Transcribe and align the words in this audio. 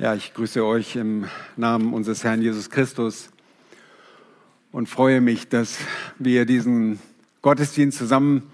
Ja, 0.00 0.14
ich 0.14 0.32
grüße 0.32 0.64
euch 0.64 0.94
im 0.94 1.24
Namen 1.56 1.92
unseres 1.92 2.22
Herrn 2.22 2.40
Jesus 2.40 2.70
Christus 2.70 3.30
und 4.70 4.88
freue 4.88 5.20
mich, 5.20 5.48
dass 5.48 5.76
wir 6.20 6.46
diesen 6.46 7.00
Gottesdienst 7.42 7.98
zusammen 7.98 8.48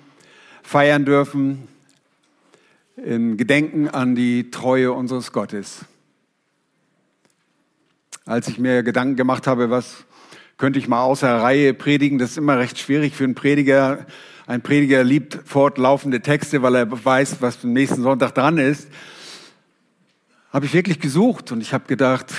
feiern 0.62 1.04
dürfen 1.04 1.68
in 2.96 3.36
Gedenken 3.36 3.88
an 3.88 4.14
die 4.14 4.50
Treue 4.50 4.92
unseres 4.92 5.32
Gottes. 5.32 5.84
Als 8.24 8.48
ich 8.48 8.58
mir 8.58 8.82
Gedanken 8.82 9.16
gemacht 9.16 9.46
habe, 9.46 9.68
was 9.68 10.06
könnte 10.56 10.79
ich 10.79 10.88
mal 10.88 11.02
außer 11.02 11.42
Reihe 11.42 11.74
predigen, 11.74 12.18
das 12.18 12.30
ist 12.30 12.38
immer 12.38 12.58
recht 12.58 12.79
schwierig 12.79 13.14
für 13.14 13.24
einen 13.24 13.34
Prediger. 13.34 14.06
Ein 14.46 14.62
Prediger 14.62 15.04
liebt 15.04 15.40
fortlaufende 15.45 16.22
Texte, 16.22 16.62
weil 16.62 16.74
er 16.74 17.04
weiß, 17.04 17.42
was 17.42 17.62
am 17.64 17.74
nächsten 17.74 18.02
Sonntag 18.02 18.34
dran 18.34 18.56
ist 18.56 18.88
habe 20.55 20.66
ich 20.66 20.73
wirklich 20.73 21.00
gesucht 21.00 21.50
und 21.50 21.61
ich 21.61 21.75
habe 21.75 21.87
gedacht, 21.89 22.32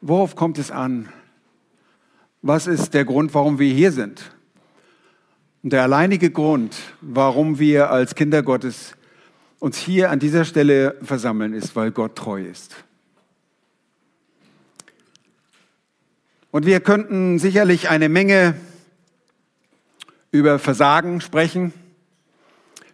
worauf 0.00 0.34
kommt 0.34 0.58
es 0.58 0.72
an? 0.72 1.08
Was 2.42 2.66
ist 2.66 2.94
der 2.94 3.04
Grund, 3.04 3.32
warum 3.32 3.60
wir 3.60 3.72
hier 3.72 3.92
sind? 3.92 4.32
Und 5.62 5.72
der 5.72 5.84
alleinige 5.84 6.32
Grund, 6.32 6.76
warum 7.00 7.60
wir 7.60 7.92
als 7.92 8.16
Kinder 8.16 8.42
Gottes 8.42 8.96
uns 9.60 9.78
hier 9.78 10.10
an 10.10 10.18
dieser 10.18 10.44
Stelle 10.44 10.96
versammeln, 11.00 11.54
ist, 11.54 11.76
weil 11.76 11.92
Gott 11.92 12.16
treu 12.16 12.42
ist. 12.42 12.74
Und 16.50 16.66
wir 16.66 16.80
könnten 16.80 17.38
sicherlich 17.38 17.88
eine 17.88 18.08
Menge 18.08 18.56
über 20.32 20.58
Versagen 20.58 21.20
sprechen. 21.20 21.72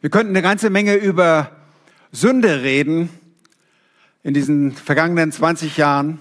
Wir 0.02 0.10
könnten 0.10 0.32
eine 0.32 0.42
ganze 0.42 0.68
Menge 0.68 0.96
über 0.96 1.50
Sünde 2.10 2.62
reden 2.62 3.08
in 4.22 4.34
diesen 4.34 4.72
vergangenen 4.72 5.32
20 5.32 5.76
Jahren. 5.76 6.20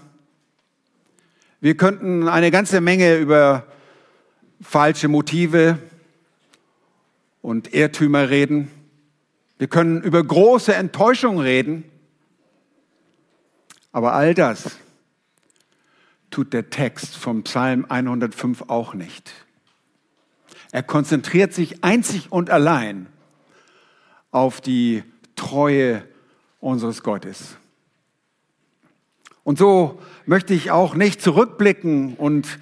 Wir 1.59 1.77
könnten 1.77 2.27
eine 2.27 2.49
ganze 2.49 2.81
Menge 2.81 3.17
über 3.17 3.67
falsche 4.61 5.07
Motive 5.07 5.77
und 7.41 7.73
Irrtümer 7.73 8.29
reden. 8.29 8.71
Wir 9.57 9.67
können 9.67 10.01
über 10.01 10.23
große 10.23 10.73
Enttäuschung 10.73 11.39
reden. 11.39 11.83
Aber 13.91 14.13
all 14.13 14.33
das 14.33 14.77
tut 16.31 16.53
der 16.53 16.69
Text 16.69 17.15
vom 17.15 17.43
Psalm 17.43 17.85
105 17.87 18.63
auch 18.67 18.93
nicht. 18.93 19.31
Er 20.71 20.81
konzentriert 20.81 21.53
sich 21.53 21.83
einzig 21.83 22.31
und 22.31 22.49
allein 22.49 23.07
auf 24.31 24.61
die 24.61 25.03
Treue 25.35 26.03
unseres 26.61 27.03
Gottes. 27.03 27.57
Und 29.43 29.57
so 29.57 29.99
möchte 30.25 30.53
ich 30.53 30.71
auch 30.71 30.93
nicht 30.93 31.21
zurückblicken 31.21 32.15
und 32.15 32.59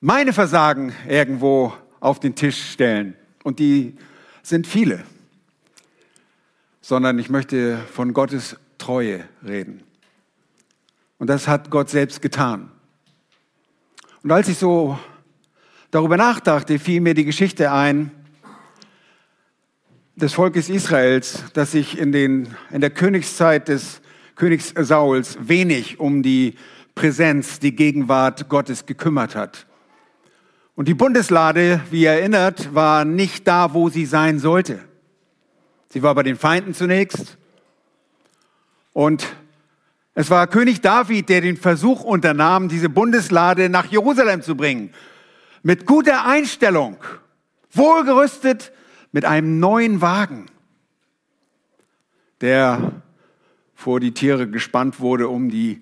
meine 0.00 0.32
Versagen 0.32 0.94
irgendwo 1.08 1.72
auf 2.00 2.20
den 2.20 2.34
Tisch 2.34 2.72
stellen. 2.72 3.14
Und 3.44 3.58
die 3.58 3.96
sind 4.42 4.66
viele. 4.66 5.04
Sondern 6.80 7.18
ich 7.18 7.28
möchte 7.28 7.78
von 7.92 8.14
Gottes 8.14 8.56
Treue 8.78 9.24
reden. 9.46 9.82
Und 11.18 11.28
das 11.28 11.46
hat 11.46 11.70
Gott 11.70 11.90
selbst 11.90 12.22
getan. 12.22 12.70
Und 14.22 14.32
als 14.32 14.48
ich 14.48 14.56
so 14.56 14.98
darüber 15.90 16.16
nachdachte, 16.16 16.78
fiel 16.78 17.00
mir 17.02 17.14
die 17.14 17.24
Geschichte 17.24 17.70
ein 17.70 18.10
des 20.16 20.34
Volkes 20.34 20.68
Israels, 20.68 21.44
das 21.54 21.72
sich 21.72 21.98
in, 21.98 22.12
den, 22.12 22.54
in 22.70 22.80
der 22.80 22.90
Königszeit 22.90 23.68
des 23.68 24.00
Königs 24.40 24.72
Sauls 24.74 25.36
wenig 25.38 26.00
um 26.00 26.22
die 26.22 26.54
Präsenz, 26.94 27.58
die 27.58 27.76
Gegenwart 27.76 28.48
Gottes 28.48 28.86
gekümmert 28.86 29.36
hat. 29.36 29.66
Und 30.74 30.88
die 30.88 30.94
Bundeslade, 30.94 31.82
wie 31.90 32.04
ihr 32.04 32.12
erinnert, 32.12 32.74
war 32.74 33.04
nicht 33.04 33.46
da, 33.46 33.74
wo 33.74 33.90
sie 33.90 34.06
sein 34.06 34.38
sollte. 34.38 34.78
Sie 35.90 36.02
war 36.02 36.14
bei 36.14 36.22
den 36.22 36.36
Feinden 36.36 36.72
zunächst. 36.72 37.36
Und 38.94 39.26
es 40.14 40.30
war 40.30 40.46
König 40.46 40.80
David, 40.80 41.28
der 41.28 41.42
den 41.42 41.58
Versuch 41.58 42.02
unternahm, 42.02 42.70
diese 42.70 42.88
Bundeslade 42.88 43.68
nach 43.68 43.92
Jerusalem 43.92 44.40
zu 44.40 44.56
bringen. 44.56 44.90
Mit 45.62 45.84
guter 45.84 46.24
Einstellung, 46.24 46.96
wohlgerüstet 47.72 48.72
mit 49.12 49.26
einem 49.26 49.60
neuen 49.60 50.00
Wagen, 50.00 50.46
der 52.40 53.02
vor 53.80 53.98
die 53.98 54.12
Tiere 54.12 54.46
gespannt 54.46 55.00
wurde, 55.00 55.28
um 55.28 55.48
die 55.48 55.80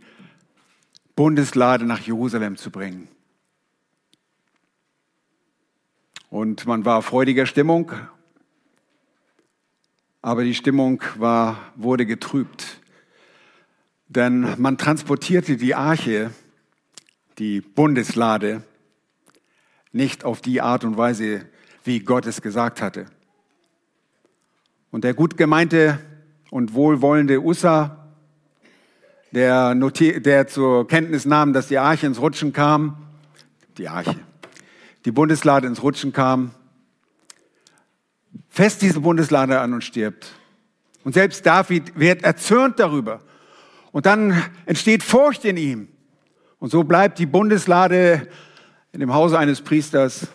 Bundeslade 1.17 1.85
nach 1.85 1.99
Jerusalem 1.99 2.57
zu 2.57 2.71
bringen. 2.71 3.09
Und 6.31 6.65
man 6.65 6.85
war 6.85 7.03
freudiger 7.03 7.45
Stimmung, 7.45 7.91
aber 10.23 10.45
die 10.45 10.55
Stimmung 10.55 11.03
war, 11.17 11.73
wurde 11.75 12.07
getrübt. 12.07 12.81
Denn 14.07 14.55
man 14.59 14.79
transportierte 14.79 15.57
die 15.57 15.75
Arche, 15.75 16.31
die 17.39 17.61
Bundeslade, 17.61 18.63
nicht 19.91 20.25
auf 20.25 20.41
die 20.41 20.61
Art 20.61 20.85
und 20.85 20.97
Weise, 20.97 21.47
wie 21.83 21.99
Gott 21.99 22.27
es 22.27 22.43
gesagt 22.43 22.81
hatte. 22.81 23.07
Und 24.93 25.03
der 25.03 25.15
gut 25.15 25.37
gemeinte 25.37 25.99
und 26.51 26.75
wohlwollende 26.75 27.43
Ussa, 27.43 28.09
der, 29.33 29.75
der 29.75 30.47
zur 30.47 30.89
Kenntnis 30.89 31.27
nahm, 31.27 31.53
dass 31.53 31.69
die 31.69 31.79
Arche 31.79 32.07
ins 32.07 32.21
Rutschen 32.21 32.53
kam, 32.53 32.97
die 33.77 33.89
Arche, 33.89 34.17
die 35.05 35.13
Bundeslade 35.13 35.67
ins 35.67 35.83
Rutschen 35.83 36.13
kam, 36.13 36.53
fest 38.49 38.83
diese 38.83 39.01
Bundeslade 39.01 39.61
an 39.61 39.75
und 39.75 39.85
stirbt. 39.85 40.33
Und 41.05 41.13
selbst 41.13 41.45
David 41.45 41.99
wird 41.99 42.25
erzürnt 42.25 42.79
darüber. 42.79 43.21
Und 43.93 44.07
dann 44.07 44.43
entsteht 44.67 45.03
Furcht 45.03 45.45
in 45.45 45.57
ihm. 45.57 45.89
Und 46.59 46.71
so 46.71 46.85
bleibt 46.85 47.19
die 47.19 47.27
Bundeslade 47.27 48.29
in 48.93 49.01
dem 49.01 49.15
Hause 49.15 49.39
eines 49.39 49.61
Priesters 49.61 50.27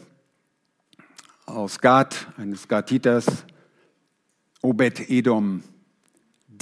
aus 1.46 1.80
Gad, 1.80 2.28
eines 2.38 2.68
Gatiters, 2.68 3.26
Obed 4.62 5.10
Edom 5.10 5.64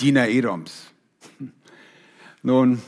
Diener 0.02 0.28
Edoms. 0.30 0.88
Nun, 2.42 2.82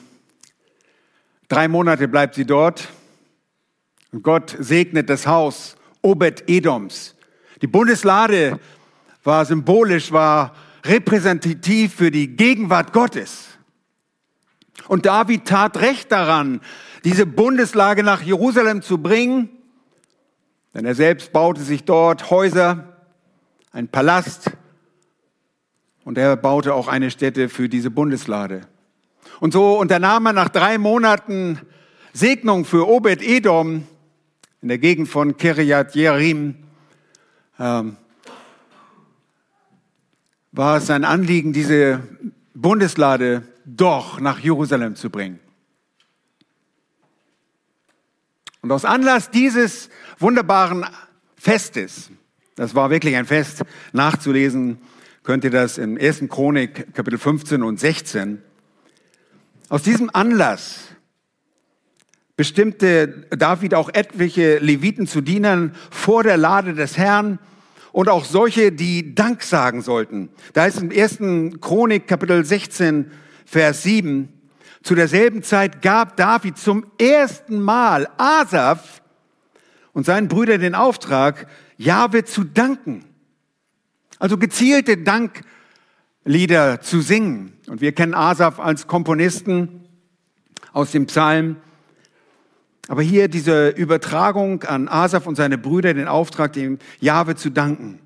drei 1.48 1.68
Monate 1.68 2.08
bleibt 2.08 2.34
sie 2.34 2.46
dort 2.46 2.90
und 4.12 4.24
Gott 4.24 4.56
segnet 4.60 5.10
das 5.10 5.28
Haus 5.28 5.76
Obed 6.02 6.50
Edoms. 6.50 7.16
Die 7.62 7.68
Bundeslade 7.68 8.60
war 9.24 9.46
symbolisch, 9.46 10.12
war 10.12 10.56
repräsentativ 10.84 11.94
für 11.94 12.10
die 12.10 12.36
Gegenwart 12.36 12.94
Gottes. 12.94 13.50
Und 14.88 15.06
David 15.06 15.46
tat 15.46 15.78
recht 15.78 16.12
daran, 16.12 16.62
diese 17.04 17.28
Bundeslage 17.28 18.02
nach 18.02 18.22
Jerusalem 18.24 18.82
zu 18.82 18.98
bringen, 18.98 19.50
denn 20.74 20.86
er 20.86 20.96
selbst 20.96 21.32
baute 21.32 21.62
sich 21.62 21.84
dort 21.84 22.32
Häuser, 22.32 22.98
ein 23.72 23.88
Palast, 23.88 24.52
und 26.06 26.18
er 26.18 26.36
baute 26.36 26.74
auch 26.74 26.88
eine 26.88 27.12
Stätte 27.12 27.50
für 27.50 27.70
diese 27.70 27.92
Bundeslade. 27.92 28.62
Und 29.40 29.54
so 29.54 29.80
unternahm 29.80 30.26
er 30.26 30.34
nach 30.34 30.50
drei 30.50 30.78
Monaten 30.78 31.60
Segnung 32.14 32.66
für 32.66 32.88
Obed 32.88 33.22
Edom 33.22 33.88
in 34.62 34.68
der 34.68 34.78
Gegend 34.78 35.10
von 35.10 35.36
Kiriat 35.38 35.96
Jearim. 35.96 36.56
Ähm, 37.60 37.98
war 40.52 40.78
es 40.78 40.86
sein 40.86 41.04
Anliegen, 41.04 41.52
diese 41.52 42.04
Bundeslade 42.54 43.44
doch 43.66 44.20
nach 44.20 44.40
Jerusalem 44.40 44.96
zu 44.96 45.10
bringen. 45.10 45.40
Und 48.62 48.72
aus 48.72 48.86
Anlass 48.86 49.32
dieses 49.32 49.90
wunderbaren 50.20 50.86
Festes, 51.36 52.12
das 52.56 52.76
war 52.76 52.90
wirklich 52.90 53.16
ein 53.16 53.26
Fest 53.26 53.64
nachzulesen, 53.92 54.80
könnt 55.24 55.46
ihr 55.46 55.52
das 55.52 55.78
in 55.78 56.00
1. 56.00 56.26
Chronik 56.30 56.94
Kapitel 56.94 57.18
15 57.18 57.64
und 57.64 57.80
16. 57.80 58.42
Aus 59.70 59.82
diesem 59.82 60.10
Anlass 60.14 60.90
bestimmte 62.36 63.26
David 63.30 63.74
auch 63.74 63.90
etliche 63.94 64.58
Leviten 64.58 65.08
zu 65.08 65.22
Dienern 65.22 65.76
vor 65.92 66.24
der 66.24 66.36
Lade 66.36 66.74
des 66.74 66.98
Herrn 66.98 67.40
und 67.94 68.10
auch 68.10 68.26
solche, 68.26 68.72
die 68.72 69.16
Dank 69.16 69.44
sagen 69.44 69.82
sollten. 69.82 70.30
Da 70.52 70.66
ist 70.66 70.82
im 70.82 70.92
1. 70.92 71.60
Chronik 71.62 72.08
Kapitel 72.08 72.44
16 72.44 73.12
Vers 73.46 73.84
7 73.84 74.28
zu 74.82 74.96
derselben 74.96 75.44
Zeit 75.44 75.82
gab 75.82 76.18
David 76.18 76.58
zum 76.58 76.86
ersten 77.00 77.62
Mal 77.62 78.10
Asaf 78.18 79.02
und 79.94 80.06
seinen 80.06 80.28
Brüdern 80.28 80.60
den 80.60 80.76
Auftrag, 80.76 81.48
Jahwe 81.78 82.26
zu 82.26 82.44
danken 82.44 83.06
also 84.24 84.38
gezielte 84.38 84.98
Lieder 86.24 86.80
zu 86.80 87.02
singen. 87.02 87.58
Und 87.68 87.82
wir 87.82 87.92
kennen 87.92 88.14
Asaf 88.14 88.58
als 88.58 88.88
Komponisten 88.88 89.84
aus 90.72 90.92
dem 90.92 91.08
Psalm. 91.08 91.58
Aber 92.88 93.02
hier 93.02 93.28
diese 93.28 93.68
Übertragung 93.68 94.64
an 94.64 94.88
Asaf 94.88 95.28
und 95.28 95.36
seine 95.36 95.58
Brüder, 95.58 95.94
den 95.94 96.08
Auftrag, 96.08 96.54
dem 96.54 96.80
Jahwe 97.02 97.36
zu 97.36 97.50
danken. 97.50 98.00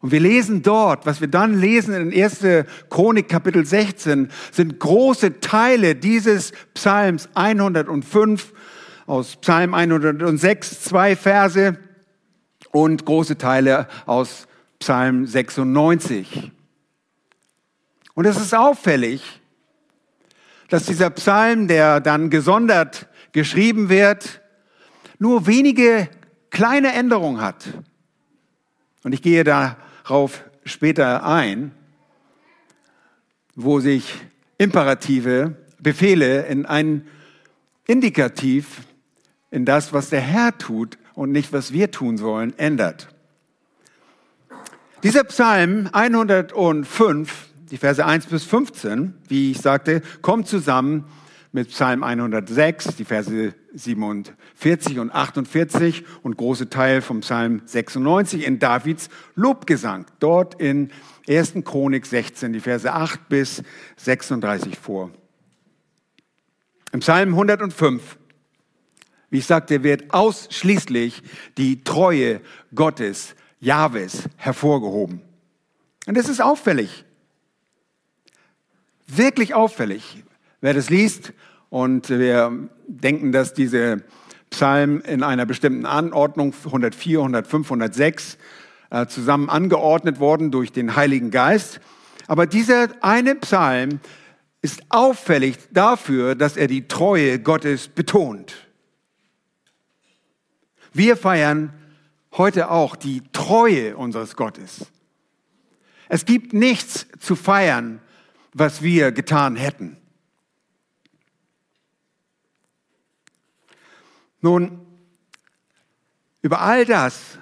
Und 0.00 0.12
wir 0.12 0.20
lesen 0.20 0.60
dort, 0.60 1.06
was 1.06 1.22
wir 1.22 1.28
dann 1.28 1.58
lesen 1.58 1.94
in 1.94 2.22
1. 2.22 2.66
Chronik 2.90 3.30
Kapitel 3.30 3.64
16, 3.64 4.28
sind 4.52 4.80
große 4.80 5.40
Teile 5.40 5.94
dieses 5.94 6.52
Psalms 6.74 7.30
105 7.32 8.52
aus 9.06 9.36
Psalm 9.36 9.72
106, 9.72 10.82
zwei 10.82 11.16
Verse 11.16 11.78
und 12.70 13.06
große 13.06 13.38
Teile 13.38 13.88
aus 14.04 14.46
Psalm 14.84 15.26
96. 15.26 16.52
Und 18.12 18.26
es 18.26 18.36
ist 18.36 18.54
auffällig, 18.54 19.40
dass 20.68 20.84
dieser 20.84 21.08
Psalm, 21.08 21.68
der 21.68 22.00
dann 22.00 22.28
gesondert 22.28 23.08
geschrieben 23.32 23.88
wird, 23.88 24.42
nur 25.18 25.46
wenige 25.46 26.10
kleine 26.50 26.92
Änderungen 26.92 27.40
hat. 27.40 27.64
Und 29.04 29.14
ich 29.14 29.22
gehe 29.22 29.42
darauf 29.42 30.44
später 30.66 31.24
ein, 31.24 31.72
wo 33.54 33.80
sich 33.80 34.20
Imperative, 34.58 35.56
Befehle 35.78 36.42
in 36.42 36.66
ein 36.66 37.08
Indikativ, 37.86 38.82
in 39.50 39.64
das, 39.64 39.94
was 39.94 40.10
der 40.10 40.20
Herr 40.20 40.58
tut 40.58 40.98
und 41.14 41.32
nicht, 41.32 41.54
was 41.54 41.72
wir 41.72 41.90
tun 41.90 42.18
sollen, 42.18 42.52
ändert. 42.58 43.13
Dieser 45.04 45.24
Psalm 45.24 45.90
105, 45.92 47.48
die 47.70 47.76
Verse 47.76 48.02
1 48.02 48.24
bis 48.24 48.44
15, 48.44 49.12
wie 49.28 49.50
ich 49.50 49.58
sagte, 49.58 50.00
kommt 50.22 50.48
zusammen 50.48 51.04
mit 51.52 51.68
Psalm 51.68 52.02
106, 52.02 52.96
die 52.96 53.04
Verse 53.04 53.54
47 53.74 54.98
und 54.98 55.14
48 55.14 56.04
und 56.22 56.38
große 56.38 56.70
Teil 56.70 57.02
vom 57.02 57.20
Psalm 57.20 57.60
96 57.66 58.46
in 58.46 58.58
Davids 58.58 59.10
Lobgesang, 59.34 60.06
dort 60.20 60.58
in 60.58 60.90
1. 61.28 61.56
Chronik 61.64 62.06
16, 62.06 62.54
die 62.54 62.60
Verse 62.60 62.90
8 62.90 63.28
bis 63.28 63.62
36 63.98 64.78
vor. 64.78 65.10
Im 66.92 67.00
Psalm 67.00 67.34
105, 67.34 68.16
wie 69.28 69.36
ich 69.36 69.44
sagte, 69.44 69.82
wird 69.82 70.14
ausschließlich 70.14 71.22
die 71.58 71.84
Treue 71.84 72.40
Gottes, 72.74 73.34
Jahwes, 73.64 74.28
hervorgehoben. 74.36 75.22
Und 76.06 76.16
das 76.16 76.28
ist 76.28 76.42
auffällig. 76.42 77.04
Wirklich 79.06 79.54
auffällig. 79.54 80.22
Wer 80.60 80.74
das 80.74 80.90
liest 80.90 81.32
und 81.70 82.10
wir 82.10 82.68
denken, 82.86 83.32
dass 83.32 83.54
diese 83.54 84.04
Psalmen 84.50 85.00
in 85.00 85.22
einer 85.22 85.46
bestimmten 85.46 85.86
Anordnung 85.86 86.52
104, 86.52 87.18
105, 87.18 87.66
106 87.66 88.38
zusammen 89.08 89.48
angeordnet 89.48 90.20
worden 90.20 90.50
durch 90.50 90.70
den 90.70 90.94
Heiligen 90.94 91.30
Geist. 91.30 91.80
Aber 92.26 92.46
dieser 92.46 92.88
eine 93.02 93.34
Psalm 93.34 94.00
ist 94.60 94.82
auffällig 94.90 95.56
dafür, 95.72 96.34
dass 96.34 96.56
er 96.56 96.66
die 96.66 96.86
Treue 96.86 97.38
Gottes 97.38 97.88
betont. 97.88 98.54
Wir 100.92 101.16
feiern 101.16 101.72
heute 102.36 102.70
auch 102.70 102.96
die 102.96 103.22
Treue 103.32 103.96
unseres 103.96 104.36
Gottes. 104.36 104.86
Es 106.08 106.24
gibt 106.24 106.52
nichts 106.52 107.06
zu 107.18 107.36
feiern, 107.36 108.00
was 108.52 108.82
wir 108.82 109.12
getan 109.12 109.56
hätten. 109.56 109.96
Nun, 114.40 114.80
über 116.42 116.60
all 116.60 116.84
das 116.84 117.38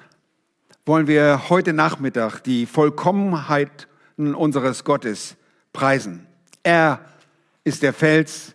wollen 0.87 1.06
wir 1.06 1.49
heute 1.49 1.73
Nachmittag 1.73 2.41
die 2.41 2.67
Vollkommenheit 2.67 3.89
unseres 4.17 4.85
Gottes 4.85 5.37
preisen. 5.73 6.27
Er 6.62 7.05
ist 7.65 7.83
der 7.83 7.93
Fels. 7.93 8.55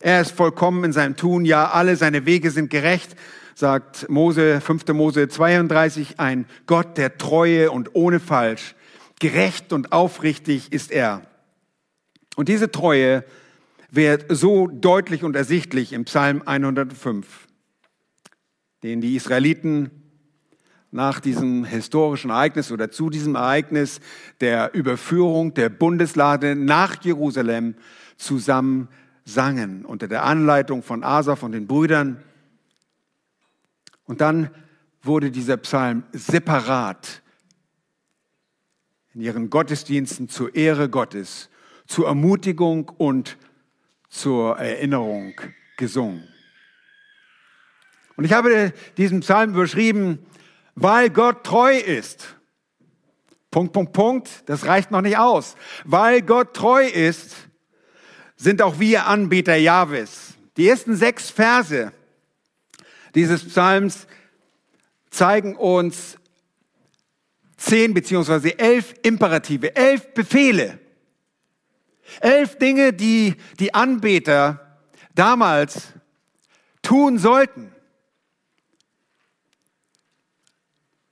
Er 0.00 0.20
ist 0.20 0.32
vollkommen 0.32 0.82
in 0.84 0.92
seinem 0.92 1.16
Tun. 1.16 1.44
Ja, 1.44 1.70
alle 1.70 1.96
seine 1.96 2.26
Wege 2.26 2.50
sind 2.50 2.70
gerecht, 2.70 3.14
sagt 3.54 4.08
Mose, 4.08 4.60
5. 4.60 4.88
Mose 4.88 5.28
32. 5.28 6.18
Ein 6.18 6.46
Gott 6.66 6.98
der 6.98 7.18
Treue 7.18 7.70
und 7.70 7.94
ohne 7.94 8.20
Falsch. 8.20 8.74
Gerecht 9.20 9.72
und 9.72 9.92
aufrichtig 9.92 10.72
ist 10.72 10.90
er. 10.90 11.22
Und 12.36 12.48
diese 12.48 12.70
Treue 12.70 13.24
wird 13.90 14.26
so 14.28 14.66
deutlich 14.66 15.22
und 15.22 15.36
ersichtlich 15.36 15.92
im 15.92 16.04
Psalm 16.04 16.42
105 16.44 17.26
den 18.82 19.00
die 19.00 19.14
Israeliten 19.14 19.90
nach 20.90 21.20
diesem 21.20 21.64
historischen 21.64 22.30
Ereignis 22.30 22.70
oder 22.70 22.90
zu 22.90 23.10
diesem 23.10 23.34
Ereignis 23.34 24.00
der 24.40 24.74
Überführung 24.74 25.54
der 25.54 25.68
Bundeslade 25.68 26.54
nach 26.54 27.02
Jerusalem 27.02 27.74
zusammen 28.16 28.88
sangen, 29.24 29.84
unter 29.84 30.08
der 30.08 30.24
Anleitung 30.24 30.82
von 30.82 31.04
Asaf 31.04 31.42
und 31.44 31.52
den 31.52 31.66
Brüdern. 31.66 32.18
Und 34.04 34.20
dann 34.20 34.50
wurde 35.02 35.30
dieser 35.30 35.56
Psalm 35.58 36.04
separat 36.12 37.22
in 39.14 39.20
ihren 39.20 39.50
Gottesdiensten 39.50 40.28
zur 40.28 40.54
Ehre 40.54 40.88
Gottes, 40.88 41.50
zur 41.86 42.06
Ermutigung 42.06 42.88
und 42.88 43.36
zur 44.08 44.58
Erinnerung 44.58 45.34
gesungen. 45.76 46.28
Und 48.16 48.24
ich 48.24 48.32
habe 48.32 48.72
diesen 48.96 49.20
Psalm 49.20 49.54
überschrieben, 49.54 50.18
weil 50.74 51.10
Gott 51.10 51.44
treu 51.44 51.76
ist. 51.76 52.36
Punkt, 53.50 53.72
Punkt, 53.72 53.92
Punkt. 53.92 54.42
Das 54.46 54.66
reicht 54.66 54.90
noch 54.90 55.02
nicht 55.02 55.18
aus. 55.18 55.56
Weil 55.84 56.22
Gott 56.22 56.54
treu 56.54 56.86
ist, 56.86 57.34
sind 58.36 58.62
auch 58.62 58.80
wir 58.80 59.06
Anbeter 59.06 59.56
Jahwes. 59.56 60.34
Die 60.56 60.68
ersten 60.68 60.96
sechs 60.96 61.30
Verse 61.30 61.92
dieses 63.14 63.44
Psalms 63.44 64.06
zeigen 65.10 65.56
uns 65.56 66.16
zehn 67.56 67.94
beziehungsweise 67.94 68.58
elf 68.58 68.94
Imperative, 69.02 69.76
elf 69.76 70.14
Befehle, 70.14 70.78
elf 72.20 72.58
Dinge, 72.58 72.92
die 72.92 73.34
die 73.60 73.74
Anbeter 73.74 74.78
damals 75.14 75.92
tun 76.82 77.18
sollten. 77.18 77.72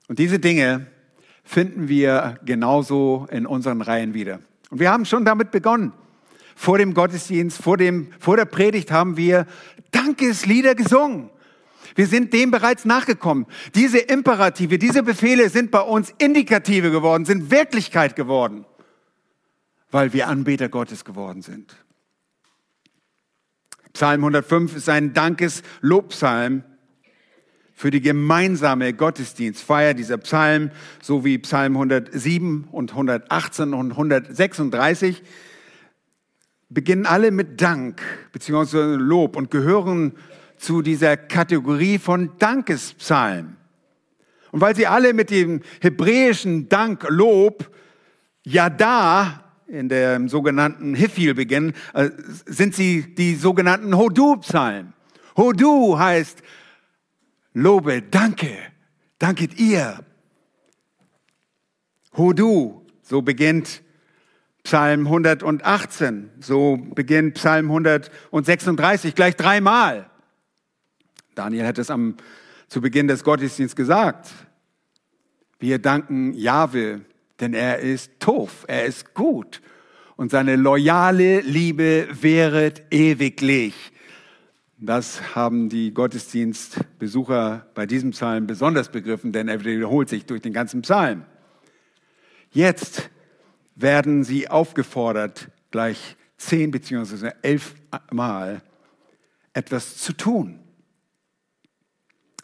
Und 0.09 0.19
diese 0.19 0.41
Dinge 0.41 0.87
finden 1.45 1.89
wir 1.89 2.39
genauso 2.45 3.29
in 3.31 3.47
unseren 3.47 3.81
Reihen 3.81 4.15
wieder. 4.15 4.41
Und 4.71 4.81
wir 4.81 4.91
haben 4.91 5.05
schon 5.05 5.25
damit 5.25 5.51
begonnen. 5.51 5.93
Vor 6.57 6.79
dem 6.79 6.95
Gottesdienst, 6.95 7.63
vor, 7.63 7.77
dem, 7.77 8.13
vor 8.19 8.37
der 8.37 8.45
Predigt 8.45 8.91
haben 8.91 9.17
wir 9.17 9.47
Dankeslieder 9.93 10.75
gesungen. 10.75 11.31
Wir 11.95 12.07
sind 12.07 12.33
dem 12.33 12.51
bereits 12.51 12.85
nachgekommen. 12.85 13.47
Diese 13.75 13.99
Imperative, 13.99 14.79
diese 14.79 15.03
Befehle 15.03 15.49
sind 15.49 15.71
bei 15.71 15.81
uns 15.81 16.13
Indikative 16.19 16.91
geworden, 16.91 17.25
sind 17.25 17.51
Wirklichkeit 17.51 18.17
geworden, 18.17 18.65
weil 19.91 20.13
wir 20.13 20.29
Anbeter 20.29 20.69
Gottes 20.69 21.05
geworden 21.05 21.43
sind. 21.43 21.75
Psalm 23.93 24.21
105 24.21 24.77
ist 24.77 24.89
ein 24.89 25.13
Dankes-Lobpsalm 25.13 26.63
für 27.81 27.91
die 27.91 28.03
gemeinsame 28.03 28.93
Gottesdienstfeier 28.93 29.95
dieser 29.95 30.19
Psalmen, 30.19 30.71
so 31.01 31.25
wie 31.25 31.39
Psalm 31.39 31.77
107 31.77 32.69
und 32.71 32.91
118 32.91 33.73
und 33.73 33.93
136, 33.93 35.23
beginnen 36.69 37.07
alle 37.07 37.31
mit 37.31 37.61
Dank 37.63 38.03
bzw. 38.33 38.97
Lob 38.97 39.35
und 39.35 39.51
gehören 39.51 40.13
zu 40.61 40.83
dieser 40.83 41.17
Kategorie 41.17 41.99
von 41.99 42.37
Dankespsalmen. 42.39 43.57
Und 44.53 44.61
weil 44.61 44.77
sie 44.77 44.87
alle 44.87 45.15
mit 45.15 45.31
dem 45.31 45.61
hebräischen 45.81 46.69
Dank, 46.69 47.07
Lob, 47.09 47.75
Yada 48.45 49.45
in 49.67 49.89
der 49.89 50.29
sogenannten 50.29 50.95
Hifil 50.95 51.35
beginnen, 51.35 51.73
äh, 51.95 52.11
sind 52.45 52.75
sie 52.75 53.15
die 53.15 53.37
sogenannten 53.37 53.97
Hodu-Psalmen. 53.97 54.93
Hodu 55.37 55.99
heißt 55.99 56.43
Lobe, 57.55 58.03
danke, 58.03 58.51
danket 59.19 59.59
ihr. 59.59 60.05
Hodu, 62.17 62.85
so 63.03 63.23
beginnt 63.23 63.83
Psalm 64.63 65.07
118, 65.07 66.31
so 66.41 66.77
beginnt 66.95 67.35
Psalm 67.35 67.71
136, 67.71 69.15
gleich 69.15 69.37
dreimal. 69.37 70.10
Daniel 71.41 71.67
hat 71.67 71.79
es 71.79 71.89
am, 71.89 72.17
zu 72.69 72.83
Beginn 72.83 73.09
des 73.09 73.25
Gottesdienstes 73.25 73.75
gesagt. 73.75 74.29
Wir 75.59 75.79
danken 75.79 76.35
Jahwe, 76.35 77.01
denn 77.41 77.55
er 77.55 77.79
ist 77.79 78.21
Tof, 78.21 78.67
er 78.69 78.85
ist 78.85 79.15
gut 79.15 79.63
und 80.17 80.31
seine 80.31 80.57
loyale 80.57 81.41
Liebe 81.41 82.09
wäret 82.11 82.83
ewiglich. 82.91 83.75
Das 84.77 85.35
haben 85.35 85.71
die 85.71 85.95
Gottesdienstbesucher 85.95 87.67
bei 87.75 87.87
diesem 87.87 88.11
Psalm 88.11 88.47
besonders 88.47 88.91
begriffen, 88.91 89.33
denn 89.33 89.49
er 89.49 89.65
wiederholt 89.65 90.11
sich 90.11 90.27
durch 90.27 90.43
den 90.43 90.53
ganzen 90.53 90.83
Psalm. 90.83 91.25
Jetzt 92.51 93.09
werden 93.77 94.25
sie 94.25 94.51
aufgefordert, 94.51 95.49
gleich 95.71 96.19
zehn 96.37 96.71
beziehungsweise 96.71 97.33
elf 97.43 97.77
Mal 98.13 98.61
etwas 99.55 99.97
zu 99.97 100.13
tun. 100.13 100.60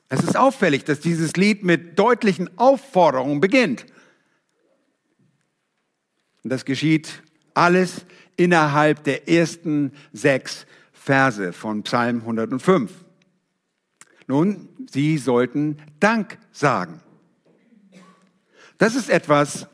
Es 0.08 0.22
ist 0.22 0.36
auffällig, 0.36 0.84
dass 0.84 1.00
dieses 1.00 1.34
Lied 1.36 1.64
mit 1.64 1.98
deutlichen 1.98 2.48
Aufforderungen 2.58 3.40
beginnt. 3.40 3.86
Und 6.44 6.50
das 6.50 6.64
geschieht 6.64 7.22
alles 7.54 8.06
innerhalb 8.36 9.02
der 9.04 9.28
ersten 9.28 9.92
sechs 10.12 10.66
Verse 10.92 11.52
von 11.52 11.82
Psalm 11.82 12.20
105. 12.20 12.92
Nun, 14.28 14.68
sie 14.90 15.18
sollten 15.18 15.78
Dank 15.98 16.38
sagen. 16.52 17.00
Das 18.78 18.94
ist 18.94 19.08
etwas, 19.08 19.66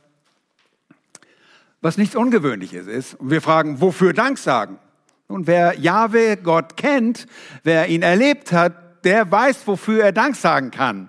was 1.81 1.99
nichts 1.99 2.15
Ungewöhnliches 2.15 2.87
ist. 2.87 3.15
Und 3.15 3.31
wir 3.31 3.43
fragen, 3.43 3.81
wofür 3.81 4.13
Dank 4.13 4.39
sagen? 4.39 4.79
Und 5.27 5.47
wer 5.47 5.79
Jahwe 5.79 6.37
Gott 6.37 6.77
kennt, 6.77 7.27
wer 7.65 7.89
ihn 7.89 8.03
erlebt 8.03 8.53
hat, 8.53 8.82
der 9.05 9.31
weiß, 9.31 9.67
wofür 9.67 10.05
er 10.05 10.13
Dank 10.13 10.37
sagen 10.37 10.71
kann. 10.71 11.09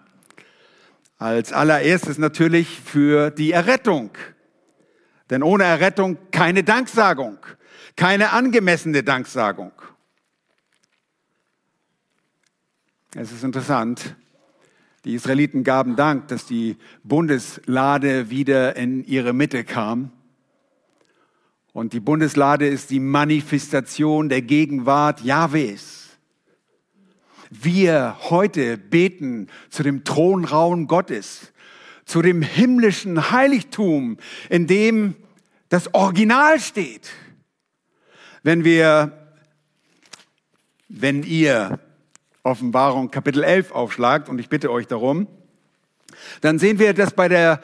Als 1.18 1.54
allererstes 1.54 2.18
natürlich 2.18 2.80
für 2.82 3.32
die 3.32 3.52
Errettung. 3.52 4.12
Denn 5.30 5.44
ohne 5.44 5.64
Errettung 5.64 6.18
keine 6.32 6.64
Danksagung, 6.64 7.38
keine 7.96 8.32
angemessene 8.32 9.04
Danksagung. 9.04 9.72
Es 13.16 13.32
ist 13.32 13.44
interessant, 13.44 14.16
die 15.06 15.14
Israeliten 15.14 15.64
gaben 15.64 15.96
Dank, 15.96 16.30
dass 16.30 16.46
die 16.46 16.78
Bundeslade 17.04 18.30
wieder 18.30 18.76
in 18.76 19.04
ihre 19.04 19.34
Mitte 19.34 19.64
kam. 19.64 20.12
Und 21.74 21.94
die 21.94 22.00
Bundeslade 22.00 22.68
ist 22.68 22.90
die 22.90 23.00
Manifestation 23.00 24.30
der 24.30 24.42
Gegenwart 24.42 25.22
Jahwes. 25.22 26.03
Wir 27.62 28.18
heute 28.32 28.80
beten 28.80 29.48
zu 29.70 29.84
dem 29.84 30.04
Thronraum 30.04 30.88
Gottes, 30.88 31.54
zu 32.04 32.24
dem 32.24 32.42
himmlischen 32.42 33.30
Heiligtum, 33.30 34.18
in 34.50 34.66
dem 34.66 35.16
das 35.70 35.94
Original 35.94 36.60
steht. 36.60 37.12
Wenn 38.42 38.64
wir, 38.64 39.36
wenn 40.90 41.22
ihr 41.22 41.80
Offenbarung 42.42 43.12
Kapitel 43.12 43.44
11 43.44 43.72
aufschlagt, 43.72 44.30
und 44.30 44.40
ich 44.40 44.50
bitte 44.50 44.72
euch 44.72 44.88
darum, 44.88 45.28
dann 46.42 46.58
sehen 46.58 46.80
wir, 46.80 46.96
dass 46.96 47.14
bei 47.14 47.28
der 47.28 47.62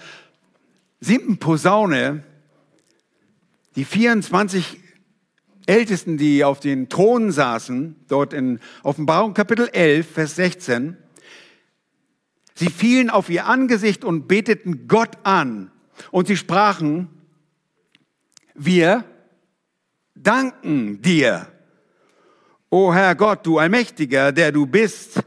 siebten 0.99 1.39
Posaune 1.39 2.23
die 3.75 3.85
24 3.85 4.77
Ältesten, 5.69 6.17
die 6.17 6.43
auf 6.43 6.59
den 6.59 6.89
Thronen 6.89 7.31
saßen, 7.31 7.95
dort 8.07 8.33
in 8.33 8.59
Offenbarung 8.81 9.35
Kapitel 9.35 9.69
11, 9.71 10.11
Vers 10.11 10.35
16, 10.35 10.97
sie 12.55 12.71
fielen 12.71 13.11
auf 13.11 13.29
ihr 13.29 13.45
Angesicht 13.45 14.03
und 14.03 14.27
beteten 14.27 14.87
Gott 14.87 15.17
an. 15.21 15.69
Und 16.09 16.25
sie 16.25 16.37
sprachen, 16.37 17.07
wir 18.55 19.05
danken 20.15 21.03
dir, 21.03 21.45
o 22.71 22.91
Herr 22.91 23.13
Gott, 23.13 23.45
du 23.45 23.59
Allmächtiger, 23.59 24.31
der 24.31 24.51
du 24.51 24.65
bist 24.65 25.21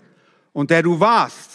und 0.52 0.70
der 0.70 0.82
du 0.82 0.98
warst, 0.98 1.52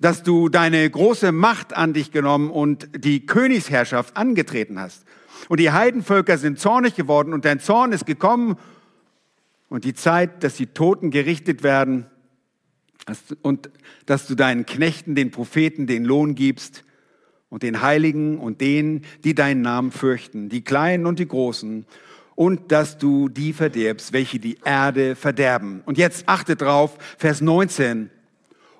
dass 0.00 0.24
du 0.24 0.48
deine 0.48 0.90
große 0.90 1.30
Macht 1.30 1.76
an 1.76 1.92
dich 1.92 2.10
genommen 2.10 2.50
und 2.50 2.88
die 3.04 3.24
Königsherrschaft 3.24 4.16
angetreten 4.16 4.80
hast. 4.80 5.04
Und 5.48 5.60
die 5.60 5.70
Heidenvölker 5.70 6.38
sind 6.38 6.58
zornig 6.58 6.94
geworden 6.94 7.32
und 7.32 7.44
dein 7.44 7.60
Zorn 7.60 7.92
ist 7.92 8.06
gekommen. 8.06 8.56
Und 9.68 9.84
die 9.84 9.94
Zeit, 9.94 10.44
dass 10.44 10.54
die 10.54 10.66
Toten 10.66 11.10
gerichtet 11.10 11.62
werden 11.62 12.06
und 13.42 13.70
dass 14.06 14.26
du 14.26 14.34
deinen 14.34 14.66
Knechten, 14.66 15.14
den 15.14 15.30
Propheten, 15.30 15.86
den 15.86 16.04
Lohn 16.04 16.34
gibst 16.34 16.84
und 17.48 17.62
den 17.62 17.82
Heiligen 17.82 18.38
und 18.38 18.60
denen, 18.60 19.04
die 19.24 19.34
deinen 19.34 19.62
Namen 19.62 19.92
fürchten, 19.92 20.48
die 20.48 20.62
Kleinen 20.62 21.06
und 21.06 21.18
die 21.18 21.28
Großen. 21.28 21.86
Und 22.34 22.70
dass 22.70 22.98
du 22.98 23.28
die 23.28 23.52
verderbst, 23.52 24.12
welche 24.12 24.38
die 24.38 24.58
Erde 24.64 25.16
verderben. 25.16 25.82
Und 25.86 25.98
jetzt 25.98 26.28
achtet 26.28 26.60
drauf, 26.60 26.96
Vers 27.18 27.40
19 27.40 28.10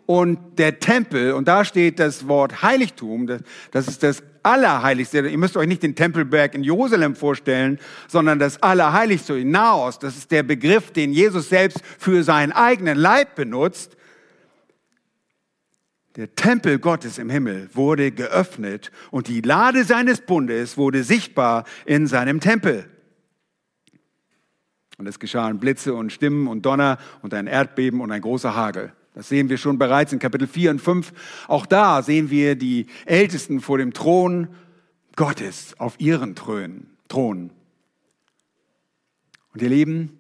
und 0.07 0.39
der 0.59 0.79
Tempel, 0.79 1.33
und 1.33 1.49
da 1.49 1.67
steht 1.67 1.99
das 1.99 2.29
Wort 2.29 2.63
Heiligtum, 2.63 3.27
das 3.73 3.89
ist 3.89 4.03
das 4.03 4.23
Allerheiligste. 4.49 5.29
Ihr 5.29 5.39
müsst 5.39 5.57
euch 5.57 5.69
nicht 5.69 5.83
den 5.83 5.95
Tempelberg 5.95 6.55
in 6.55 6.65
Jerusalem 6.65 7.15
vorstellen, 7.15 7.79
sondern 8.09 8.39
das 8.39 8.63
Allerheiligste 8.63 9.39
in 9.39 9.51
Naos. 9.51 9.99
Das 9.99 10.17
ist 10.17 10.31
der 10.31 10.43
Begriff, 10.43 10.91
den 10.91 11.13
Jesus 11.13 11.51
selbst 11.51 11.81
für 11.99 12.23
seinen 12.23 12.53
eigenen 12.53 12.97
Leib 12.97 13.35
benutzt. 13.35 13.97
Der 16.17 16.35
Tempel 16.35 16.79
Gottes 16.79 17.19
im 17.19 17.29
Himmel 17.29 17.69
wurde 17.75 18.11
geöffnet 18.11 18.91
und 19.11 19.29
die 19.29 19.43
Lade 19.43 19.85
seines 19.85 20.23
Bundes 20.23 20.77
wurde 20.77 21.05
sichtbar 21.05 21.65
in 21.85 22.07
seinem 22.07 22.41
Tempel. 22.41 22.89
Und 24.97 25.07
es 25.07 25.21
geschahen 25.21 25.61
Blitze 25.61 25.95
und 25.95 26.13
Stimmen 26.13 26.49
und 26.49 26.67
Donner 26.67 26.99
und 27.23 27.35
ein 27.35 27.47
Erdbeben 27.47 28.01
und 28.01 28.11
ein 28.11 28.23
großer 28.23 28.57
Hagel. 28.57 28.93
Das 29.19 29.29
sehen 29.29 29.49
wir 29.49 29.59
schon 29.59 29.79
bereits 29.79 30.13
in 30.13 30.21
Kapitel 30.21 30.47
4 30.47 30.71
und 30.71 30.81
5. 30.81 31.13
Auch 31.49 31.67
da 31.67 32.03
sehen 32.03 32.31
wir 32.31 32.55
die 32.55 32.87
Ältesten 33.05 33.61
vor 33.61 33.77
dem 33.77 33.93
Thron 33.93 34.47
Gottes 35.17 35.75
auf 35.77 35.97
ihren 35.99 36.37
Thron. 36.37 37.51
Und 39.53 39.61
ihr 39.61 39.71
Lieben, 39.71 40.17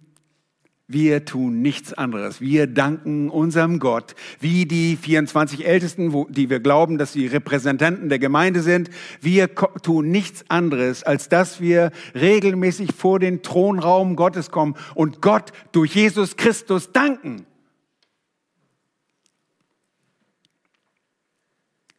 wir 0.88 1.24
tun 1.24 1.62
nichts 1.62 1.92
anderes. 1.92 2.40
Wir 2.40 2.66
danken 2.66 3.30
unserem 3.30 3.78
Gott, 3.78 4.16
wie 4.40 4.66
die 4.66 4.96
24 4.96 5.64
Ältesten, 5.64 6.12
wo, 6.12 6.26
die 6.28 6.50
wir 6.50 6.58
glauben, 6.58 6.98
dass 6.98 7.12
sie 7.12 7.28
Repräsentanten 7.28 8.08
der 8.08 8.18
Gemeinde 8.18 8.62
sind. 8.62 8.90
Wir 9.20 9.54
tun 9.54 10.10
nichts 10.10 10.44
anderes, 10.48 11.04
als 11.04 11.28
dass 11.28 11.60
wir 11.60 11.92
regelmäßig 12.16 12.94
vor 12.96 13.20
den 13.20 13.42
Thronraum 13.42 14.16
Gottes 14.16 14.50
kommen 14.50 14.74
und 14.96 15.22
Gott 15.22 15.52
durch 15.70 15.94
Jesus 15.94 16.36
Christus 16.36 16.90
danken. 16.90 17.46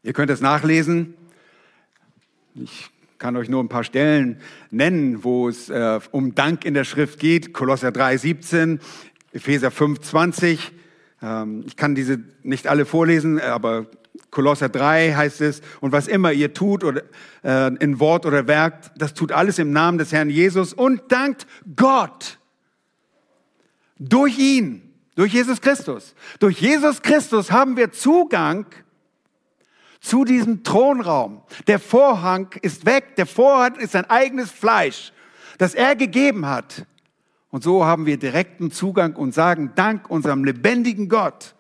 Ihr 0.01 0.13
könnt 0.13 0.32
es 0.32 0.39
nachlesen. 0.39 1.13
Ich 2.56 2.89
kann 3.18 3.36
euch 3.36 3.50
nur 3.50 3.62
ein 3.62 3.68
paar 3.68 3.84
Stellen 3.84 4.39
nennen, 4.72 5.25
wo 5.25 5.50
es 5.50 5.70
äh, 5.70 6.00
um 6.12 6.36
Dank 6.36 6.63
in 6.63 6.74
der 6.74 6.86
Schrift 6.86 7.20
geht. 7.20 7.53
Kolosser 7.53 7.91
3, 7.91 8.15
17, 8.15 8.79
Epheser 9.34 9.72
5, 9.72 10.00
20. 10.00 10.72
Ähm, 11.22 11.65
ich 11.68 11.75
kann 11.75 11.96
diese 11.96 12.20
nicht 12.44 12.68
alle 12.68 12.86
vorlesen, 12.86 13.41
aber 13.41 13.88
Kolosser 14.32 14.70
3 14.70 15.15
heißt 15.15 15.41
es, 15.41 15.62
und 15.82 15.91
was 15.91 16.08
immer 16.08 16.32
ihr 16.32 16.53
tut 16.53 16.86
oder 16.86 17.03
äh, 17.44 17.75
in 17.75 18.00
Wort 18.00 18.25
oder 18.25 18.48
Werk, 18.48 18.98
das 18.98 19.13
tut 19.13 19.34
alles 19.34 19.60
im 19.60 19.74
Namen 19.74 19.98
des 19.98 20.13
Herrn 20.13 20.29
Jesus 20.29 20.72
und 20.72 21.12
dankt 21.12 21.46
Gott. 21.75 22.39
Durch 23.98 24.39
ihn, 24.39 24.94
durch 25.15 25.34
Jesus 25.34 25.60
Christus. 25.60 26.15
Durch 26.39 26.62
Jesus 26.62 27.01
Christus 27.01 27.51
haben 27.51 27.75
wir 27.75 27.91
Zugang 27.91 28.65
zu 30.00 30.24
diesem 30.25 30.63
Thronraum. 30.63 31.41
Der 31.68 31.79
Vorhang 31.79 32.53
ist 32.62 32.86
weg, 32.86 33.15
der 33.15 33.25
Vorhang 33.25 33.75
ist 33.75 33.91
sein 33.91 34.10
eigenes 34.10 34.51
Fleisch, 34.51 35.13
das 35.58 35.74
er 35.74 35.96
gegeben 35.96 36.46
hat. 36.46 36.86
Und 37.50 37.63
so 37.63 37.86
haben 37.86 38.06
wir 38.06 38.18
direkten 38.18 38.72
Zugang 38.72 39.15
und 39.15 39.34
sagen 39.34 39.74
Dank 39.75 40.10
unserem 40.10 40.44
lebendigen 40.44 41.10
Gott. 41.10 41.56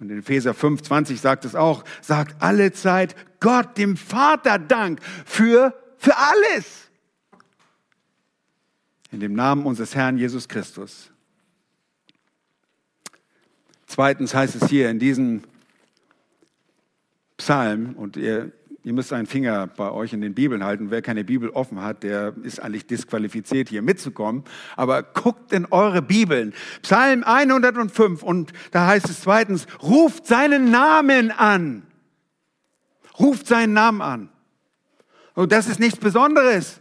Und 0.00 0.10
in 0.10 0.18
Epheser 0.18 0.54
5, 0.54 0.82
20 0.82 1.20
sagt 1.20 1.44
es 1.44 1.54
auch, 1.54 1.84
sagt 2.00 2.42
alle 2.42 2.72
Zeit 2.72 3.14
Gott, 3.38 3.76
dem 3.78 3.96
Vater 3.96 4.58
Dank 4.58 5.00
für, 5.24 5.74
für 5.98 6.16
alles. 6.16 6.90
In 9.12 9.20
dem 9.20 9.34
Namen 9.34 9.66
unseres 9.66 9.94
Herrn 9.94 10.16
Jesus 10.18 10.48
Christus. 10.48 11.10
Zweitens 13.86 14.34
heißt 14.34 14.54
es 14.54 14.68
hier 14.68 14.88
in 14.88 14.98
diesem 14.98 15.42
Psalm 17.40 17.94
und 17.96 18.18
ihr, 18.18 18.52
ihr 18.84 18.92
müsst 18.92 19.14
einen 19.14 19.26
Finger 19.26 19.66
bei 19.66 19.90
euch 19.90 20.12
in 20.12 20.20
den 20.20 20.34
Bibeln 20.34 20.62
halten. 20.62 20.90
Wer 20.90 21.00
keine 21.00 21.24
Bibel 21.24 21.48
offen 21.48 21.80
hat, 21.80 22.02
der 22.02 22.34
ist 22.42 22.60
eigentlich 22.60 22.86
disqualifiziert, 22.86 23.70
hier 23.70 23.80
mitzukommen. 23.80 24.44
Aber 24.76 25.02
guckt 25.02 25.54
in 25.54 25.64
eure 25.64 26.02
Bibeln. 26.02 26.52
Psalm 26.82 27.24
105 27.24 28.22
und 28.22 28.52
da 28.72 28.86
heißt 28.86 29.08
es 29.08 29.22
zweitens, 29.22 29.66
ruft 29.82 30.26
seinen 30.26 30.70
Namen 30.70 31.30
an. 31.30 31.82
ruft 33.18 33.46
seinen 33.46 33.72
Namen 33.72 34.02
an. 34.02 34.28
Und 35.34 35.52
das 35.52 35.66
ist 35.66 35.80
nichts 35.80 35.98
Besonderes. 35.98 36.80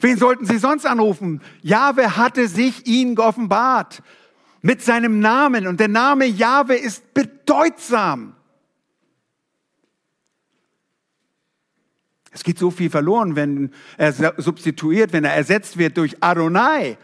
Wen 0.00 0.16
sollten 0.16 0.46
sie 0.46 0.58
sonst 0.58 0.86
anrufen? 0.86 1.42
Jahwe 1.60 2.16
hatte 2.16 2.48
sich 2.48 2.86
ihnen 2.86 3.14
geoffenbart 3.16 4.02
mit 4.62 4.80
seinem 4.80 5.20
Namen. 5.20 5.66
Und 5.66 5.78
der 5.78 5.88
Name 5.88 6.24
Jahwe 6.24 6.74
ist 6.74 7.12
bedeutsam. 7.12 8.34
Es 12.32 12.42
geht 12.42 12.58
so 12.58 12.70
viel 12.70 12.90
verloren, 12.90 13.36
wenn 13.36 13.70
er 13.98 14.12
substituiert, 14.38 15.12
wenn 15.12 15.24
er 15.24 15.34
ersetzt 15.34 15.76
wird 15.76 15.98
durch 15.98 16.16
Adonai. 16.20 16.96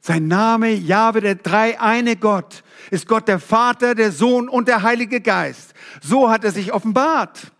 Sein 0.00 0.28
Name, 0.28 0.70
Jahwe, 0.70 1.20
der 1.20 1.34
dreieine 1.36 2.16
Gott, 2.16 2.62
ist 2.90 3.06
Gott 3.06 3.28
der 3.28 3.38
Vater, 3.38 3.94
der 3.94 4.12
Sohn 4.12 4.48
und 4.48 4.68
der 4.68 4.82
Heilige 4.82 5.20
Geist. 5.20 5.74
So 6.02 6.30
hat 6.30 6.44
er 6.44 6.52
sich 6.52 6.72
offenbart. 6.72 7.52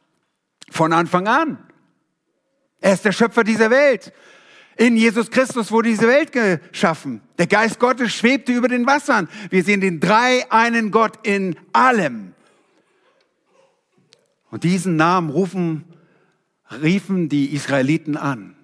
Von 0.71 0.92
Anfang 0.92 1.28
an. 1.28 1.59
Er 2.80 2.94
ist 2.94 3.04
der 3.04 3.12
Schöpfer 3.12 3.44
dieser 3.44 3.71
Welt. 3.71 4.12
In 4.76 4.97
Jesus 4.97 5.30
Christus 5.30 5.71
wurde 5.71 5.90
diese 5.90 6.09
Welt 6.09 6.33
geschaffen. 6.33 7.21
Der 7.38 7.47
Geist 7.47 7.78
Gottes 7.78 8.12
schwebte 8.12 8.52
über 8.52 8.68
den 8.68 8.87
Wassern. 8.87 9.28
Wir 9.50 9.62
sehen 9.62 9.80
den 9.80 10.00
dreieinen 10.00 10.90
Gott 10.90 11.26
in 11.26 11.56
allem. 11.73 12.35
Und 14.50 14.64
diesen 14.64 14.97
Namen 14.97 15.30
rufen 15.30 15.85
riefen 16.83 17.28
die 17.28 17.54
Israeliten 17.54 18.16
an. 18.16 18.57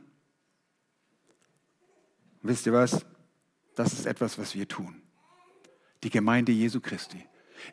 Wisst 2.43 2.67
ihr 2.67 2.73
was? 2.73 3.05
Das 3.75 3.93
ist 3.93 4.07
etwas, 4.07 4.39
was 4.39 4.55
wir 4.55 4.67
tun. 4.67 5.03
Die 6.03 6.11
Gemeinde 6.11 6.53
Jesu 6.53 6.81
Christi. 6.81 7.25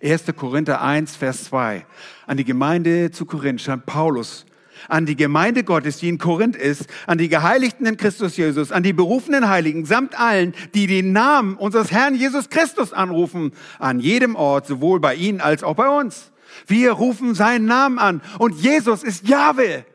1. 0.01 0.25
Korinther 0.35 0.81
1, 0.81 1.15
Vers 1.15 1.45
2. 1.45 1.85
An 2.25 2.37
die 2.37 2.43
Gemeinde 2.43 3.11
zu 3.11 3.25
Korinth 3.25 3.61
schreibt 3.61 3.85
Paulus, 3.85 4.45
an 4.89 5.05
die 5.05 5.15
Gemeinde 5.15 5.63
Gottes, 5.63 5.97
die 5.97 6.09
in 6.09 6.17
Korinth 6.17 6.55
ist, 6.55 6.87
an 7.07 7.17
die 7.17 7.29
Geheiligten 7.29 7.85
in 7.85 7.97
Christus 7.97 8.37
Jesus, 8.37 8.71
an 8.71 8.83
die 8.83 8.93
berufenen 8.93 9.49
Heiligen, 9.49 9.85
samt 9.85 10.19
allen, 10.19 10.53
die 10.75 10.87
den 10.87 11.13
Namen 11.13 11.55
unseres 11.55 11.91
Herrn 11.91 12.15
Jesus 12.15 12.49
Christus 12.49 12.93
anrufen, 12.93 13.53
an 13.79 13.99
jedem 13.99 14.35
Ort, 14.35 14.67
sowohl 14.67 14.99
bei 14.99 15.15
ihnen 15.15 15.41
als 15.41 15.63
auch 15.63 15.75
bei 15.75 15.89
uns. 15.89 16.31
Wir 16.67 16.91
rufen 16.91 17.33
seinen 17.33 17.65
Namen 17.65 17.97
an 17.97 18.21
und 18.39 18.55
Jesus 18.61 19.03
ist 19.03 19.27
Jahwe. 19.27 19.85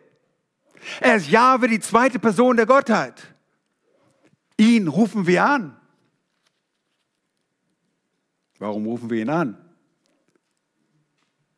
Er 1.01 1.17
ist 1.17 1.29
Jahwe, 1.29 1.69
die 1.69 1.81
zweite 1.81 2.19
Person 2.19 2.57
der 2.57 2.67
Gottheit. 2.67 3.35
Ihn 4.57 4.89
rufen 4.89 5.27
wir 5.27 5.45
an. 5.45 5.77
Warum 8.59 8.87
rufen 8.87 9.11
wir 9.11 9.21
ihn 9.21 9.31
an? 9.31 9.59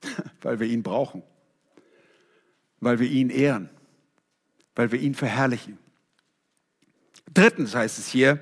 Weil 0.42 0.58
wir 0.60 0.66
ihn 0.66 0.82
brauchen. 0.82 1.22
Weil 2.80 2.98
wir 2.98 3.08
ihn 3.08 3.30
ehren. 3.30 3.70
Weil 4.74 4.90
wir 4.90 5.00
ihn 5.00 5.14
verherrlichen. 5.14 5.78
Drittens 7.32 7.74
heißt 7.74 7.98
es 7.98 8.08
hier, 8.08 8.40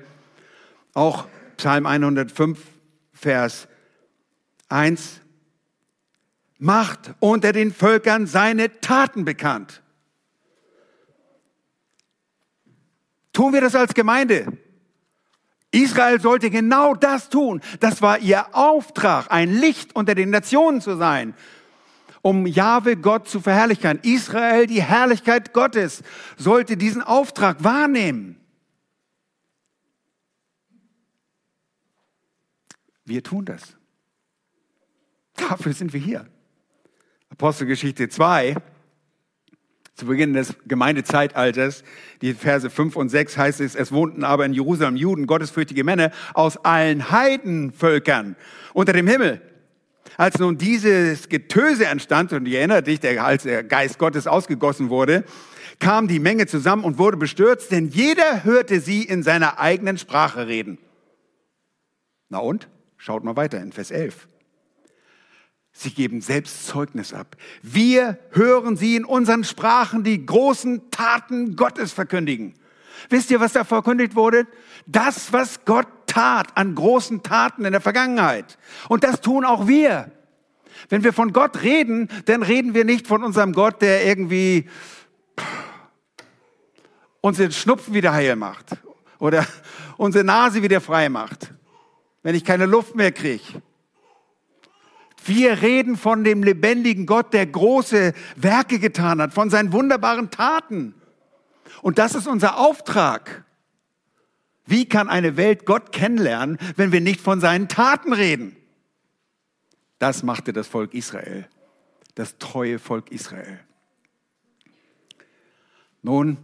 auch 0.93 1.27
Psalm 1.57 1.85
105, 1.85 2.59
Vers 3.13 3.67
1, 4.69 5.21
macht 6.57 7.13
unter 7.19 7.51
den 7.51 7.73
Völkern 7.73 8.27
seine 8.27 8.79
Taten 8.79 9.25
bekannt. 9.25 9.82
Tun 13.33 13.51
wir 13.51 13.61
das 13.61 13.75
als 13.75 13.93
Gemeinde? 13.93 14.57
Israel 15.71 16.21
sollte 16.21 16.51
genau 16.51 16.93
das 16.93 17.29
tun. 17.29 17.59
Das 17.79 18.03
war 18.03 18.19
ihr 18.19 18.55
Auftrag, 18.55 19.31
ein 19.31 19.51
Licht 19.51 19.95
unter 19.95 20.13
den 20.13 20.29
Nationen 20.29 20.81
zu 20.81 20.95
sein, 20.95 21.33
um 22.21 22.45
Jahwe 22.45 22.95
Gott 22.95 23.27
zu 23.27 23.41
verherrlichen. 23.41 23.99
Israel, 24.03 24.67
die 24.67 24.83
Herrlichkeit 24.83 25.51
Gottes, 25.51 26.03
sollte 26.37 26.77
diesen 26.77 27.01
Auftrag 27.01 27.63
wahrnehmen. 27.63 28.39
Wir 33.03 33.23
tun 33.23 33.45
das. 33.45 33.75
Dafür 35.35 35.73
sind 35.73 35.91
wir 35.91 35.99
hier. 35.99 36.27
Apostelgeschichte 37.29 38.09
2, 38.09 38.55
zu 39.95 40.07
Beginn 40.07 40.33
des 40.33 40.55
Gemeindezeitalters, 40.65 41.83
die 42.21 42.33
Verse 42.33 42.69
5 42.69 42.95
und 42.95 43.09
6 43.09 43.37
heißt 43.37 43.61
es, 43.61 43.75
es 43.75 43.91
wohnten 43.91 44.23
aber 44.23 44.45
in 44.45 44.53
Jerusalem 44.53 44.95
Juden, 44.95 45.27
gottesfürchtige 45.27 45.83
Männer 45.83 46.11
aus 46.33 46.57
allen 46.57 47.11
Heidenvölkern 47.11 48.35
unter 48.73 48.93
dem 48.93 49.07
Himmel. 49.07 49.41
Als 50.17 50.39
nun 50.39 50.57
dieses 50.57 51.29
Getöse 51.29 51.85
entstand, 51.85 52.33
und 52.33 52.47
ihr 52.47 52.59
erinnert 52.59 52.87
dich, 52.87 52.99
als 53.19 53.43
der 53.43 53.63
Geist 53.63 53.99
Gottes 53.99 54.27
ausgegossen 54.27 54.89
wurde, 54.89 55.23
kam 55.79 56.07
die 56.07 56.19
Menge 56.19 56.45
zusammen 56.47 56.83
und 56.83 56.97
wurde 56.97 57.17
bestürzt, 57.17 57.71
denn 57.71 57.89
jeder 57.89 58.43
hörte 58.43 58.79
sie 58.79 59.03
in 59.03 59.23
seiner 59.23 59.59
eigenen 59.59 59.97
Sprache 59.97 60.47
reden. 60.47 60.77
Na 62.29 62.39
und? 62.39 62.67
Schaut 62.97 63.23
mal 63.23 63.35
weiter 63.35 63.59
in 63.59 63.71
Vers 63.71 63.91
11. 63.91 64.27
Sie 65.75 65.89
geben 65.91 66.21
selbst 66.21 66.67
Zeugnis 66.67 67.13
ab. 67.13 67.35
Wir 67.63 68.19
hören 68.29 68.77
sie 68.77 68.95
in 68.95 69.05
unseren 69.05 69.43
Sprachen 69.43 70.03
die 70.03 70.23
großen 70.23 70.91
Taten 70.91 71.55
Gottes 71.55 71.91
verkündigen. 71.91 72.53
Wisst 73.09 73.31
ihr, 73.31 73.39
was 73.39 73.53
da 73.53 73.63
verkündigt 73.63 74.15
wurde? 74.15 74.45
Das, 74.85 75.33
was 75.33 75.65
Gott 75.65 75.87
tat 76.05 76.55
an 76.55 76.75
großen 76.75 77.23
Taten 77.23 77.65
in 77.65 77.71
der 77.71 77.81
Vergangenheit. 77.81 78.59
Und 78.87 79.03
das 79.03 79.19
tun 79.19 79.45
auch 79.45 79.67
wir. 79.67 80.11
Wenn 80.89 81.03
wir 81.03 81.11
von 81.11 81.33
Gott 81.33 81.63
reden, 81.63 82.07
dann 82.25 82.43
reden 82.43 82.75
wir 82.75 82.85
nicht 82.85 83.07
von 83.07 83.23
unserem 83.23 83.51
Gott, 83.51 83.81
der 83.81 84.05
irgendwie 84.05 84.69
uns 87.19 87.37
den 87.37 87.51
Schnupfen 87.51 87.95
wieder 87.95 88.13
heil 88.13 88.35
macht 88.35 88.77
oder 89.17 89.45
unsere 89.97 90.23
Nase 90.23 90.61
wieder 90.61 90.81
frei 90.81 91.09
macht, 91.09 91.51
wenn 92.21 92.35
ich 92.35 92.45
keine 92.45 92.67
Luft 92.67 92.95
mehr 92.95 93.11
kriege 93.11 93.61
wir 95.27 95.61
reden 95.61 95.97
von 95.97 96.23
dem 96.23 96.43
lebendigen 96.43 97.05
Gott, 97.05 97.33
der 97.33 97.45
große 97.45 98.13
Werke 98.35 98.79
getan 98.79 99.21
hat, 99.21 99.33
von 99.33 99.49
seinen 99.49 99.73
wunderbaren 99.73 100.31
Taten. 100.31 100.95
Und 101.81 101.97
das 101.97 102.15
ist 102.15 102.27
unser 102.27 102.57
Auftrag. 102.57 103.45
Wie 104.65 104.85
kann 104.85 105.09
eine 105.09 105.35
Welt 105.35 105.65
Gott 105.65 105.91
kennenlernen, 105.91 106.57
wenn 106.75 106.91
wir 106.91 107.01
nicht 107.01 107.21
von 107.21 107.39
seinen 107.39 107.67
Taten 107.67 108.13
reden? 108.13 108.55
Das 109.99 110.23
machte 110.23 110.53
das 110.53 110.67
Volk 110.67 110.93
Israel, 110.93 111.47
das 112.15 112.37
treue 112.37 112.79
Volk 112.79 113.11
Israel. 113.11 113.59
Nun, 116.01 116.37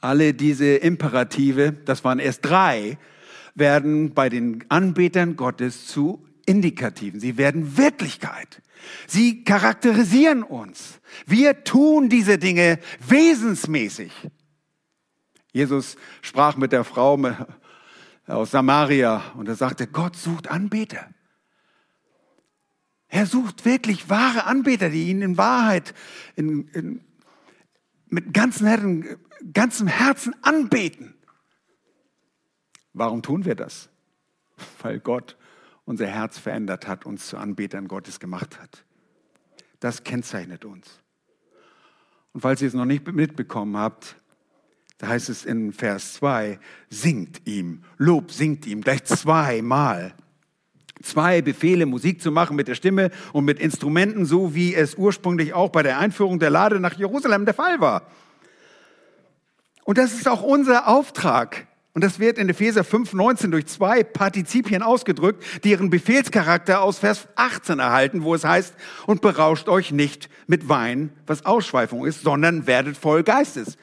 alle 0.00 0.34
diese 0.34 0.76
Imperative, 0.76 1.72
das 1.72 2.04
waren 2.04 2.18
erst 2.18 2.44
drei, 2.44 2.98
werden 3.54 4.14
bei 4.14 4.28
den 4.28 4.64
Anbetern 4.68 5.36
Gottes 5.36 5.86
zu 5.86 6.26
Indikativen, 6.46 7.20
sie 7.20 7.36
werden 7.36 7.76
Wirklichkeit. 7.76 8.62
Sie 9.06 9.44
charakterisieren 9.44 10.42
uns. 10.42 11.00
Wir 11.26 11.64
tun 11.64 12.08
diese 12.08 12.38
Dinge 12.38 12.78
wesensmäßig. 13.06 14.12
Jesus 15.52 15.96
sprach 16.22 16.56
mit 16.56 16.72
der 16.72 16.84
Frau 16.84 17.20
aus 18.26 18.50
Samaria 18.50 19.22
und 19.36 19.48
er 19.48 19.54
sagte, 19.54 19.86
Gott 19.86 20.16
sucht 20.16 20.48
Anbeter. 20.48 21.08
Er 23.08 23.26
sucht 23.26 23.66
wirklich 23.66 24.08
wahre 24.08 24.44
Anbeter, 24.44 24.88
die 24.88 25.10
ihn 25.10 25.20
in 25.20 25.36
Wahrheit, 25.36 25.94
in, 26.34 26.68
in, 26.68 27.00
mit 28.08 28.32
ganzem 28.32 28.66
Herzen, 28.66 29.18
ganzem 29.52 29.86
Herzen 29.86 30.34
anbeten. 30.42 31.14
Warum 32.94 33.22
tun 33.22 33.44
wir 33.44 33.54
das? 33.54 33.90
Weil 34.80 34.98
Gott 34.98 35.36
unser 35.84 36.06
Herz 36.06 36.38
verändert 36.38 36.86
hat, 36.86 37.06
uns 37.06 37.26
zu 37.26 37.36
Anbetern 37.36 37.88
Gottes 37.88 38.20
gemacht 38.20 38.60
hat. 38.60 38.84
Das 39.80 40.04
kennzeichnet 40.04 40.64
uns. 40.64 41.00
Und 42.32 42.40
falls 42.40 42.62
ihr 42.62 42.68
es 42.68 42.74
noch 42.74 42.84
nicht 42.84 43.06
mitbekommen 43.12 43.76
habt, 43.76 44.16
da 44.98 45.08
heißt 45.08 45.28
es 45.28 45.44
in 45.44 45.72
Vers 45.72 46.14
2, 46.14 46.60
singt 46.88 47.46
ihm, 47.46 47.82
Lob 47.98 48.30
singt 48.30 48.66
ihm, 48.66 48.82
gleich 48.82 49.04
zweimal. 49.04 50.14
Zwei 51.02 51.42
Befehle, 51.42 51.86
Musik 51.86 52.22
zu 52.22 52.30
machen 52.30 52.54
mit 52.54 52.68
der 52.68 52.76
Stimme 52.76 53.10
und 53.32 53.44
mit 53.44 53.58
Instrumenten, 53.58 54.24
so 54.24 54.54
wie 54.54 54.74
es 54.74 54.94
ursprünglich 54.94 55.52
auch 55.52 55.70
bei 55.70 55.82
der 55.82 55.98
Einführung 55.98 56.38
der 56.38 56.50
Lade 56.50 56.78
nach 56.78 56.96
Jerusalem 56.96 57.44
der 57.44 57.54
Fall 57.54 57.80
war. 57.80 58.06
Und 59.84 59.98
das 59.98 60.12
ist 60.12 60.28
auch 60.28 60.42
unser 60.42 60.86
Auftrag, 60.86 61.66
und 61.94 62.02
das 62.02 62.18
wird 62.18 62.38
in 62.38 62.48
Epheser 62.48 62.82
5,19 62.82 63.50
durch 63.50 63.66
zwei 63.66 64.02
Partizipien 64.02 64.82
ausgedrückt, 64.82 65.44
die 65.62 65.70
ihren 65.70 65.90
Befehlscharakter 65.90 66.80
aus 66.80 66.98
Vers 66.98 67.28
18 67.36 67.80
erhalten, 67.80 68.22
wo 68.22 68.34
es 68.34 68.44
heißt, 68.44 68.74
und 69.06 69.20
berauscht 69.20 69.68
euch 69.68 69.92
nicht 69.92 70.30
mit 70.46 70.70
Wein, 70.70 71.12
was 71.26 71.44
Ausschweifung 71.44 72.06
ist, 72.06 72.22
sondern 72.22 72.66
werdet 72.66 72.96
voll 72.96 73.22
Geistes. 73.22 73.76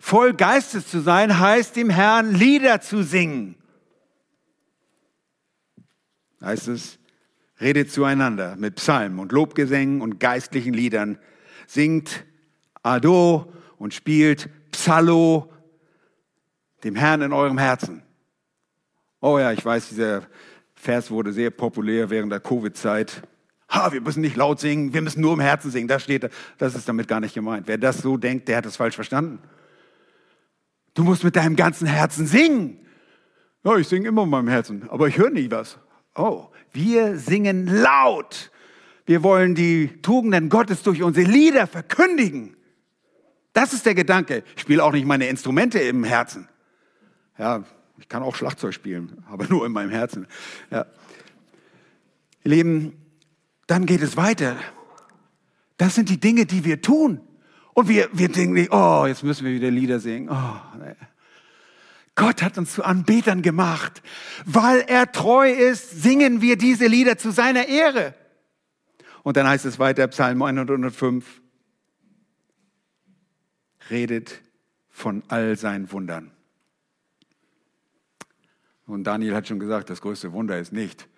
Voll 0.00 0.34
Geistes 0.34 0.86
zu 0.86 1.00
sein 1.00 1.40
heißt, 1.40 1.74
dem 1.74 1.90
Herrn 1.90 2.32
Lieder 2.32 2.80
zu 2.80 3.02
singen. 3.02 3.56
Heißt 6.40 6.68
es, 6.68 7.00
redet 7.60 7.90
zueinander 7.90 8.54
mit 8.54 8.76
Psalmen 8.76 9.18
und 9.18 9.32
Lobgesängen 9.32 10.02
und 10.02 10.20
geistlichen 10.20 10.72
Liedern. 10.72 11.18
singt 11.66 12.24
Ado 12.84 13.52
und 13.78 13.92
spielt 13.92 14.48
Psallo 14.70 15.50
dem 16.86 16.96
Herrn 16.96 17.20
in 17.22 17.32
eurem 17.32 17.58
Herzen. 17.58 18.02
Oh 19.20 19.38
ja, 19.38 19.52
ich 19.52 19.64
weiß, 19.64 19.88
dieser 19.88 20.22
Vers 20.74 21.10
wurde 21.10 21.32
sehr 21.32 21.50
populär 21.50 22.10
während 22.10 22.30
der 22.32 22.40
Covid-Zeit. 22.40 23.22
Ha, 23.68 23.92
wir 23.92 24.00
müssen 24.00 24.20
nicht 24.20 24.36
laut 24.36 24.60
singen, 24.60 24.94
wir 24.94 25.02
müssen 25.02 25.20
nur 25.20 25.32
im 25.32 25.40
Herzen 25.40 25.70
singen. 25.70 25.88
Das 25.88 26.04
steht, 26.04 26.30
das 26.58 26.74
ist 26.74 26.88
damit 26.88 27.08
gar 27.08 27.20
nicht 27.20 27.34
gemeint. 27.34 27.66
Wer 27.66 27.78
das 27.78 27.98
so 27.98 28.16
denkt, 28.16 28.46
der 28.48 28.58
hat 28.58 28.66
das 28.66 28.76
falsch 28.76 28.94
verstanden. 28.94 29.40
Du 30.94 31.02
musst 31.02 31.24
mit 31.24 31.34
deinem 31.34 31.56
ganzen 31.56 31.86
Herzen 31.86 32.26
singen. 32.26 32.78
Ja, 33.64 33.76
ich 33.76 33.88
singe 33.88 34.08
immer 34.08 34.22
in 34.22 34.30
meinem 34.30 34.48
Herzen, 34.48 34.88
aber 34.88 35.08
ich 35.08 35.18
höre 35.18 35.30
nie 35.30 35.50
was. 35.50 35.78
Oh, 36.14 36.46
wir 36.72 37.18
singen 37.18 37.66
laut. 37.66 38.52
Wir 39.06 39.22
wollen 39.24 39.54
die 39.56 40.00
Tugenden 40.02 40.48
Gottes 40.48 40.82
durch 40.82 41.02
unsere 41.02 41.28
Lieder 41.28 41.66
verkündigen. 41.66 42.56
Das 43.52 43.72
ist 43.72 43.86
der 43.86 43.94
Gedanke. 43.94 44.44
Ich 44.54 44.62
spiele 44.62 44.84
auch 44.84 44.92
nicht 44.92 45.06
meine 45.06 45.26
Instrumente 45.26 45.80
im 45.80 46.04
Herzen. 46.04 46.48
Ja, 47.38 47.64
ich 47.98 48.08
kann 48.08 48.22
auch 48.22 48.34
Schlagzeug 48.34 48.74
spielen, 48.74 49.24
aber 49.30 49.46
nur 49.46 49.66
in 49.66 49.72
meinem 49.72 49.90
Herzen. 49.90 50.26
Ja. 50.70 50.86
Ihr 52.44 52.50
Lieben, 52.50 52.92
dann 53.66 53.86
geht 53.86 54.02
es 54.02 54.16
weiter. 54.16 54.56
Das 55.76 55.94
sind 55.94 56.08
die 56.08 56.20
Dinge, 56.20 56.46
die 56.46 56.64
wir 56.64 56.80
tun. 56.80 57.20
Und 57.74 57.88
wir, 57.88 58.08
wir 58.12 58.28
denken, 58.28 58.68
oh, 58.70 59.04
jetzt 59.06 59.22
müssen 59.22 59.44
wir 59.44 59.52
wieder 59.52 59.70
Lieder 59.70 60.00
singen. 60.00 60.30
Oh, 60.30 60.78
nee. 60.78 60.94
Gott 62.14 62.42
hat 62.42 62.56
uns 62.56 62.72
zu 62.72 62.82
Anbetern 62.82 63.42
gemacht. 63.42 64.02
Weil 64.46 64.80
er 64.86 65.12
treu 65.12 65.50
ist, 65.50 66.02
singen 66.02 66.40
wir 66.40 66.56
diese 66.56 66.86
Lieder 66.86 67.18
zu 67.18 67.30
seiner 67.30 67.68
Ehre. 67.68 68.14
Und 69.22 69.36
dann 69.36 69.46
heißt 69.46 69.66
es 69.66 69.78
weiter, 69.78 70.08
Psalm 70.08 70.40
105, 70.40 71.42
redet 73.90 74.40
von 74.88 75.22
all 75.28 75.56
seinen 75.58 75.92
Wundern. 75.92 76.30
Und 78.86 79.04
Daniel 79.04 79.34
hat 79.34 79.48
schon 79.48 79.58
gesagt, 79.58 79.90
das 79.90 80.00
größte 80.00 80.32
Wunder 80.32 80.58
ist 80.58 80.72
nicht 80.72 81.08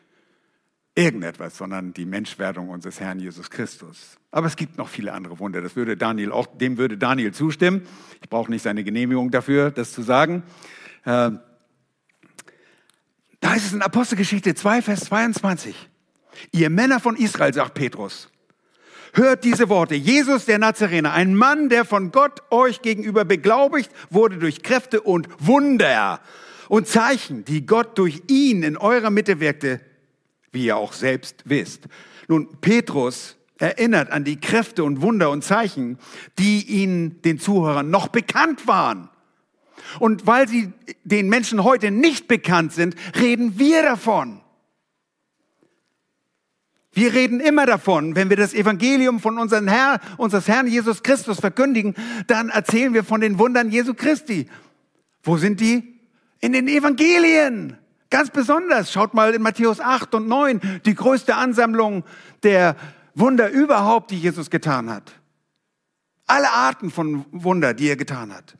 irgendetwas, 0.94 1.56
sondern 1.56 1.92
die 1.92 2.06
Menschwerdung 2.06 2.70
unseres 2.70 2.98
Herrn 2.98 3.20
Jesus 3.20 3.50
Christus. 3.50 4.18
Aber 4.32 4.46
es 4.48 4.56
gibt 4.56 4.78
noch 4.78 4.88
viele 4.88 5.12
andere 5.12 5.38
Wunder. 5.38 5.60
Das 5.60 5.76
würde 5.76 5.96
Daniel 5.96 6.32
auch, 6.32 6.46
dem 6.46 6.76
würde 6.76 6.98
Daniel 6.98 7.32
zustimmen. 7.32 7.86
Ich 8.20 8.28
brauche 8.28 8.50
nicht 8.50 8.62
seine 8.62 8.82
Genehmigung 8.82 9.30
dafür, 9.30 9.70
das 9.70 9.92
zu 9.92 10.02
sagen. 10.02 10.42
Äh, 11.04 11.30
da 13.40 13.54
ist 13.54 13.66
es 13.66 13.72
in 13.72 13.82
Apostelgeschichte 13.82 14.54
2, 14.54 14.82
Vers 14.82 15.00
22. 15.04 15.88
Ihr 16.50 16.70
Männer 16.70 16.98
von 16.98 17.16
Israel, 17.16 17.54
sagt 17.54 17.74
Petrus, 17.74 18.28
hört 19.12 19.44
diese 19.44 19.68
Worte. 19.68 19.94
Jesus 19.94 20.46
der 20.46 20.58
Nazarener, 20.58 21.12
ein 21.12 21.34
Mann, 21.34 21.68
der 21.68 21.84
von 21.84 22.10
Gott 22.10 22.42
euch 22.50 22.82
gegenüber 22.82 23.24
beglaubigt 23.24 23.90
wurde 24.10 24.38
durch 24.38 24.62
Kräfte 24.64 25.00
und 25.00 25.28
Wunder 25.38 26.20
und 26.68 26.86
Zeichen, 26.86 27.44
die 27.44 27.66
Gott 27.66 27.98
durch 27.98 28.22
ihn 28.28 28.62
in 28.62 28.76
eurer 28.76 29.10
Mitte 29.10 29.40
wirkte, 29.40 29.80
wie 30.52 30.66
ihr 30.66 30.76
auch 30.76 30.92
selbst 30.92 31.42
wisst. 31.46 31.84
Nun, 32.28 32.48
Petrus 32.60 33.36
erinnert 33.58 34.10
an 34.10 34.24
die 34.24 34.38
Kräfte 34.38 34.84
und 34.84 35.02
Wunder 35.02 35.30
und 35.30 35.42
Zeichen, 35.42 35.98
die 36.38 36.62
ihnen, 36.62 37.20
den 37.22 37.38
Zuhörern, 37.38 37.90
noch 37.90 38.08
bekannt 38.08 38.66
waren. 38.66 39.08
Und 39.98 40.26
weil 40.26 40.48
sie 40.48 40.72
den 41.04 41.28
Menschen 41.28 41.64
heute 41.64 41.90
nicht 41.90 42.28
bekannt 42.28 42.72
sind, 42.72 42.94
reden 43.18 43.58
wir 43.58 43.82
davon. 43.82 44.40
Wir 46.92 47.14
reden 47.14 47.40
immer 47.40 47.64
davon, 47.64 48.16
wenn 48.16 48.28
wir 48.28 48.36
das 48.36 48.54
Evangelium 48.54 49.20
von 49.20 49.38
unserem 49.38 49.68
Herr, 49.68 50.00
unseres 50.16 50.48
Herrn 50.48 50.66
Jesus 50.66 51.02
Christus 51.02 51.38
verkündigen, 51.38 51.94
dann 52.26 52.48
erzählen 52.48 52.92
wir 52.92 53.04
von 53.04 53.20
den 53.20 53.38
Wundern 53.38 53.70
Jesu 53.70 53.94
Christi. 53.94 54.48
Wo 55.22 55.36
sind 55.36 55.60
die? 55.60 55.97
In 56.40 56.52
den 56.52 56.68
Evangelien. 56.68 57.76
Ganz 58.10 58.30
besonders. 58.30 58.92
Schaut 58.92 59.14
mal 59.14 59.34
in 59.34 59.42
Matthäus 59.42 59.80
8 59.80 60.14
und 60.14 60.28
9, 60.28 60.80
die 60.84 60.94
größte 60.94 61.34
Ansammlung 61.34 62.04
der 62.42 62.76
Wunder 63.14 63.50
überhaupt, 63.50 64.10
die 64.10 64.18
Jesus 64.18 64.50
getan 64.50 64.90
hat. 64.90 65.12
Alle 66.26 66.50
Arten 66.50 66.90
von 66.90 67.24
Wunder, 67.32 67.74
die 67.74 67.88
er 67.88 67.96
getan 67.96 68.32
hat. 68.32 68.56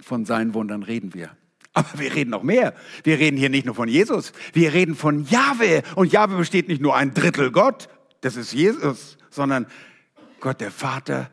Von 0.00 0.24
seinen 0.24 0.54
Wundern 0.54 0.82
reden 0.82 1.12
wir. 1.14 1.36
Aber 1.74 1.98
wir 1.98 2.14
reden 2.14 2.30
noch 2.30 2.42
mehr. 2.42 2.74
Wir 3.04 3.18
reden 3.18 3.36
hier 3.36 3.50
nicht 3.50 3.66
nur 3.66 3.74
von 3.74 3.88
Jesus, 3.88 4.32
wir 4.52 4.72
reden 4.72 4.94
von 4.94 5.24
Jahwe. 5.24 5.82
Und 5.94 6.12
Jahwe 6.12 6.36
besteht 6.36 6.68
nicht 6.68 6.80
nur 6.80 6.96
ein 6.96 7.14
Drittel 7.14 7.52
Gott, 7.52 7.88
das 8.20 8.36
ist 8.36 8.52
Jesus, 8.52 9.18
sondern 9.30 9.66
Gott 10.40 10.60
der 10.60 10.70
Vater, 10.70 11.30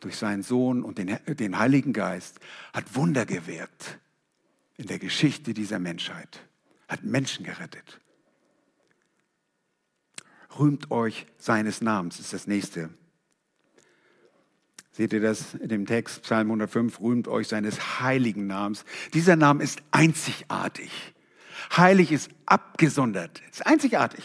durch 0.00 0.16
seinen 0.16 0.42
Sohn 0.42 0.82
und 0.82 0.98
den, 0.98 1.18
den 1.26 1.58
Heiligen 1.58 1.92
Geist 1.92 2.40
hat 2.72 2.94
Wunder 2.94 3.26
gewirkt 3.26 3.98
in 4.76 4.86
der 4.86 4.98
Geschichte 4.98 5.52
dieser 5.52 5.78
Menschheit, 5.78 6.40
hat 6.88 7.04
Menschen 7.04 7.44
gerettet. 7.44 8.00
Rühmt 10.58 10.90
euch 10.90 11.26
seines 11.36 11.80
Namens, 11.80 12.18
ist 12.18 12.32
das 12.32 12.46
nächste. 12.46 12.90
Seht 14.92 15.12
ihr 15.12 15.20
das 15.20 15.54
in 15.54 15.68
dem 15.68 15.86
Text, 15.86 16.22
Psalm 16.22 16.48
105, 16.48 17.00
rühmt 17.00 17.28
euch 17.28 17.48
seines 17.48 18.00
heiligen 18.00 18.46
Namens. 18.46 18.84
Dieser 19.14 19.36
Name 19.36 19.62
ist 19.62 19.82
einzigartig. 19.90 20.90
Heilig 21.76 22.10
ist 22.10 22.30
abgesondert, 22.46 23.40
ist 23.50 23.66
einzigartig. 23.66 24.24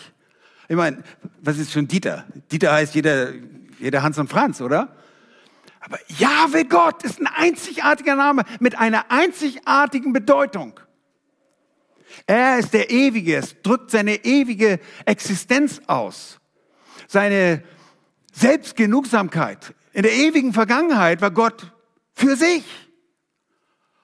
Ich 0.68 0.76
meine, 0.76 1.04
was 1.42 1.58
ist 1.58 1.72
schon 1.72 1.88
Dieter? 1.88 2.26
Dieter 2.52 2.74
heißt 2.74 2.96
jeder, 2.96 3.34
jeder 3.80 4.02
Hans 4.02 4.18
und 4.18 4.30
Franz, 4.30 4.62
oder? 4.62 4.96
Aber 5.86 6.00
Jahwe 6.18 6.66
Gott 6.66 7.04
ist 7.04 7.22
ein 7.22 7.28
einzigartiger 7.28 8.16
Name 8.16 8.44
mit 8.60 8.76
einer 8.76 9.12
einzigartigen 9.12 10.14
Bedeutung. 10.14 10.80
Er 12.26 12.58
ist 12.58 12.74
der 12.74 12.90
Ewige, 12.90 13.36
es 13.36 13.62
drückt 13.62 13.92
seine 13.92 14.26
ewige 14.26 14.80
Existenz 15.06 15.82
aus. 15.86 16.40
Seine 17.08 17.64
Selbstgenugsamkeit. 18.32 19.76
In 19.94 20.04
der 20.04 20.14
ewigen 20.14 20.54
Vergangenheit 20.54 21.22
war 21.22 21.30
Gott 21.30 21.72
für 22.14 22.36
sich. 22.36 22.66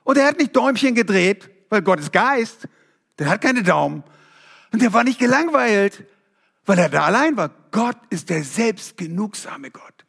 Und 0.03 0.17
er 0.17 0.27
hat 0.27 0.37
nicht 0.37 0.55
Däumchen 0.55 0.93
gedreht, 0.93 1.49
weil 1.69 1.81
Gott 1.81 1.99
ist 1.99 2.13
Geist. 2.13 2.67
Der 3.17 3.27
hat 3.27 3.41
keine 3.41 3.63
Daumen. 3.63 4.03
Und 4.71 4.83
der 4.83 4.93
war 4.93 5.03
nicht 5.03 5.19
gelangweilt, 5.19 6.05
weil 6.65 6.77
er 6.77 6.89
da 6.89 7.05
allein 7.05 7.37
war. 7.37 7.49
Gott 7.71 7.97
ist 8.11 8.29
der 8.29 8.43
selbstgenugsame 8.43 9.71
Gott. 9.71 10.00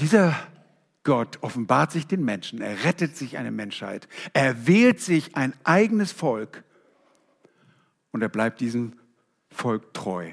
Dieser 0.00 0.36
Gott 1.02 1.38
offenbart 1.40 1.90
sich 1.90 2.06
den 2.06 2.24
Menschen, 2.24 2.60
er 2.60 2.84
rettet 2.84 3.16
sich 3.16 3.38
eine 3.38 3.50
Menschheit, 3.50 4.08
er 4.32 4.66
wählt 4.66 5.00
sich 5.00 5.34
ein 5.36 5.54
eigenes 5.64 6.12
Volk 6.12 6.64
und 8.12 8.22
er 8.22 8.28
bleibt 8.28 8.60
diesem 8.60 8.92
Volk 9.50 9.94
treu. 9.94 10.30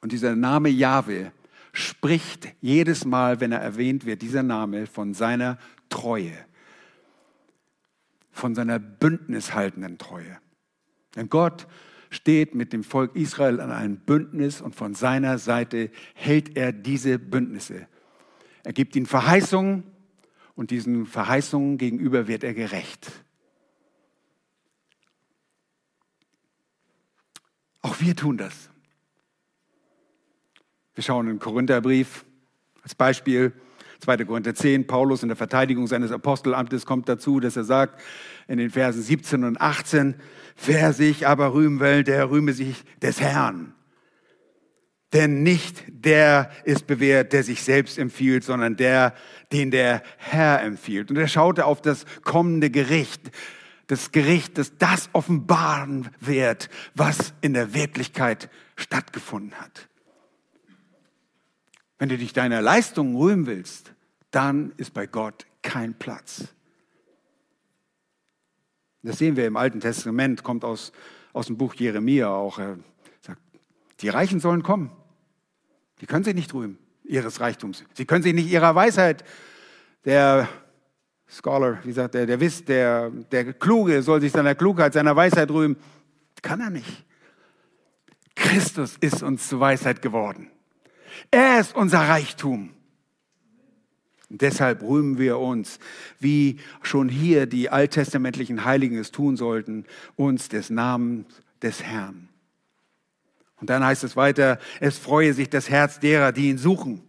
Und 0.00 0.12
dieser 0.12 0.34
Name 0.34 0.68
Jahwe 0.68 1.30
spricht 1.72 2.48
jedes 2.60 3.04
Mal, 3.04 3.40
wenn 3.40 3.52
er 3.52 3.60
erwähnt 3.60 4.04
wird, 4.04 4.22
dieser 4.22 4.42
Name 4.42 4.86
von 4.86 5.14
seiner 5.14 5.58
Treue, 5.88 6.32
von 8.32 8.54
seiner 8.54 8.78
bündnishaltenden 8.78 9.98
Treue. 9.98 10.38
Denn 11.14 11.28
Gott 11.28 11.66
steht 12.10 12.54
mit 12.54 12.72
dem 12.72 12.82
Volk 12.82 13.14
Israel 13.14 13.60
an 13.60 13.70
einem 13.70 13.96
Bündnis 13.96 14.60
und 14.60 14.74
von 14.74 14.94
seiner 14.94 15.38
Seite 15.38 15.90
hält 16.14 16.56
er 16.56 16.72
diese 16.72 17.18
Bündnisse. 17.18 17.86
Er 18.64 18.72
gibt 18.72 18.96
ihnen 18.96 19.06
Verheißungen 19.06 19.84
und 20.54 20.70
diesen 20.70 21.06
Verheißungen 21.06 21.78
gegenüber 21.78 22.26
wird 22.26 22.44
er 22.44 22.54
gerecht. 22.54 23.12
Auch 27.82 28.00
wir 28.00 28.16
tun 28.16 28.38
das. 28.38 28.70
Wir 30.94 31.04
schauen 31.04 31.26
in 31.26 31.34
den 31.34 31.38
Korintherbrief 31.40 32.24
als 32.82 32.94
Beispiel. 32.94 33.52
2. 34.00 34.24
Korinther 34.24 34.54
10, 34.54 34.86
Paulus 34.86 35.22
in 35.22 35.28
der 35.28 35.36
Verteidigung 35.36 35.86
seines 35.86 36.10
Apostelamtes 36.10 36.84
kommt 36.84 37.08
dazu, 37.08 37.40
dass 37.40 37.56
er 37.56 37.64
sagt 37.64 38.00
in 38.48 38.58
den 38.58 38.70
Versen 38.70 39.02
17 39.02 39.44
und 39.44 39.60
18, 39.60 40.14
wer 40.64 40.92
sich 40.92 41.26
aber 41.26 41.54
rühmen 41.54 41.80
will, 41.80 42.04
der 42.04 42.30
rühme 42.30 42.52
sich 42.52 42.84
des 43.00 43.20
Herrn. 43.20 43.74
Denn 45.14 45.44
nicht 45.44 45.84
der 45.88 46.50
ist 46.64 46.88
bewährt, 46.88 47.32
der 47.32 47.44
sich 47.44 47.62
selbst 47.62 47.98
empfiehlt, 47.98 48.42
sondern 48.42 48.76
der, 48.76 49.14
den 49.52 49.70
der 49.70 50.02
Herr 50.18 50.60
empfiehlt. 50.60 51.08
Und 51.08 51.16
er 51.16 51.28
schaute 51.28 51.66
auf 51.66 51.80
das 51.80 52.04
kommende 52.24 52.68
Gericht, 52.68 53.30
das 53.86 54.10
Gericht, 54.10 54.58
das 54.58 54.76
das 54.76 55.08
offenbaren 55.12 56.10
wird, 56.18 56.68
was 56.94 57.32
in 57.42 57.54
der 57.54 57.74
Wirklichkeit 57.74 58.50
stattgefunden 58.74 59.54
hat. 59.54 59.88
Wenn 61.98 62.08
du 62.08 62.18
dich 62.18 62.32
deiner 62.32 62.60
Leistung 62.60 63.14
rühmen 63.14 63.46
willst, 63.46 63.94
dann 64.32 64.72
ist 64.78 64.94
bei 64.94 65.06
Gott 65.06 65.46
kein 65.62 65.94
Platz. 65.94 66.48
Das 69.04 69.18
sehen 69.18 69.36
wir 69.36 69.46
im 69.46 69.56
Alten 69.56 69.78
Testament, 69.78 70.42
kommt 70.42 70.64
aus, 70.64 70.90
aus 71.32 71.46
dem 71.46 71.56
Buch 71.56 71.74
Jeremia 71.74 72.28
auch. 72.30 72.58
Er 72.58 72.78
sagt, 73.20 73.40
Die 74.00 74.08
Reichen 74.08 74.40
sollen 74.40 74.64
kommen. 74.64 74.90
Die 76.04 76.06
können 76.06 76.22
sich 76.22 76.34
nicht 76.34 76.52
rühmen 76.52 76.76
ihres 77.02 77.40
Reichtums. 77.40 77.82
Sie 77.94 78.04
können 78.04 78.22
sich 78.22 78.34
nicht 78.34 78.52
ihrer 78.52 78.74
Weisheit, 78.74 79.24
der 80.04 80.50
Scholar, 81.26 81.78
wie 81.82 81.92
sagt 81.92 82.12
der, 82.12 82.26
der 82.26 82.38
Wiss, 82.40 82.62
der, 82.62 83.08
der 83.08 83.54
Kluge 83.54 84.02
soll 84.02 84.20
sich 84.20 84.30
seiner 84.30 84.54
Klugheit, 84.54 84.92
seiner 84.92 85.16
Weisheit 85.16 85.50
rühmen. 85.50 85.78
Kann 86.42 86.60
er 86.60 86.68
nicht. 86.68 87.06
Christus 88.34 88.98
ist 89.00 89.22
uns 89.22 89.48
zur 89.48 89.60
Weisheit 89.60 90.02
geworden. 90.02 90.50
Er 91.30 91.58
ist 91.58 91.74
unser 91.74 92.00
Reichtum. 92.00 92.74
Und 94.28 94.42
deshalb 94.42 94.82
rühmen 94.82 95.16
wir 95.16 95.38
uns, 95.38 95.78
wie 96.20 96.60
schon 96.82 97.08
hier 97.08 97.46
die 97.46 97.70
alttestamentlichen 97.70 98.66
Heiligen 98.66 98.98
es 98.98 99.10
tun 99.10 99.38
sollten, 99.38 99.86
uns 100.16 100.50
des 100.50 100.68
Namens 100.68 101.24
des 101.62 101.82
Herrn. 101.82 102.28
Und 103.60 103.70
dann 103.70 103.84
heißt 103.84 104.04
es 104.04 104.16
weiter, 104.16 104.58
es 104.80 104.98
freue 104.98 105.32
sich 105.32 105.48
das 105.48 105.70
Herz 105.70 106.00
derer, 106.00 106.32
die 106.32 106.50
ihn 106.50 106.58
suchen. 106.58 107.02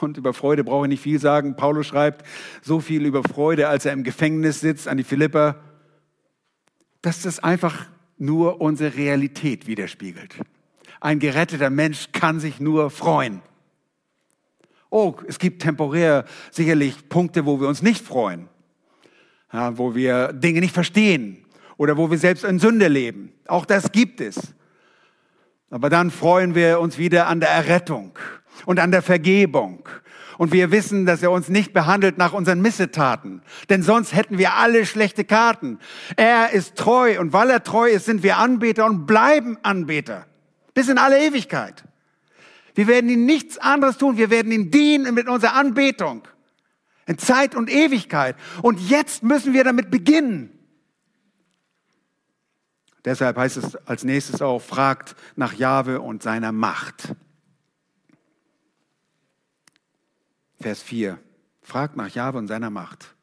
Und 0.00 0.16
über 0.16 0.34
Freude 0.34 0.64
brauche 0.64 0.86
ich 0.86 0.90
nicht 0.90 1.02
viel 1.02 1.18
sagen. 1.18 1.56
Paulus 1.56 1.86
schreibt 1.86 2.26
so 2.62 2.80
viel 2.80 3.06
über 3.06 3.22
Freude, 3.22 3.68
als 3.68 3.84
er 3.84 3.92
im 3.92 4.04
Gefängnis 4.04 4.60
sitzt 4.60 4.88
an 4.88 4.96
die 4.96 5.04
Philipper, 5.04 5.56
dass 7.02 7.22
das 7.22 7.38
einfach 7.38 7.86
nur 8.18 8.60
unsere 8.60 8.96
Realität 8.96 9.66
widerspiegelt. 9.66 10.36
Ein 11.00 11.20
geretteter 11.20 11.70
Mensch 11.70 12.08
kann 12.12 12.40
sich 12.40 12.60
nur 12.60 12.90
freuen. 12.90 13.40
Oh, 14.90 15.14
es 15.26 15.38
gibt 15.38 15.62
temporär 15.62 16.24
sicherlich 16.50 17.08
Punkte, 17.08 17.46
wo 17.46 17.60
wir 17.60 17.68
uns 17.68 17.82
nicht 17.82 18.04
freuen, 18.04 18.48
ja, 19.52 19.76
wo 19.76 19.94
wir 19.94 20.32
Dinge 20.32 20.60
nicht 20.60 20.74
verstehen 20.74 21.44
oder 21.76 21.96
wo 21.96 22.10
wir 22.10 22.18
selbst 22.18 22.44
in 22.44 22.58
Sünde 22.58 22.88
leben. 22.88 23.32
Auch 23.46 23.66
das 23.66 23.92
gibt 23.92 24.20
es. 24.20 24.54
Aber 25.70 25.90
dann 25.90 26.10
freuen 26.10 26.54
wir 26.54 26.80
uns 26.80 26.98
wieder 26.98 27.26
an 27.26 27.40
der 27.40 27.50
Errettung 27.50 28.18
und 28.64 28.80
an 28.80 28.90
der 28.90 29.02
Vergebung. 29.02 29.88
Und 30.38 30.52
wir 30.52 30.70
wissen, 30.70 31.04
dass 31.04 31.22
er 31.22 31.32
uns 31.32 31.48
nicht 31.48 31.72
behandelt 31.72 32.16
nach 32.16 32.32
unseren 32.32 32.62
Missetaten. 32.62 33.42
Denn 33.68 33.82
sonst 33.82 34.14
hätten 34.14 34.38
wir 34.38 34.54
alle 34.54 34.86
schlechte 34.86 35.24
Karten. 35.24 35.80
Er 36.16 36.52
ist 36.52 36.76
treu 36.76 37.18
und 37.20 37.32
weil 37.32 37.50
er 37.50 37.64
treu 37.64 37.90
ist, 37.90 38.06
sind 38.06 38.22
wir 38.22 38.38
Anbeter 38.38 38.86
und 38.86 39.06
bleiben 39.06 39.58
Anbeter. 39.62 40.26
Bis 40.74 40.88
in 40.88 40.96
alle 40.96 41.20
Ewigkeit. 41.20 41.84
Wir 42.76 42.86
werden 42.86 43.10
ihm 43.10 43.26
nichts 43.26 43.58
anderes 43.58 43.98
tun. 43.98 44.16
Wir 44.16 44.30
werden 44.30 44.52
ihm 44.52 44.70
dienen 44.70 45.12
mit 45.12 45.28
unserer 45.28 45.54
Anbetung. 45.54 46.22
In 47.06 47.18
Zeit 47.18 47.56
und 47.56 47.68
Ewigkeit. 47.68 48.36
Und 48.62 48.78
jetzt 48.88 49.24
müssen 49.24 49.52
wir 49.52 49.64
damit 49.64 49.90
beginnen. 49.90 50.57
Deshalb 53.08 53.38
heißt 53.38 53.56
es 53.56 53.74
als 53.86 54.04
nächstes 54.04 54.42
auch, 54.42 54.58
fragt 54.58 55.16
nach 55.34 55.54
Jahwe 55.54 56.02
und 56.02 56.22
seiner 56.22 56.52
Macht. 56.52 57.14
Vers 60.60 60.82
4. 60.82 61.18
Fragt 61.62 61.96
nach 61.96 62.10
Jahwe 62.10 62.36
und 62.36 62.48
seiner 62.48 62.68
Macht. 62.68 63.14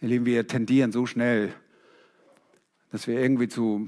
Ihr 0.00 0.08
Lieben, 0.08 0.26
wir 0.26 0.44
tendieren 0.48 0.90
so 0.90 1.06
schnell, 1.06 1.54
dass 2.90 3.06
wir 3.06 3.20
irgendwie 3.20 3.46
zu 3.46 3.86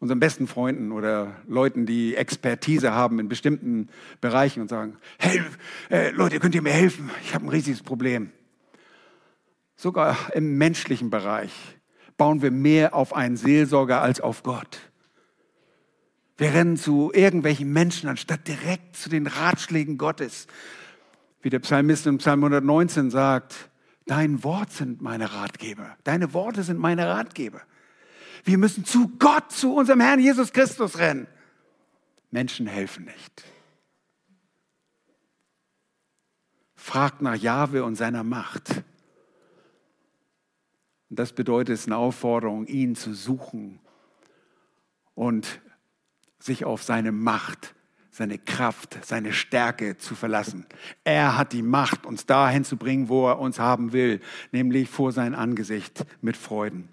unseren 0.00 0.20
besten 0.20 0.48
Freunden 0.48 0.92
oder 0.92 1.34
Leuten, 1.46 1.86
die 1.86 2.14
Expertise 2.14 2.92
haben 2.92 3.18
in 3.20 3.30
bestimmten 3.30 3.88
Bereichen 4.20 4.60
und 4.60 4.68
sagen, 4.68 4.98
hey, 5.18 5.40
äh, 5.88 6.10
Leute, 6.10 6.40
könnt 6.40 6.54
ihr 6.54 6.60
mir 6.60 6.74
helfen? 6.74 7.10
Ich 7.22 7.34
habe 7.34 7.46
ein 7.46 7.48
riesiges 7.48 7.82
Problem. 7.82 8.32
Sogar 9.78 10.34
im 10.34 10.58
menschlichen 10.58 11.08
Bereich 11.08 11.52
bauen 12.16 12.42
wir 12.42 12.50
mehr 12.50 12.94
auf 12.94 13.14
einen 13.14 13.36
Seelsorger 13.36 14.02
als 14.02 14.20
auf 14.20 14.42
Gott. 14.42 14.80
Wir 16.36 16.52
rennen 16.52 16.76
zu 16.76 17.12
irgendwelchen 17.14 17.72
Menschen, 17.72 18.08
anstatt 18.08 18.48
direkt 18.48 18.96
zu 18.96 19.08
den 19.08 19.28
Ratschlägen 19.28 19.96
Gottes. 19.96 20.48
Wie 21.42 21.50
der 21.50 21.60
Psalmist 21.60 22.08
in 22.08 22.18
Psalm 22.18 22.40
119 22.42 23.12
sagt, 23.12 23.70
dein 24.06 24.42
Wort 24.42 24.72
sind 24.72 25.00
meine 25.00 25.32
Ratgeber. 25.32 25.96
Deine 26.02 26.34
Worte 26.34 26.64
sind 26.64 26.80
meine 26.80 27.06
Ratgeber. 27.06 27.60
Wir 28.44 28.58
müssen 28.58 28.84
zu 28.84 29.12
Gott, 29.20 29.52
zu 29.52 29.76
unserem 29.76 30.00
Herrn 30.00 30.18
Jesus 30.18 30.52
Christus 30.52 30.98
rennen. 30.98 31.28
Menschen 32.32 32.66
helfen 32.66 33.04
nicht. 33.04 33.44
Fragt 36.74 37.22
nach 37.22 37.36
Jahwe 37.36 37.84
und 37.84 37.94
seiner 37.94 38.24
Macht. 38.24 38.82
Und 41.10 41.18
das 41.18 41.32
bedeutet, 41.32 41.74
es 41.74 41.80
ist 41.80 41.86
eine 41.86 41.96
Aufforderung, 41.96 42.66
ihn 42.66 42.94
zu 42.94 43.14
suchen 43.14 43.80
und 45.14 45.60
sich 46.38 46.64
auf 46.64 46.82
seine 46.82 47.12
Macht, 47.12 47.74
seine 48.10 48.38
Kraft, 48.38 48.98
seine 49.04 49.32
Stärke 49.32 49.96
zu 49.96 50.14
verlassen. 50.14 50.66
Er 51.04 51.38
hat 51.38 51.52
die 51.52 51.62
Macht, 51.62 52.04
uns 52.04 52.26
dahin 52.26 52.64
zu 52.64 52.76
bringen, 52.76 53.08
wo 53.08 53.28
er 53.28 53.38
uns 53.38 53.58
haben 53.58 53.92
will, 53.92 54.20
nämlich 54.52 54.88
vor 54.88 55.12
sein 55.12 55.34
Angesicht 55.34 56.04
mit 56.20 56.36
Freuden. 56.36 56.88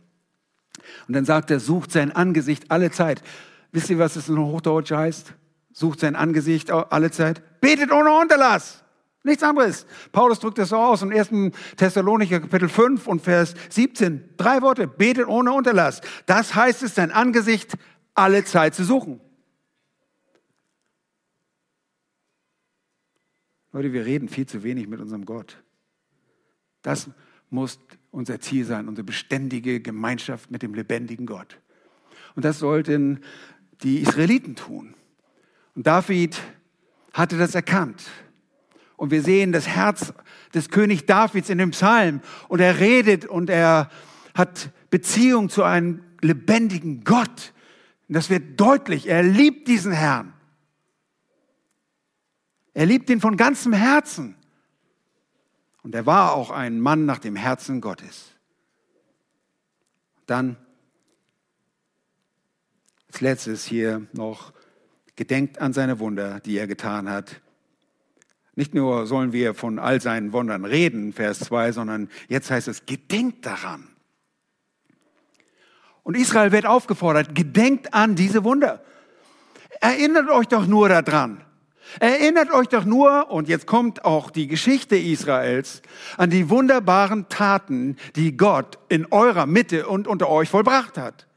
Und 1.07 1.15
dann 1.15 1.25
sagt 1.25 1.51
er, 1.51 1.59
sucht 1.59 1.91
sein 1.91 2.11
Angesicht 2.11 2.71
alle 2.71 2.91
Zeit. 2.91 3.21
Wisst 3.71 3.89
ihr, 3.89 3.99
was 3.99 4.15
es 4.15 4.29
in 4.29 4.37
Hochdeutsch 4.37 4.91
heißt? 4.91 5.33
Sucht 5.73 5.99
sein 5.99 6.15
Angesicht 6.15 6.71
alle 6.71 7.11
Zeit. 7.11 7.41
Betet 7.59 7.91
ohne 7.91 8.17
Unterlass. 8.17 8.84
Nichts 9.25 9.41
anderes. 9.41 9.87
Paulus 10.11 10.39
drückt 10.39 10.59
das 10.59 10.69
so 10.69 10.77
aus 10.77 11.01
in 11.01 11.11
1. 11.11 11.29
Thessalonicher 11.77 12.39
Kapitel 12.39 12.69
5 12.69 13.07
und 13.07 13.23
Vers 13.23 13.55
17. 13.69 14.35
Drei 14.37 14.61
Worte. 14.61 14.87
Betet 14.87 15.27
ohne 15.27 15.51
Unterlass. 15.51 16.01
Das 16.27 16.53
heißt 16.53 16.83
es, 16.83 16.93
sein 16.93 17.11
Angesicht 17.11 17.73
alle 18.13 18.43
Zeit 18.43 18.75
zu 18.75 18.83
suchen. 18.83 19.19
Leute, 23.71 23.91
wir 23.93 24.05
reden 24.05 24.29
viel 24.29 24.45
zu 24.45 24.61
wenig 24.61 24.87
mit 24.87 25.01
unserem 25.01 25.25
Gott. 25.25 25.57
Das 26.83 27.09
muss 27.49 27.79
unser 28.11 28.39
Ziel 28.39 28.63
sein, 28.63 28.87
unsere 28.87 29.05
beständige 29.05 29.81
Gemeinschaft 29.81 30.51
mit 30.51 30.61
dem 30.61 30.75
lebendigen 30.75 31.25
Gott. 31.25 31.59
Und 32.35 32.45
das 32.45 32.59
sollten 32.59 33.21
die 33.81 34.01
Israeliten 34.01 34.55
tun. 34.55 34.93
Und 35.73 35.87
David 35.87 36.39
hatte 37.11 37.39
das 37.39 37.55
erkannt. 37.55 38.03
Und 38.97 39.11
wir 39.11 39.21
sehen 39.21 39.51
das 39.51 39.67
Herz 39.67 40.13
des 40.53 40.69
König 40.69 41.05
Davids 41.05 41.49
in 41.49 41.57
dem 41.57 41.71
Psalm. 41.71 42.21
Und 42.47 42.61
er 42.61 42.79
redet 42.79 43.25
und 43.25 43.49
er 43.49 43.89
hat 44.33 44.71
Beziehung 44.89 45.49
zu 45.49 45.63
einem 45.63 46.01
lebendigen 46.21 47.03
Gott. 47.03 47.53
Und 48.07 48.15
das 48.15 48.29
wird 48.29 48.59
deutlich. 48.59 49.07
Er 49.07 49.23
liebt 49.23 49.67
diesen 49.67 49.91
Herrn. 49.91 50.33
Er 52.73 52.85
liebt 52.85 53.09
ihn 53.09 53.21
von 53.21 53.37
ganzem 53.37 53.73
Herzen. 53.73 54.35
Und 55.83 55.93
er 55.95 56.05
war 56.05 56.33
auch 56.33 56.49
ein 56.51 56.79
Mann 56.79 57.05
nach 57.05 57.19
dem 57.19 57.35
Herzen 57.35 57.81
Gottes. 57.81 58.31
Dann 60.25 60.57
als 63.07 63.21
letztes 63.21 63.65
hier 63.65 64.07
noch, 64.13 64.51
gedenkt 65.15 65.59
an 65.61 65.71
seine 65.71 65.99
Wunder, 65.99 66.41
die 66.41 66.57
er 66.57 66.67
getan 66.67 67.09
hat 67.09 67.41
nicht 68.55 68.73
nur 68.73 69.05
sollen 69.05 69.33
wir 69.33 69.53
von 69.53 69.79
all 69.79 70.01
seinen 70.01 70.31
Wundern 70.31 70.65
reden, 70.65 71.13
Vers 71.13 71.39
2, 71.39 71.73
sondern 71.73 72.09
jetzt 72.29 72.49
heißt 72.49 72.67
es, 72.67 72.85
gedenkt 72.85 73.45
daran. 73.45 73.87
Und 76.03 76.15
Israel 76.15 76.51
wird 76.51 76.65
aufgefordert, 76.65 77.35
gedenkt 77.35 77.93
an 77.93 78.15
diese 78.15 78.43
Wunder. 78.43 78.83
Erinnert 79.81 80.29
euch 80.29 80.47
doch 80.47 80.67
nur 80.67 80.87
daran. 80.87 81.41
Erinnert 81.99 82.51
euch 82.51 82.67
doch 82.67 82.85
nur, 82.85 83.29
und 83.29 83.47
jetzt 83.47 83.67
kommt 83.67 84.05
auch 84.05 84.31
die 84.31 84.47
Geschichte 84.47 84.95
Israels, 84.95 85.81
an 86.17 86.29
die 86.29 86.49
wunderbaren 86.49 87.29
Taten, 87.29 87.97
die 88.15 88.37
Gott 88.37 88.79
in 88.89 89.05
eurer 89.11 89.45
Mitte 89.45 89.87
und 89.87 90.07
unter 90.07 90.29
euch 90.29 90.49
vollbracht 90.49 90.97
hat. 90.97 91.27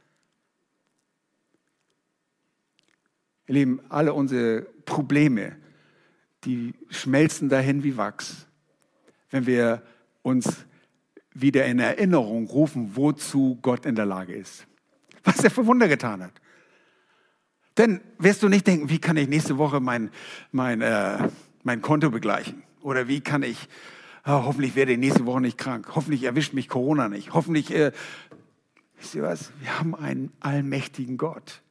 Ihr 3.46 3.54
Lieben, 3.54 3.80
alle 3.88 4.12
unsere 4.12 4.62
Probleme, 4.84 5.56
die 6.44 6.74
schmelzen 6.90 7.48
dahin 7.48 7.82
wie 7.82 7.96
Wachs, 7.96 8.46
wenn 9.30 9.46
wir 9.46 9.82
uns 10.22 10.66
wieder 11.34 11.66
in 11.66 11.78
Erinnerung 11.78 12.46
rufen, 12.46 12.96
wozu 12.96 13.58
Gott 13.62 13.86
in 13.86 13.94
der 13.94 14.06
Lage 14.06 14.34
ist. 14.34 14.66
Was 15.24 15.42
er 15.44 15.50
für 15.50 15.66
Wunder 15.66 15.88
getan 15.88 16.22
hat. 16.22 16.32
Denn 17.76 18.00
wirst 18.18 18.42
du 18.42 18.48
nicht 18.48 18.66
denken, 18.66 18.90
wie 18.90 18.98
kann 18.98 19.16
ich 19.16 19.28
nächste 19.28 19.56
Woche 19.58 19.80
mein, 19.80 20.10
mein, 20.50 20.80
äh, 20.80 21.28
mein 21.62 21.80
Konto 21.80 22.10
begleichen? 22.10 22.62
Oder 22.80 23.06
wie 23.06 23.20
kann 23.20 23.42
ich, 23.42 23.68
oh, 24.24 24.44
hoffentlich 24.44 24.74
werde 24.74 24.92
ich 24.92 24.98
nächste 24.98 25.26
Woche 25.26 25.40
nicht 25.40 25.58
krank. 25.58 25.88
Hoffentlich 25.94 26.24
erwischt 26.24 26.54
mich 26.54 26.68
Corona 26.68 27.08
nicht. 27.08 27.34
Hoffentlich, 27.34 27.72
äh, 27.72 27.92
wisst 28.98 29.14
ihr 29.14 29.22
was? 29.22 29.52
Wir 29.60 29.78
haben 29.78 29.94
einen 29.94 30.32
allmächtigen 30.40 31.18
Gott. 31.18 31.62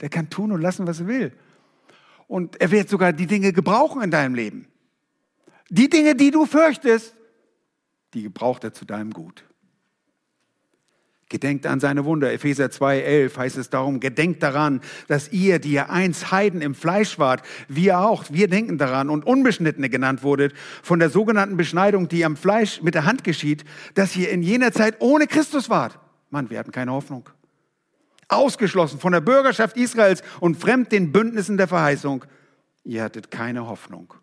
Der 0.00 0.08
kann 0.08 0.30
tun 0.30 0.50
und 0.50 0.62
lassen, 0.62 0.86
was 0.86 1.00
er 1.00 1.08
will. 1.08 1.32
Und 2.26 2.60
er 2.60 2.70
wird 2.70 2.88
sogar 2.88 3.12
die 3.12 3.26
Dinge 3.26 3.52
gebrauchen 3.52 4.02
in 4.02 4.10
deinem 4.10 4.34
Leben. 4.34 4.66
Die 5.70 5.88
Dinge, 5.88 6.14
die 6.14 6.30
du 6.30 6.46
fürchtest, 6.46 7.14
die 8.14 8.22
gebraucht 8.22 8.64
er 8.64 8.72
zu 8.72 8.84
deinem 8.84 9.12
Gut. 9.12 9.44
Gedenkt 11.28 11.66
an 11.66 11.80
seine 11.80 12.04
Wunder. 12.04 12.32
Epheser 12.32 12.70
2, 12.70 13.00
11 13.00 13.38
heißt 13.38 13.56
es 13.56 13.70
darum, 13.70 13.98
gedenkt 13.98 14.42
daran, 14.42 14.80
dass 15.08 15.32
ihr, 15.32 15.58
die 15.58 15.72
ihr 15.72 15.90
einst 15.90 16.30
Heiden 16.30 16.60
im 16.60 16.74
Fleisch 16.74 17.18
wart, 17.18 17.42
wir 17.66 17.98
auch, 17.98 18.24
wir 18.30 18.46
denken 18.46 18.78
daran 18.78 19.10
und 19.10 19.26
Unbeschnittene 19.26 19.88
genannt 19.88 20.22
wurdet, 20.22 20.52
von 20.82 20.98
der 20.98 21.10
sogenannten 21.10 21.56
Beschneidung, 21.56 22.08
die 22.08 22.24
am 22.24 22.36
Fleisch 22.36 22.82
mit 22.82 22.94
der 22.94 23.06
Hand 23.06 23.24
geschieht, 23.24 23.64
dass 23.94 24.14
ihr 24.16 24.30
in 24.30 24.42
jener 24.42 24.70
Zeit 24.70 24.96
ohne 25.00 25.26
Christus 25.26 25.70
wart. 25.70 25.98
Mann, 26.30 26.50
wir 26.50 26.58
hatten 26.58 26.72
keine 26.72 26.92
Hoffnung. 26.92 27.28
Ausgeschlossen 28.36 28.98
von 28.98 29.12
der 29.12 29.20
Bürgerschaft 29.20 29.76
Israels 29.76 30.22
und 30.40 30.56
fremd 30.56 30.92
den 30.92 31.12
Bündnissen 31.12 31.56
der 31.56 31.68
Verheißung. 31.68 32.24
Ihr 32.84 33.02
hattet 33.02 33.30
keine 33.30 33.66
Hoffnung 33.66 34.14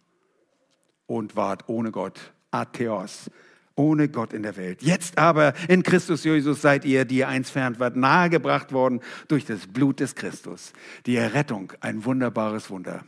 und 1.07 1.35
wart 1.35 1.67
ohne 1.67 1.91
Gott. 1.91 2.33
Atheos 2.51 3.29
ohne 3.75 4.09
Gott 4.09 4.33
in 4.33 4.43
der 4.43 4.57
Welt. 4.57 4.83
Jetzt 4.83 5.17
aber 5.17 5.53
in 5.67 5.83
Christus 5.83 6.23
Jesus 6.23 6.61
seid 6.61 6.85
ihr, 6.85 7.05
die 7.05 7.17
ihr 7.17 7.27
einst 7.27 7.51
fern 7.51 7.79
wart, 7.79 7.95
nahegebracht 7.95 8.73
worden 8.73 9.01
durch 9.27 9.45
das 9.45 9.67
Blut 9.67 9.99
des 9.99 10.15
Christus. 10.15 10.73
Die 11.05 11.15
Errettung, 11.15 11.73
ein 11.79 12.05
wunderbares 12.05 12.69
Wunder. 12.69 13.05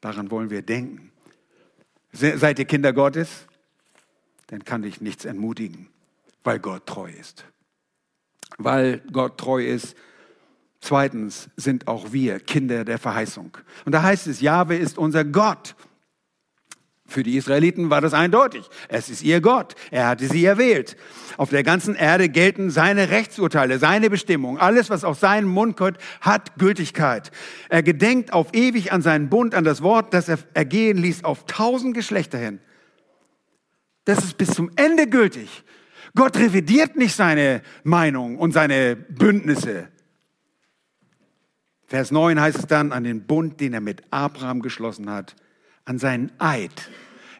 Daran 0.00 0.30
wollen 0.30 0.50
wir 0.50 0.62
denken. 0.62 1.12
Seid 2.12 2.58
ihr 2.58 2.64
Kinder 2.64 2.92
Gottes? 2.92 3.46
Dann 4.48 4.64
kann 4.64 4.82
dich 4.82 5.00
nichts 5.00 5.24
entmutigen, 5.24 5.88
weil 6.44 6.58
Gott 6.58 6.86
treu 6.86 7.10
ist. 7.10 7.44
Weil 8.58 9.02
Gott 9.12 9.38
treu 9.38 9.64
ist. 9.64 9.96
Zweitens 10.80 11.48
sind 11.56 11.86
auch 11.86 12.12
wir 12.12 12.40
Kinder 12.40 12.84
der 12.84 12.98
Verheißung. 12.98 13.56
Und 13.84 13.92
da 13.92 14.02
heißt 14.02 14.26
es, 14.26 14.40
Jahwe 14.40 14.76
ist 14.76 14.98
unser 14.98 15.24
Gott. 15.24 15.76
Für 17.12 17.22
die 17.22 17.36
Israeliten 17.36 17.90
war 17.90 18.00
das 18.00 18.14
eindeutig. 18.14 18.68
Es 18.88 19.10
ist 19.10 19.22
ihr 19.22 19.40
Gott. 19.40 19.74
Er 19.90 20.08
hatte 20.08 20.26
sie 20.26 20.44
erwählt. 20.44 20.96
Auf 21.36 21.50
der 21.50 21.62
ganzen 21.62 21.94
Erde 21.94 22.28
gelten 22.28 22.70
seine 22.70 23.10
Rechtsurteile, 23.10 23.78
seine 23.78 24.08
Bestimmungen. 24.08 24.58
Alles, 24.58 24.88
was 24.88 25.04
aus 25.04 25.20
seinem 25.20 25.48
Mund 25.50 25.76
kommt, 25.76 25.98
hat 26.20 26.58
Gültigkeit. 26.58 27.30
Er 27.68 27.82
gedenkt 27.82 28.32
auf 28.32 28.48
ewig 28.54 28.92
an 28.92 29.02
seinen 29.02 29.28
Bund, 29.28 29.54
an 29.54 29.64
das 29.64 29.82
Wort, 29.82 30.14
das 30.14 30.28
er 30.28 30.38
ergehen 30.54 30.96
ließ, 30.96 31.22
auf 31.22 31.44
tausend 31.46 31.94
Geschlechter 31.94 32.38
hin. 32.38 32.60
Das 34.04 34.18
ist 34.24 34.38
bis 34.38 34.50
zum 34.50 34.70
Ende 34.76 35.06
gültig. 35.06 35.64
Gott 36.14 36.36
revidiert 36.36 36.96
nicht 36.96 37.14
seine 37.14 37.62
Meinung 37.84 38.38
und 38.38 38.52
seine 38.52 38.96
Bündnisse. 38.96 39.88
Vers 41.86 42.10
9 42.10 42.40
heißt 42.40 42.58
es 42.58 42.66
dann, 42.66 42.92
an 42.92 43.04
den 43.04 43.26
Bund, 43.26 43.60
den 43.60 43.74
er 43.74 43.80
mit 43.80 44.02
Abraham 44.10 44.62
geschlossen 44.62 45.10
hat, 45.10 45.36
an 45.84 45.98
seinen 45.98 46.32
Eid. 46.38 46.90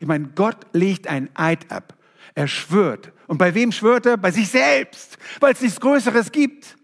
Ich 0.01 0.07
meine, 0.07 0.29
Gott 0.35 0.67
legt 0.73 1.07
einen 1.07 1.31
Eid 1.35 1.71
ab. 1.71 1.97
Er 2.35 2.49
schwört. 2.49 3.13
Und 3.27 3.39
bei 3.39 3.55
wem 3.55 3.73
schwört 3.73 4.07
er? 4.07 4.17
Bei 4.17 4.31
sich 4.31 4.49
selbst, 4.49 5.19
weil 5.41 5.53
es 5.53 5.61
nichts 5.61 5.81
Größeres 5.81 6.33
gibt. 6.33 6.77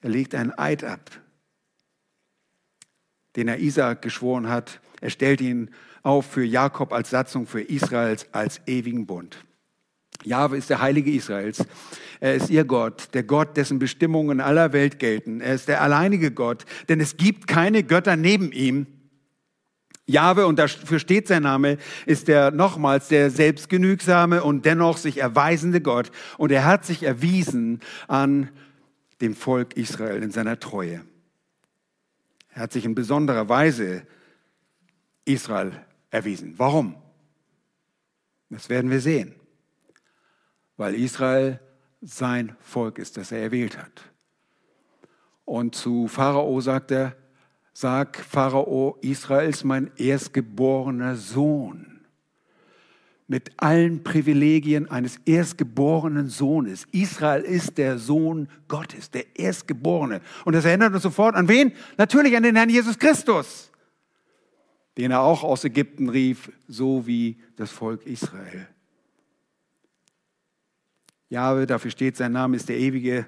Er 0.00 0.10
legt 0.10 0.34
einen 0.34 0.52
Eid 0.58 0.84
ab, 0.84 1.10
den 3.36 3.48
er 3.48 3.58
Isaak 3.58 4.02
geschworen 4.02 4.48
hat. 4.48 4.80
Er 5.00 5.08
stellt 5.08 5.40
ihn 5.40 5.70
auf 6.02 6.26
für 6.26 6.44
Jakob 6.44 6.92
als 6.92 7.10
Satzung 7.10 7.46
für 7.46 7.62
Israels 7.62 8.26
als 8.32 8.60
ewigen 8.66 9.06
Bund. 9.06 9.44
Jahwe 10.24 10.56
ist 10.56 10.70
der 10.70 10.80
Heilige 10.80 11.10
Israels. 11.10 11.64
Er 12.20 12.34
ist 12.34 12.50
ihr 12.50 12.64
Gott, 12.64 13.08
der 13.12 13.22
Gott, 13.22 13.56
dessen 13.56 13.78
Bestimmungen 13.78 14.38
in 14.38 14.40
aller 14.40 14.72
Welt 14.72 14.98
gelten. 14.98 15.40
Er 15.40 15.54
ist 15.54 15.68
der 15.68 15.82
alleinige 15.82 16.30
Gott, 16.30 16.64
denn 16.88 17.00
es 17.00 17.16
gibt 17.16 17.46
keine 17.46 17.84
Götter 17.84 18.16
neben 18.16 18.52
ihm. 18.52 18.86
Jahwe, 20.06 20.46
und 20.46 20.58
dafür 20.58 20.98
steht 20.98 21.28
sein 21.28 21.42
Name, 21.44 21.78
ist 22.04 22.28
der 22.28 22.50
nochmals 22.50 23.08
der 23.08 23.30
selbstgenügsame 23.30 24.42
und 24.42 24.66
dennoch 24.66 24.98
sich 24.98 25.18
erweisende 25.18 25.80
Gott. 25.80 26.10
Und 26.36 26.52
er 26.52 26.64
hat 26.64 26.84
sich 26.84 27.02
erwiesen 27.02 27.80
an 28.06 28.50
dem 29.20 29.34
Volk 29.34 29.76
Israel 29.76 30.22
in 30.22 30.30
seiner 30.30 30.60
Treue. 30.60 31.04
Er 32.50 32.62
hat 32.62 32.72
sich 32.72 32.84
in 32.84 32.94
besonderer 32.94 33.48
Weise 33.48 34.06
Israel 35.24 35.72
erwiesen. 36.10 36.54
Warum? 36.58 36.94
Das 38.50 38.68
werden 38.68 38.90
wir 38.90 39.00
sehen. 39.00 39.34
Weil 40.76 40.94
Israel 40.94 41.60
sein 42.00 42.56
Volk 42.60 42.98
ist, 42.98 43.16
das 43.16 43.32
er 43.32 43.40
erwählt 43.40 43.78
hat. 43.78 44.02
Und 45.44 45.74
zu 45.74 46.08
Pharao 46.08 46.60
sagt 46.60 46.90
er, 46.90 47.16
Sag 47.76 48.16
Pharao, 48.16 48.98
Israel 49.00 49.50
ist 49.50 49.64
mein 49.64 49.90
erstgeborener 49.96 51.16
Sohn. 51.16 52.06
Mit 53.26 53.50
allen 53.56 54.04
Privilegien 54.04 54.88
eines 54.88 55.16
erstgeborenen 55.24 56.28
Sohnes. 56.28 56.86
Israel 56.92 57.42
ist 57.42 57.78
der 57.78 57.98
Sohn 57.98 58.48
Gottes, 58.68 59.10
der 59.10 59.36
Erstgeborene. 59.36 60.20
Und 60.44 60.52
das 60.54 60.66
erinnert 60.66 60.94
uns 60.94 61.02
sofort 61.02 61.34
an 61.34 61.48
wen? 61.48 61.72
Natürlich 61.96 62.36
an 62.36 62.44
den 62.44 62.54
Herrn 62.54 62.68
Jesus 62.68 62.96
Christus, 62.96 63.72
den 64.96 65.10
er 65.10 65.22
auch 65.22 65.42
aus 65.42 65.64
Ägypten 65.64 66.08
rief, 66.10 66.52
so 66.68 67.06
wie 67.08 67.40
das 67.56 67.72
Volk 67.72 68.06
Israel. 68.06 68.68
Jahwe, 71.34 71.66
dafür 71.66 71.90
steht 71.90 72.16
sein 72.16 72.32
Name, 72.32 72.56
ist 72.56 72.68
der 72.68 72.78
Ewige, 72.78 73.26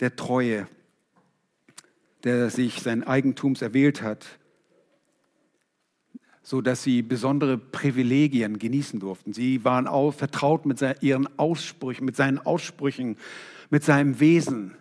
der 0.00 0.16
Treue 0.16 0.66
der 2.24 2.50
sich 2.50 2.80
sein 2.80 3.04
Eigentums 3.04 3.62
erwählt 3.62 4.02
hat, 4.02 4.26
so 6.42 6.60
dass 6.60 6.82
sie 6.82 7.02
besondere 7.02 7.58
Privilegien 7.58 8.58
genießen 8.58 9.00
durften. 9.00 9.32
Sie 9.32 9.64
waren 9.64 9.86
auch 9.86 10.12
vertraut 10.12 10.66
mit 10.66 10.82
ihren 11.00 11.38
Aussprüchen, 11.38 12.04
mit 12.04 12.16
seinen 12.16 12.38
Aussprüchen, 12.38 13.16
mit 13.70 13.84
seinem 13.84 14.18
Wesen. 14.18 14.76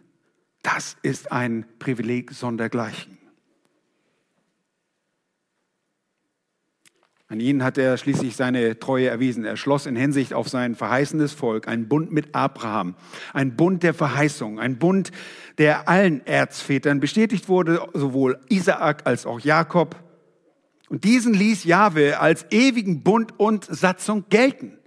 Das 0.63 0.97
ist 1.03 1.31
ein 1.31 1.65
Privileg 1.79 2.31
sondergleichen. 2.31 3.16
An 7.29 7.41
ihnen 7.41 7.61
hat 7.61 7.77
er 7.77 7.97
schließlich 7.97 8.37
seine 8.37 8.79
Treue 8.79 9.09
erwiesen. 9.09 9.43
Er 9.43 9.57
schloss 9.57 9.85
in 9.85 9.97
Hinsicht 9.97 10.33
auf 10.33 10.47
sein 10.47 10.75
verheißenes 10.75 11.33
Volk 11.33 11.67
einen 11.67 11.89
Bund 11.89 12.09
mit 12.09 12.33
Abraham, 12.33 12.95
ein 13.33 13.57
Bund 13.57 13.83
der 13.83 13.93
Verheißung, 13.93 14.61
ein 14.61 14.79
Bund, 14.79 15.11
der 15.57 15.89
allen 15.89 16.25
Erzvätern 16.25 17.01
bestätigt 17.01 17.49
wurde, 17.49 17.85
sowohl 17.93 18.39
Isaak 18.47 19.05
als 19.05 19.25
auch 19.25 19.41
Jakob. 19.41 19.97
Und 20.87 21.03
diesen 21.03 21.33
ließ 21.33 21.65
Jahwe 21.65 22.17
als 22.21 22.45
ewigen 22.49 23.03
Bund 23.03 23.37
und 23.37 23.65
Satzung 23.65 24.23
gelten. 24.29 24.77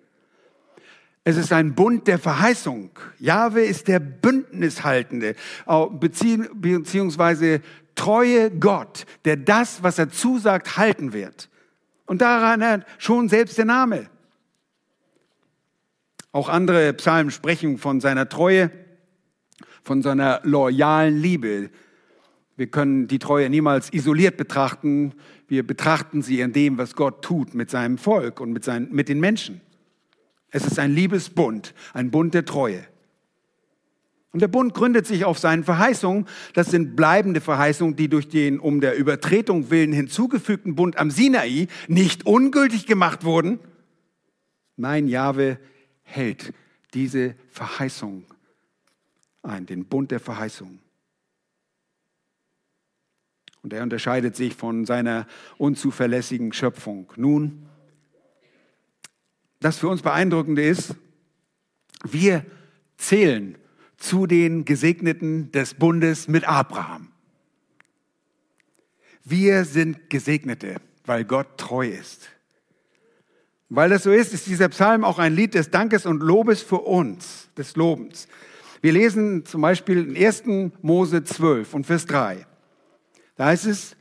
Es 1.24 1.36
ist 1.36 1.52
ein 1.52 1.74
Bund 1.74 2.06
der 2.06 2.18
Verheißung. 2.18 2.88
Jahwe 3.18 3.60
ist 3.60 3.86
der 3.86 4.00
Bündnishaltende, 4.00 5.34
beziehungsweise 5.90 7.60
treue 7.94 8.50
Gott, 8.50 9.04
der 9.26 9.36
das, 9.36 9.82
was 9.82 9.98
er 9.98 10.08
zusagt, 10.08 10.78
halten 10.78 11.12
wird. 11.12 11.50
Und 12.10 12.22
daran 12.22 12.60
hat 12.64 12.86
schon 12.98 13.28
selbst 13.28 13.56
der 13.56 13.66
Name. 13.66 14.10
Auch 16.32 16.48
andere 16.48 16.92
Psalmen 16.94 17.30
sprechen 17.30 17.78
von 17.78 18.00
seiner 18.00 18.28
Treue, 18.28 18.72
von 19.84 20.02
seiner 20.02 20.40
loyalen 20.42 21.22
Liebe. 21.22 21.70
Wir 22.56 22.66
können 22.66 23.06
die 23.06 23.20
Treue 23.20 23.48
niemals 23.48 23.92
isoliert 23.92 24.36
betrachten. 24.36 25.14
Wir 25.46 25.64
betrachten 25.64 26.20
sie 26.22 26.40
in 26.40 26.52
dem, 26.52 26.78
was 26.78 26.96
Gott 26.96 27.22
tut 27.22 27.54
mit 27.54 27.70
seinem 27.70 27.96
Volk 27.96 28.40
und 28.40 28.50
mit, 28.52 28.64
seinen, 28.64 28.90
mit 28.92 29.08
den 29.08 29.20
Menschen. 29.20 29.60
Es 30.50 30.66
ist 30.66 30.80
ein 30.80 30.92
Liebesbund, 30.92 31.74
ein 31.92 32.10
Bund 32.10 32.34
der 32.34 32.44
Treue. 32.44 32.88
Und 34.32 34.40
der 34.40 34.48
Bund 34.48 34.74
gründet 34.74 35.06
sich 35.06 35.24
auf 35.24 35.38
seinen 35.38 35.64
Verheißungen. 35.64 36.26
Das 36.54 36.70
sind 36.70 36.94
bleibende 36.94 37.40
Verheißungen, 37.40 37.96
die 37.96 38.08
durch 38.08 38.28
den 38.28 38.60
um 38.60 38.80
der 38.80 38.96
Übertretung 38.96 39.70
willen 39.70 39.92
hinzugefügten 39.92 40.76
Bund 40.76 40.98
am 40.98 41.10
Sinai 41.10 41.66
nicht 41.88 42.26
ungültig 42.26 42.86
gemacht 42.86 43.24
wurden. 43.24 43.58
Nein, 44.76 45.08
Jahwe 45.08 45.58
hält 46.02 46.52
diese 46.94 47.34
Verheißung 47.50 48.24
ein, 49.42 49.66
den 49.66 49.84
Bund 49.84 50.10
der 50.10 50.20
Verheißung. 50.20 50.78
Und 53.62 53.72
er 53.72 53.82
unterscheidet 53.82 54.36
sich 54.36 54.54
von 54.54 54.86
seiner 54.86 55.26
unzuverlässigen 55.58 56.52
Schöpfung. 56.52 57.12
Nun, 57.16 57.66
das 59.58 59.78
für 59.78 59.88
uns 59.88 60.02
beeindruckende 60.02 60.62
ist, 60.62 60.94
wir 62.04 62.46
zählen 62.96 63.58
zu 64.00 64.26
den 64.26 64.64
Gesegneten 64.64 65.52
des 65.52 65.74
Bundes 65.74 66.26
mit 66.26 66.48
Abraham. 66.48 67.08
Wir 69.22 69.64
sind 69.64 70.10
Gesegnete, 70.10 70.76
weil 71.04 71.24
Gott 71.24 71.58
treu 71.58 71.86
ist. 71.86 72.30
Weil 73.68 73.90
das 73.90 74.02
so 74.02 74.10
ist, 74.10 74.34
ist 74.34 74.48
dieser 74.48 74.70
Psalm 74.70 75.04
auch 75.04 75.20
ein 75.20 75.36
Lied 75.36 75.54
des 75.54 75.70
Dankes 75.70 76.06
und 76.06 76.22
Lobes 76.22 76.62
für 76.62 76.80
uns, 76.80 77.50
des 77.56 77.76
Lobens. 77.76 78.26
Wir 78.80 78.92
lesen 78.92 79.44
zum 79.44 79.60
Beispiel 79.60 80.08
in 80.08 80.16
1. 80.16 80.44
Mose 80.82 81.22
12 81.22 81.74
und 81.74 81.86
Vers 81.86 82.06
3. 82.06 82.46
Da 83.36 83.46
heißt 83.46 83.66
es, 83.66 83.96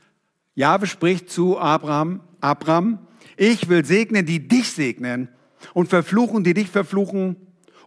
Jahwe 0.55 0.87
spricht 0.87 1.29
zu 1.29 1.59
Abraham, 1.59 2.21
Abraham, 2.39 2.99
ich 3.35 3.69
will 3.69 3.85
segnen, 3.85 4.25
die 4.25 4.47
dich 4.47 4.71
segnen 4.71 5.27
und 5.73 5.89
verfluchen, 5.89 6.43
die 6.43 6.53
dich 6.53 6.69
verfluchen 6.69 7.35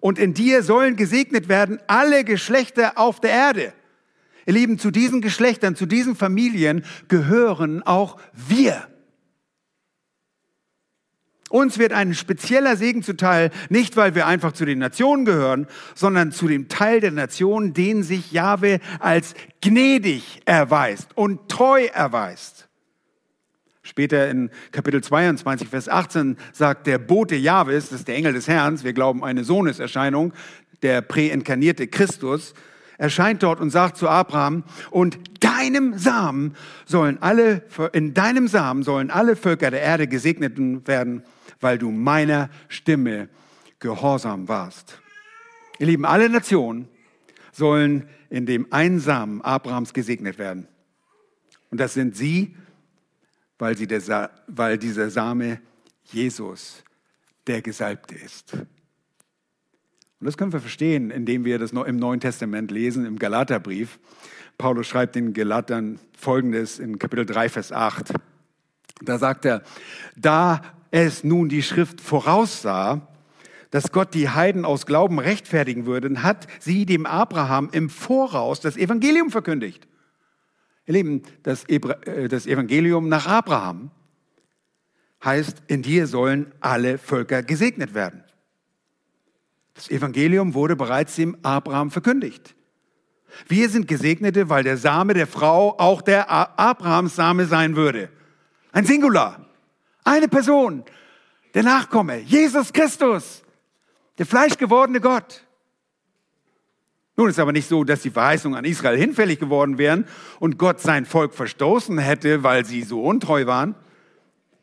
Und 0.03 0.19
in 0.19 0.35
dir 0.35 0.65
sollen 0.65 0.97
gesegnet 0.97 1.49
werden 1.49 1.79
alle 1.87 2.25
Geschlechter 2.25 2.99
auf 2.99 3.21
der 3.21 3.31
Erde. 3.31 3.73
Ihr 4.47 4.55
Lieben, 4.55 4.77
zu 4.81 4.91
diesen 4.91 5.21
Geschlechtern, 5.21 5.77
zu 5.77 5.87
diesen 5.87 6.17
Familien 6.17 6.85
gehören 7.07 7.85
auch 7.85 8.19
wir. 8.33 8.89
Uns 11.51 11.79
wird 11.79 11.93
ein 11.93 12.15
spezieller 12.15 12.77
Segen 12.77 13.05
zuteil, 13.05 13.53
nicht 13.69 13.97
weil 13.97 14.17
wir 14.17 14.27
einfach 14.27 14.51
zu 14.51 14.65
den 14.65 14.81
Nationen 14.81 15.25
gehören, 15.25 15.69
sondern 15.95 16.33
zu 16.33 16.49
dem 16.49 16.67
Teil 16.67 16.99
der 16.99 17.13
Nationen, 17.13 17.73
den 17.73 18.03
sich 18.03 18.33
Jahwe 18.33 18.81
als 18.99 19.35
gnädig 19.61 20.43
erweist 20.47 21.17
und 21.17 21.49
treu 21.49 21.85
erweist. 21.85 22.69
Später 23.93 24.31
in 24.31 24.49
Kapitel 24.71 25.05
22, 25.05 25.69
Vers 25.69 25.87
18 25.87 26.39
sagt 26.55 26.87
der 26.87 26.97
Bote 26.97 27.37
Jahwes, 27.37 27.91
das 27.91 27.99
ist 27.99 28.09
der 28.09 28.17
Engel 28.17 28.33
des 28.33 28.49
Herrn, 28.49 28.83
wir 28.83 28.95
glauben 28.95 29.23
eine 29.23 29.45
Sohneserscheinung, 29.45 30.33
der 30.81 31.03
präinkarnierte 31.03 31.89
Christus, 31.89 32.55
erscheint 32.97 33.43
dort 33.43 33.61
und 33.61 33.69
sagt 33.69 33.99
zu 33.99 34.09
Abraham, 34.09 34.65
und 34.91 35.19
deinem 35.45 35.99
Samen 35.99 36.55
sollen 36.87 37.21
alle, 37.21 37.65
in 37.93 38.15
deinem 38.15 38.49
Samen 38.49 38.83
sollen 38.83 39.11
alle 39.11 39.37
Völker 39.37 39.71
der 39.71 39.83
Erde 39.83 40.07
gesegnet 40.07 40.57
werden, 40.89 41.23
weil 41.61 41.77
du 41.77 41.91
meiner 41.91 42.49
Stimme 42.69 43.29
gehorsam 43.79 44.49
warst. 44.49 45.03
Ihr 45.79 45.89
Lieben, 45.89 46.07
alle 46.07 46.31
Nationen 46.31 46.89
sollen 47.53 48.09
in 48.31 48.47
dem 48.47 48.69
Einsamen 48.71 49.43
Abrahams 49.43 49.93
gesegnet 49.93 50.39
werden. 50.39 50.67
Und 51.71 51.79
das 51.79 51.93
sind 51.93 52.17
sie, 52.17 52.57
weil, 53.59 53.77
sie 53.77 53.87
der, 53.87 54.31
weil 54.47 54.79
dieser 54.79 55.11
Same 55.11 55.61
Jesus, 56.05 56.83
der 57.47 57.63
Gesalbte 57.63 58.15
ist. 58.15 58.55
Und 58.55 60.27
das 60.27 60.37
können 60.37 60.53
wir 60.53 60.61
verstehen, 60.61 61.11
indem 61.11 61.45
wir 61.45 61.59
das 61.59 61.73
im 61.73 61.97
Neuen 61.97 62.21
Testament 62.21 62.71
lesen, 62.71 63.05
im 63.07 63.19
Galaterbrief. 63.19 63.99
Paulus 64.57 64.87
schreibt 64.87 65.17
den 65.17 65.33
Galatern 65.33 65.99
folgendes 66.17 66.79
in 66.79 66.99
Kapitel 66.99 67.27
3, 67.27 67.49
Vers 67.49 67.73
8. 67.73 68.13
Da 69.03 69.19
sagt 69.19 69.45
er, 69.45 69.63
da 70.17 70.63
es 70.93 71.25
nun 71.25 71.49
die 71.49 71.63
Schrift 71.63 72.01
voraussah, 72.01 73.09
dass 73.71 73.91
Gott 73.91 74.15
die 74.15 74.29
Heiden 74.29 74.65
aus 74.65 74.87
Glauben 74.87 75.19
rechtfertigen 75.19 75.87
würde, 75.87 76.23
hat 76.23 76.47
sie 76.61 76.87
dem 76.87 77.07
Abraham 77.07 77.71
im 77.73 77.89
Voraus 77.89 78.61
das 78.61 78.77
Evangelium 78.77 79.31
verkündigt. 79.31 79.89
Ihr 80.87 80.95
Lieben, 80.95 81.23
das, 81.43 81.65
äh, 81.69 82.29
das 82.29 82.47
Evangelium 82.47 83.09
nach 83.09 83.27
Abraham 83.27 83.91
heißt, 85.25 85.63
in 85.69 85.83
dir 85.83 86.07
sollen 86.07 86.53
alle 86.61 86.99
Völker 86.99 87.43
gesegnet 87.43 87.95
werden. 87.95 88.25
Das 89.75 89.89
Evangelium 89.91 90.55
wurde 90.55 90.77
bereits 90.77 91.17
dem 91.17 91.37
Abraham 91.43 91.91
verkündigt. 91.91 92.55
Wir 93.49 93.69
sind 93.69 93.89
Gesegnete, 93.89 94.49
weil 94.49 94.63
der 94.63 94.77
Same 94.77 95.15
der 95.15 95.27
Frau 95.27 95.79
auch 95.79 96.03
der 96.03 96.31
Abrahams 96.31 97.17
Same 97.17 97.47
sein 97.47 97.77
würde. 97.77 98.11
Ein 98.73 98.85
Singular. 98.85 99.47
Eine 100.05 100.29
Person, 100.29 100.85
der 101.55 101.63
Nachkomme, 101.63 102.19
Jesus 102.19 102.73
Christus, 102.73 103.43
der 104.19 104.27
fleischgewordene 104.27 105.01
Gott. 105.01 105.45
Nun 107.17 107.29
ist 107.29 107.39
aber 107.39 107.53
nicht 107.53 107.69
so, 107.69 107.85
dass 107.85 108.01
die 108.01 108.11
Verheißungen 108.11 108.59
an 108.59 108.65
Israel 108.65 108.97
hinfällig 108.97 109.39
geworden 109.39 109.77
wären 109.77 110.07
und 110.41 110.59
Gott 110.59 110.81
sein 110.81 111.05
Volk 111.05 111.35
verstoßen 111.35 111.99
hätte, 111.99 112.43
weil 112.43 112.65
sie 112.65 112.83
so 112.83 113.03
untreu 113.03 113.47
waren. 113.47 113.75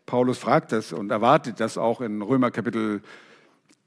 Paulus 0.07 0.39
fragt 0.39 0.71
das 0.71 0.91
und 0.91 1.11
erwartet 1.11 1.59
das 1.59 1.77
auch 1.77 2.01
in 2.01 2.21
Römer 2.23 2.49
Kapitel 2.49 3.01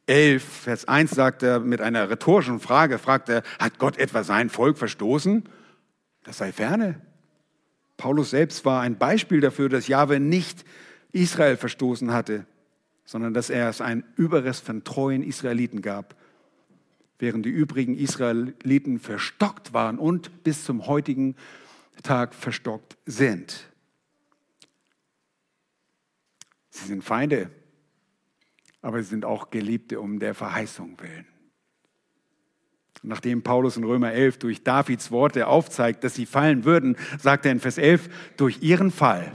11, 0.07 0.43
Vers 0.43 0.87
1 0.87 1.11
sagt 1.11 1.43
er 1.43 1.61
mit 1.61 1.81
einer 1.81 2.11
rhetorischen 2.11 2.61
Frage, 2.61 2.99
fragt 2.99 3.29
er, 3.29 3.43
hat 3.59 3.79
Gott 3.79 3.99
etwa 3.99 4.25
sein 4.25 4.49
Volk 4.51 4.79
verstoßen? 4.79 5.45
Das 6.25 6.39
sei 6.39 6.53
ferne. 6.53 7.01
Paulus 7.97 8.31
selbst 8.31 8.65
war 8.65 8.81
ein 8.81 8.99
Beispiel 8.99 9.41
dafür, 9.41 9.69
dass 9.69 9.89
Jahwe 9.89 10.19
nicht 10.19 10.65
Israel 11.13 11.57
verstoßen 11.57 12.13
hatte, 12.13 12.47
sondern 13.05 13.35
dass 13.35 13.51
er 13.51 13.69
es 13.69 13.81
einen 13.81 14.05
Überrest 14.17 14.65
von 14.65 14.83
treuen 14.83 15.23
Israeliten 15.23 15.83
gab, 15.83 16.17
während 17.23 17.47
die 17.47 17.51
übrigen 17.51 17.97
Israeliten 17.97 18.99
verstockt 18.99 19.73
waren 19.73 19.97
und 19.97 20.43
bis 20.43 20.65
zum 20.65 20.89
heutigen 20.89 21.37
Tag 22.03 22.35
verstockt 22.35 22.99
sind. 23.07 23.71
Sie 26.71 26.89
sind 26.89 27.05
Feinde, 27.05 27.49
aber 28.81 29.01
sie 29.01 29.09
sind 29.09 29.25
auch 29.25 29.51
Geliebte 29.51 30.01
um 30.01 30.19
der 30.19 30.35
Verheißung 30.35 30.99
willen. 31.01 31.27
Nachdem 33.05 33.43
Paulus 33.43 33.77
in 33.77 33.85
Römer 33.85 34.11
11 34.11 34.39
durch 34.39 34.65
Davids 34.65 35.13
Worte 35.13 35.47
aufzeigt, 35.47 36.03
dass 36.03 36.17
sie 36.17 36.27
fallen 36.27 36.65
würden, 36.65 36.97
sagt 37.21 37.47
er 37.47 37.53
in 37.53 37.61
Vers 37.61 37.79
11, 37.79 38.09
durch 38.37 38.65
ihren 38.65 38.91
Fall 38.91 39.31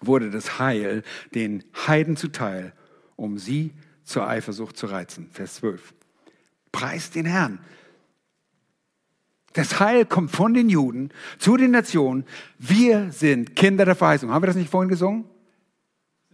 wurde 0.00 0.30
das 0.30 0.58
Heil 0.58 1.04
den 1.32 1.62
Heiden 1.86 2.16
zuteil, 2.16 2.72
um 3.14 3.38
sie 3.38 3.72
zur 4.02 4.26
Eifersucht 4.26 4.76
zu 4.76 4.86
reizen. 4.86 5.28
Vers 5.30 5.54
12. 5.56 5.94
Preist 6.78 7.16
den 7.16 7.26
Herrn. 7.26 7.58
Das 9.52 9.80
Heil 9.80 10.04
kommt 10.04 10.30
von 10.30 10.54
den 10.54 10.68
Juden 10.68 11.10
zu 11.38 11.56
den 11.56 11.72
Nationen. 11.72 12.24
Wir 12.56 13.10
sind 13.10 13.56
Kinder 13.56 13.84
der 13.84 13.96
Verheißung. 13.96 14.30
Haben 14.30 14.44
wir 14.44 14.46
das 14.46 14.54
nicht 14.54 14.70
vorhin 14.70 14.88
gesungen? 14.88 15.24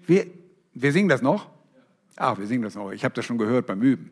Wir, 0.06 0.26
wir 0.74 0.92
singen 0.92 1.08
das 1.08 1.22
noch? 1.22 1.48
Ah, 2.16 2.36
wir 2.36 2.46
singen 2.46 2.60
das 2.60 2.74
noch. 2.74 2.92
Ich 2.92 3.06
habe 3.06 3.14
das 3.14 3.24
schon 3.24 3.38
gehört 3.38 3.64
beim 3.64 3.80
Üben. 3.80 4.10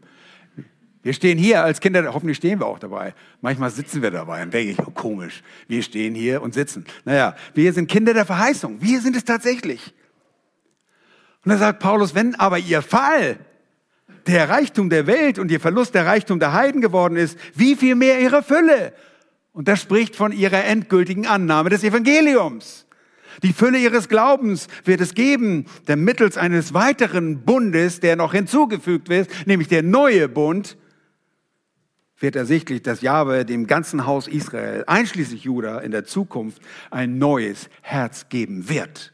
Wir 1.02 1.12
stehen 1.12 1.36
hier 1.36 1.62
als 1.64 1.80
Kinder, 1.80 2.14
hoffentlich 2.14 2.38
stehen 2.38 2.60
wir 2.60 2.66
auch 2.66 2.78
dabei. 2.78 3.12
Manchmal 3.42 3.68
sitzen 3.68 4.00
wir 4.00 4.10
dabei 4.10 4.42
und 4.42 4.54
denke 4.54 4.72
ich, 4.72 4.78
oh, 4.78 4.90
komisch, 4.90 5.42
wir 5.68 5.82
stehen 5.82 6.14
hier 6.14 6.40
und 6.40 6.54
sitzen. 6.54 6.86
Naja, 7.04 7.36
wir 7.52 7.74
sind 7.74 7.90
Kinder 7.90 8.14
der 8.14 8.24
Verheißung. 8.24 8.80
Wir 8.80 9.02
sind 9.02 9.16
es 9.16 9.24
tatsächlich. 9.24 9.92
Und 11.44 11.50
da 11.50 11.58
sagt 11.58 11.80
Paulus, 11.80 12.14
wenn 12.14 12.34
aber 12.36 12.58
ihr 12.58 12.80
Fall 12.80 13.38
der 14.26 14.48
Reichtum 14.48 14.90
der 14.90 15.06
Welt 15.06 15.38
und 15.38 15.50
ihr 15.50 15.60
Verlust 15.60 15.94
der 15.94 16.06
Reichtum 16.06 16.38
der 16.38 16.52
Heiden 16.52 16.80
geworden 16.80 17.16
ist, 17.16 17.38
wie 17.54 17.76
viel 17.76 17.94
mehr 17.94 18.20
ihre 18.20 18.42
Fülle? 18.42 18.92
Und 19.52 19.68
das 19.68 19.80
spricht 19.80 20.16
von 20.16 20.32
ihrer 20.32 20.64
endgültigen 20.64 21.26
Annahme 21.26 21.70
des 21.70 21.84
Evangeliums. 21.84 22.86
Die 23.42 23.52
Fülle 23.52 23.78
ihres 23.78 24.08
Glaubens 24.08 24.68
wird 24.84 25.00
es 25.00 25.14
geben, 25.14 25.66
der 25.88 25.96
mittels 25.96 26.36
eines 26.36 26.74
weiteren 26.74 27.44
Bundes, 27.44 28.00
der 28.00 28.16
noch 28.16 28.32
hinzugefügt 28.32 29.08
wird, 29.08 29.28
nämlich 29.46 29.68
der 29.68 29.82
neue 29.82 30.28
Bund, 30.28 30.76
wird 32.18 32.36
ersichtlich, 32.36 32.82
dass 32.82 33.00
Jahwe 33.00 33.44
dem 33.44 33.66
ganzen 33.66 34.06
Haus 34.06 34.28
Israel, 34.28 34.84
einschließlich 34.86 35.42
Juda, 35.42 35.80
in 35.80 35.90
der 35.90 36.04
Zukunft 36.04 36.62
ein 36.90 37.18
neues 37.18 37.68
Herz 37.80 38.28
geben 38.28 38.68
wird. 38.68 39.12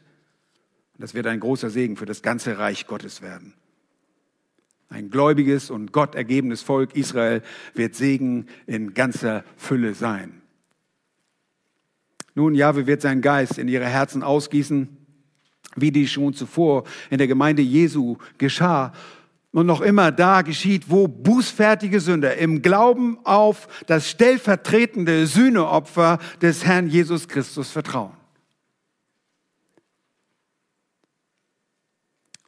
das 0.97 1.13
wird 1.13 1.25
ein 1.27 1.39
großer 1.39 1.69
Segen 1.69 1.95
für 1.95 2.05
das 2.05 2.21
ganze 2.21 2.59
Reich 2.59 2.85
Gottes 2.85 3.21
werden. 3.21 3.53
Ein 4.89 5.11
gläubiges 5.11 5.69
und 5.69 5.91
Gott 5.91 6.15
ergebenes 6.15 6.63
Volk 6.63 6.95
Israel 6.95 7.43
wird 7.75 7.93
Segen 7.93 8.47
in 8.65 8.95
ganzer 8.95 9.43
Fülle 9.55 9.93
sein. 9.93 10.41
Nun, 12.33 12.55
Jahwe 12.55 12.87
wird 12.87 13.01
seinen 13.01 13.21
Geist 13.21 13.59
in 13.59 13.67
ihre 13.67 13.85
Herzen 13.85 14.23
ausgießen, 14.23 14.87
wie 15.75 15.91
dies 15.91 16.11
schon 16.11 16.33
zuvor 16.33 16.85
in 17.11 17.19
der 17.19 17.27
Gemeinde 17.27 17.61
Jesu 17.61 18.17
geschah 18.39 18.93
und 19.51 19.65
noch 19.65 19.81
immer 19.81 20.11
da 20.11 20.41
geschieht, 20.41 20.89
wo 20.89 21.07
bußfertige 21.07 21.99
Sünder 21.99 22.37
im 22.37 22.61
Glauben 22.61 23.19
auf 23.25 23.67
das 23.87 24.09
stellvertretende 24.09 25.27
Sühneopfer 25.27 26.19
des 26.41 26.65
Herrn 26.65 26.87
Jesus 26.87 27.27
Christus 27.27 27.69
vertrauen. 27.69 28.18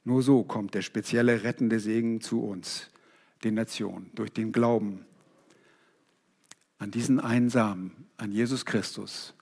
Nur 0.04 0.24
so 0.24 0.44
kommt 0.44 0.74
der 0.74 0.82
spezielle 0.82 1.44
rettende 1.44 1.80
Segen 1.80 2.22
zu 2.22 2.44
uns, 2.44 2.90
den 3.44 3.56
Nationen, 3.56 4.12
durch 4.16 4.32
den 4.32 4.52
Glauben 4.52 5.06
an 6.78 6.92
diesen 6.92 7.20
Einsamen, 7.20 8.08
an 8.18 8.32
Jesus 8.32 8.66
Christus, 8.66 9.36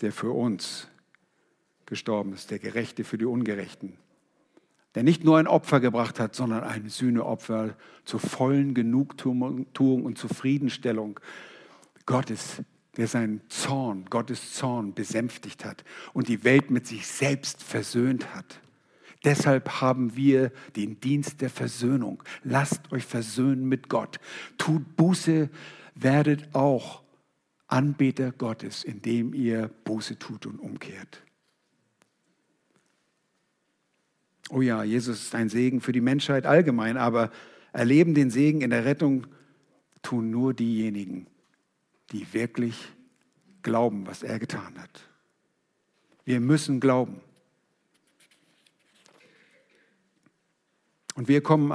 der 0.00 0.12
für 0.12 0.32
uns 0.32 0.88
gestorben 1.86 2.32
ist, 2.32 2.50
der 2.50 2.58
Gerechte 2.58 3.04
für 3.04 3.18
die 3.18 3.24
Ungerechten 3.24 3.96
der 4.94 5.02
nicht 5.02 5.24
nur 5.24 5.38
ein 5.38 5.48
Opfer 5.48 5.80
gebracht 5.80 6.20
hat, 6.20 6.34
sondern 6.34 6.62
ein 6.62 6.88
Sühneopfer 6.88 7.76
zur 8.04 8.20
vollen 8.20 8.74
Genugtuung 8.74 10.04
und 10.04 10.18
Zufriedenstellung 10.18 11.18
Gottes, 12.06 12.62
der 12.96 13.08
seinen 13.08 13.40
Zorn, 13.48 14.06
Gottes 14.10 14.54
Zorn 14.54 14.94
besänftigt 14.94 15.64
hat 15.64 15.84
und 16.12 16.28
die 16.28 16.44
Welt 16.44 16.70
mit 16.70 16.86
sich 16.86 17.06
selbst 17.06 17.62
versöhnt 17.62 18.34
hat. 18.34 18.60
Deshalb 19.24 19.80
haben 19.80 20.16
wir 20.16 20.52
den 20.76 21.00
Dienst 21.00 21.40
der 21.40 21.50
Versöhnung. 21.50 22.22
Lasst 22.42 22.92
euch 22.92 23.04
versöhnen 23.04 23.66
mit 23.66 23.88
Gott. 23.88 24.20
Tut 24.58 24.96
Buße, 24.96 25.48
werdet 25.94 26.54
auch 26.54 27.02
Anbeter 27.66 28.32
Gottes, 28.32 28.84
indem 28.84 29.32
ihr 29.32 29.70
Buße 29.84 30.18
tut 30.18 30.46
und 30.46 30.58
umkehrt. 30.58 31.22
Oh 34.50 34.60
ja, 34.60 34.84
Jesus 34.84 35.22
ist 35.22 35.34
ein 35.34 35.48
Segen 35.48 35.80
für 35.80 35.92
die 35.92 36.02
Menschheit 36.02 36.44
allgemein, 36.44 36.98
aber 36.98 37.30
erleben 37.72 38.14
den 38.14 38.30
Segen 38.30 38.60
in 38.60 38.70
der 38.70 38.84
Rettung 38.84 39.26
tun 40.02 40.30
nur 40.30 40.52
diejenigen, 40.52 41.26
die 42.14 42.32
wirklich 42.32 42.76
glauben, 43.62 44.06
was 44.06 44.22
er 44.22 44.38
getan 44.38 44.78
hat. 44.78 45.08
Wir 46.24 46.38
müssen 46.38 46.78
glauben. 46.78 47.20
Und 51.16 51.26
wir 51.26 51.42
kommen 51.42 51.72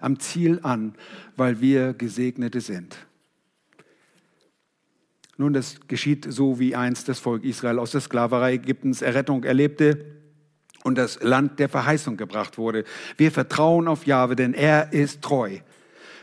am 0.00 0.18
Ziel 0.18 0.60
an, 0.62 0.94
weil 1.36 1.60
wir 1.60 1.92
Gesegnete 1.92 2.62
sind. 2.62 2.96
Nun, 5.36 5.52
das 5.52 5.78
geschieht 5.88 6.26
so, 6.32 6.58
wie 6.58 6.74
einst 6.74 7.08
das 7.08 7.18
Volk 7.18 7.44
Israel 7.44 7.78
aus 7.78 7.90
der 7.90 8.00
Sklaverei 8.00 8.54
Ägyptens 8.54 9.02
Errettung 9.02 9.44
erlebte 9.44 10.06
und 10.84 10.96
das 10.96 11.22
Land 11.22 11.58
der 11.58 11.68
Verheißung 11.68 12.16
gebracht 12.16 12.56
wurde. 12.56 12.84
Wir 13.18 13.30
vertrauen 13.30 13.88
auf 13.88 14.06
Jahwe, 14.06 14.36
denn 14.36 14.54
er 14.54 14.92
ist 14.94 15.20
treu. 15.20 15.58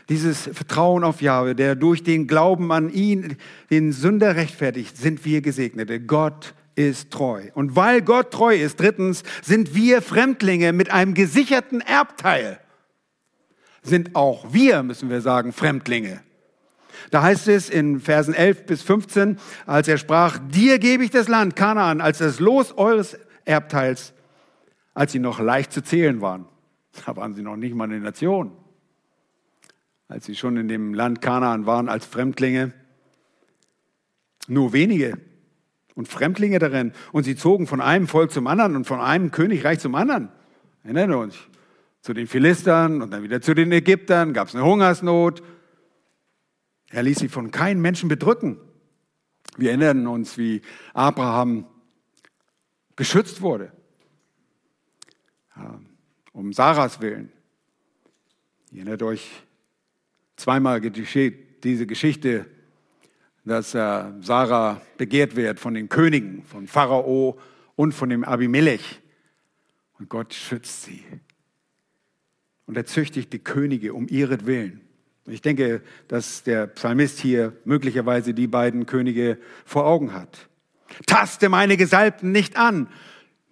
Dieses 0.08 0.42
Vertrauen 0.42 1.04
auf 1.04 1.22
Jahwe, 1.22 1.54
der 1.54 1.74
durch 1.74 2.02
den 2.02 2.26
Glauben 2.26 2.72
an 2.72 2.90
ihn 2.90 3.36
den 3.70 3.92
Sünder 3.92 4.36
rechtfertigt, 4.36 4.96
sind 4.96 5.24
wir 5.24 5.40
Gesegnete. 5.40 6.00
Gott 6.00 6.54
ist 6.74 7.10
treu. 7.10 7.50
Und 7.54 7.76
weil 7.76 8.02
Gott 8.02 8.30
treu 8.30 8.54
ist, 8.54 8.80
drittens, 8.80 9.22
sind 9.42 9.74
wir 9.74 10.02
Fremdlinge 10.02 10.72
mit 10.72 10.90
einem 10.90 11.14
gesicherten 11.14 11.80
Erbteil. 11.80 12.58
Sind 13.82 14.14
auch 14.14 14.52
wir, 14.52 14.82
müssen 14.82 15.10
wir 15.10 15.20
sagen, 15.20 15.52
Fremdlinge. 15.52 16.20
Da 17.10 17.22
heißt 17.22 17.48
es 17.48 17.68
in 17.68 18.00
Versen 18.00 18.34
11 18.34 18.66
bis 18.66 18.82
15, 18.82 19.38
als 19.66 19.88
er 19.88 19.98
sprach, 19.98 20.38
dir 20.38 20.78
gebe 20.78 21.04
ich 21.04 21.10
das 21.10 21.28
Land 21.28 21.56
Kanaan 21.56 22.00
als 22.00 22.18
das 22.18 22.40
Los 22.40 22.76
eures 22.76 23.18
Erbteils, 23.44 24.12
als 24.94 25.12
sie 25.12 25.18
noch 25.18 25.40
leicht 25.40 25.72
zu 25.72 25.82
zählen 25.82 26.20
waren. 26.20 26.46
Da 27.04 27.16
waren 27.16 27.34
sie 27.34 27.42
noch 27.42 27.56
nicht 27.56 27.74
mal 27.74 27.84
eine 27.84 28.00
Nation. 28.00 28.52
Als 30.12 30.26
sie 30.26 30.36
schon 30.36 30.58
in 30.58 30.68
dem 30.68 30.92
Land 30.92 31.22
Kanaan 31.22 31.64
waren 31.64 31.88
als 31.88 32.04
Fremdlinge. 32.04 32.74
Nur 34.46 34.74
wenige 34.74 35.16
und 35.94 36.06
Fremdlinge 36.06 36.58
darin. 36.58 36.92
Und 37.12 37.24
sie 37.24 37.34
zogen 37.34 37.66
von 37.66 37.80
einem 37.80 38.06
Volk 38.06 38.30
zum 38.30 38.46
anderen 38.46 38.76
und 38.76 38.86
von 38.86 39.00
einem 39.00 39.30
Königreich 39.30 39.78
zum 39.78 39.94
anderen. 39.94 40.28
Erinnern 40.84 41.08
wir 41.08 41.18
uns. 41.18 41.34
Zu 42.02 42.12
den 42.12 42.26
Philistern 42.26 43.00
und 43.00 43.10
dann 43.10 43.22
wieder 43.22 43.40
zu 43.40 43.54
den 43.54 43.72
Ägyptern 43.72 44.34
gab 44.34 44.48
es 44.48 44.54
eine 44.54 44.66
Hungersnot. 44.66 45.42
Er 46.90 47.04
ließ 47.04 47.20
sie 47.20 47.28
von 47.30 47.50
keinem 47.50 47.80
Menschen 47.80 48.10
bedrücken. 48.10 48.58
Wir 49.56 49.70
erinnern 49.70 50.06
uns, 50.06 50.36
wie 50.36 50.60
Abraham 50.92 51.64
beschützt 52.96 53.40
wurde. 53.40 53.72
Um 56.34 56.52
Sarahs 56.52 57.00
Willen. 57.00 57.32
Ihr 58.72 58.80
erinnert 58.80 59.02
euch, 59.04 59.42
zweimal 60.42 60.80
geschieht 60.80 61.64
diese 61.64 61.86
Geschichte, 61.86 62.46
dass 63.44 63.74
äh, 63.74 64.04
Sarah 64.20 64.80
begehrt 64.98 65.36
wird 65.36 65.60
von 65.60 65.74
den 65.74 65.88
Königen, 65.88 66.42
von 66.42 66.66
Pharao 66.66 67.38
und 67.76 67.92
von 67.92 68.08
dem 68.08 68.24
Abimelech. 68.24 69.00
Und 69.98 70.08
Gott 70.08 70.34
schützt 70.34 70.82
sie. 70.82 71.04
Und 72.66 72.76
er 72.76 72.86
züchtigt 72.86 73.32
die 73.32 73.38
Könige 73.38 73.94
um 73.94 74.08
ihretwillen. 74.08 74.80
Ich 75.26 75.42
denke, 75.42 75.82
dass 76.08 76.42
der 76.42 76.66
Psalmist 76.66 77.20
hier 77.20 77.52
möglicherweise 77.64 78.34
die 78.34 78.48
beiden 78.48 78.86
Könige 78.86 79.38
vor 79.64 79.86
Augen 79.86 80.12
hat. 80.12 80.48
Taste 81.06 81.48
meine 81.48 81.76
Gesalbten 81.76 82.32
nicht 82.32 82.56
an. 82.56 82.88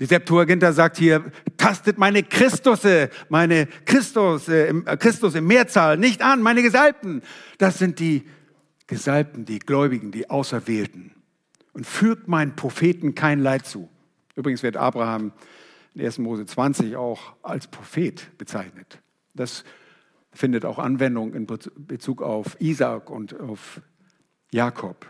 Die 0.01 0.07
Septuaginta 0.07 0.73
sagt 0.73 0.97
hier, 0.97 1.31
tastet 1.59 1.99
meine 1.99 2.23
Christusse, 2.23 3.11
meine 3.29 3.67
Christus, 3.85 4.49
äh, 4.49 4.71
äh, 4.71 4.97
Christus 4.97 5.35
im 5.35 5.47
Mehrzahl 5.47 5.99
nicht 5.99 6.23
an, 6.23 6.41
meine 6.41 6.63
Gesalbten. 6.63 7.21
Das 7.59 7.79
sind 7.79 7.99
die 7.99 8.27
Gesalbten, 8.87 9.45
die 9.45 9.59
Gläubigen, 9.59 10.11
die 10.11 10.31
Auserwählten. 10.31 11.13
Und 11.75 11.87
führt 11.87 12.29
meinen 12.29 12.57
Propheten 12.57 13.15
kein 13.15 13.41
Leid 13.41 13.67
zu. 13.67 13.91
Übrigens 14.35 14.63
wird 14.63 14.79
Abraham 14.79 15.33
in 15.95 16.05
1. 16.05 16.19
Mose 16.19 16.47
20 16.47 16.97
auch 16.97 17.35
als 17.43 17.67
Prophet 17.67 18.37
bezeichnet. 18.39 19.01
Das 19.35 19.65
findet 20.33 20.65
auch 20.65 20.79
Anwendung 20.79 21.35
in 21.35 21.47
Bezug 21.47 22.23
auf 22.23 22.57
Isaac 22.59 23.11
und 23.11 23.39
auf 23.39 23.83
Jakob. 24.51 25.07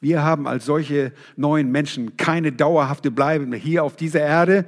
Wir 0.00 0.22
haben 0.22 0.48
als 0.48 0.64
solche 0.64 1.12
neuen 1.36 1.70
Menschen 1.70 2.16
keine 2.16 2.52
dauerhafte 2.52 3.10
Bleibe 3.10 3.46
mehr 3.46 3.58
hier 3.58 3.84
auf 3.84 3.96
dieser 3.96 4.20
Erde, 4.20 4.64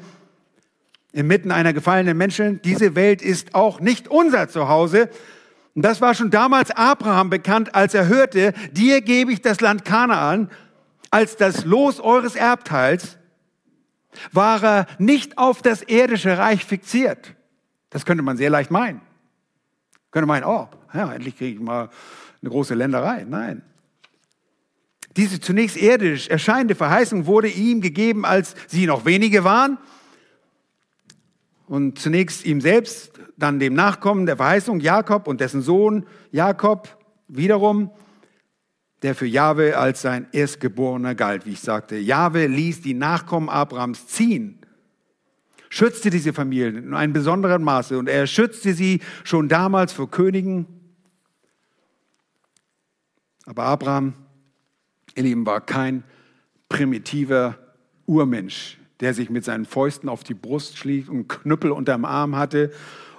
inmitten 1.12 1.50
einer 1.50 1.72
gefallenen 1.72 2.16
Menschen. 2.16 2.60
Diese 2.62 2.94
Welt 2.94 3.22
ist 3.22 3.54
auch 3.54 3.80
nicht 3.80 4.08
unser 4.08 4.48
Zuhause. 4.48 5.08
Und 5.74 5.82
das 5.82 6.02
war 6.02 6.14
schon 6.14 6.30
damals 6.30 6.70
Abraham 6.70 7.30
bekannt, 7.30 7.74
als 7.74 7.94
er 7.94 8.08
hörte, 8.08 8.52
dir 8.72 9.00
gebe 9.00 9.32
ich 9.32 9.40
das 9.40 9.60
Land 9.60 9.84
Kanaan 9.84 10.50
als 11.10 11.36
das 11.36 11.64
Los 11.64 12.00
eures 12.00 12.36
Erbteils, 12.36 13.18
war 14.32 14.62
er 14.62 14.86
nicht 14.98 15.38
auf 15.38 15.62
das 15.62 15.82
irdische 15.82 16.36
Reich 16.36 16.64
fixiert. 16.64 17.34
Das 17.90 18.04
könnte 18.04 18.22
man 18.22 18.36
sehr 18.36 18.50
leicht 18.50 18.70
meinen. 18.70 19.00
Könnte 20.10 20.26
meinen, 20.26 20.44
oh, 20.44 20.68
ja, 20.92 21.12
endlich 21.12 21.36
kriege 21.36 21.54
ich 21.56 21.60
mal 21.60 21.88
eine 22.42 22.50
große 22.50 22.74
Länderei. 22.74 23.24
Nein. 23.28 23.62
Diese 25.16 25.40
zunächst 25.40 25.76
irdisch 25.76 26.28
erscheinende 26.28 26.74
Verheißung 26.74 27.26
wurde 27.26 27.48
ihm 27.48 27.80
gegeben, 27.80 28.24
als 28.24 28.54
sie 28.66 28.86
noch 28.86 29.04
wenige 29.04 29.44
waren. 29.44 29.78
Und 31.66 31.98
zunächst 31.98 32.44
ihm 32.44 32.60
selbst, 32.60 33.20
dann 33.36 33.58
dem 33.58 33.74
Nachkommen 33.74 34.26
der 34.26 34.36
Verheißung 34.36 34.80
Jakob 34.80 35.26
und 35.26 35.40
dessen 35.40 35.62
Sohn 35.62 36.06
Jakob 36.30 36.98
wiederum, 37.28 37.90
der 39.02 39.14
für 39.14 39.26
Jahwe 39.26 39.76
als 39.76 40.02
sein 40.02 40.28
Erstgeborener 40.32 41.14
galt, 41.14 41.46
wie 41.46 41.52
ich 41.52 41.60
sagte. 41.60 41.96
Jahwe 41.96 42.46
ließ 42.46 42.82
die 42.82 42.94
Nachkommen 42.94 43.48
Abrahams 43.48 44.06
ziehen 44.06 44.62
schützte 45.72 46.10
diese 46.10 46.34
Familien 46.34 46.76
in 46.76 46.94
einem 46.94 47.14
besonderen 47.14 47.64
Maße 47.64 47.96
und 47.98 48.06
er 48.06 48.26
schützte 48.26 48.74
sie 48.74 49.00
schon 49.24 49.48
damals 49.48 49.94
vor 49.94 50.10
Königen. 50.10 50.66
Aber 53.46 53.64
Abraham, 53.64 54.12
ihr 55.14 55.22
Lieben, 55.22 55.46
war 55.46 55.60
kein 55.60 56.04
primitiver 56.68 57.58
Urmensch, 58.06 58.78
der 59.00 59.14
sich 59.14 59.30
mit 59.30 59.44
seinen 59.44 59.64
Fäusten 59.64 60.08
auf 60.08 60.24
die 60.24 60.34
Brust 60.34 60.78
schlief 60.78 61.08
und 61.08 61.28
Knüppel 61.28 61.70
unterm 61.70 62.04
Arm 62.04 62.36
hatte 62.36 62.72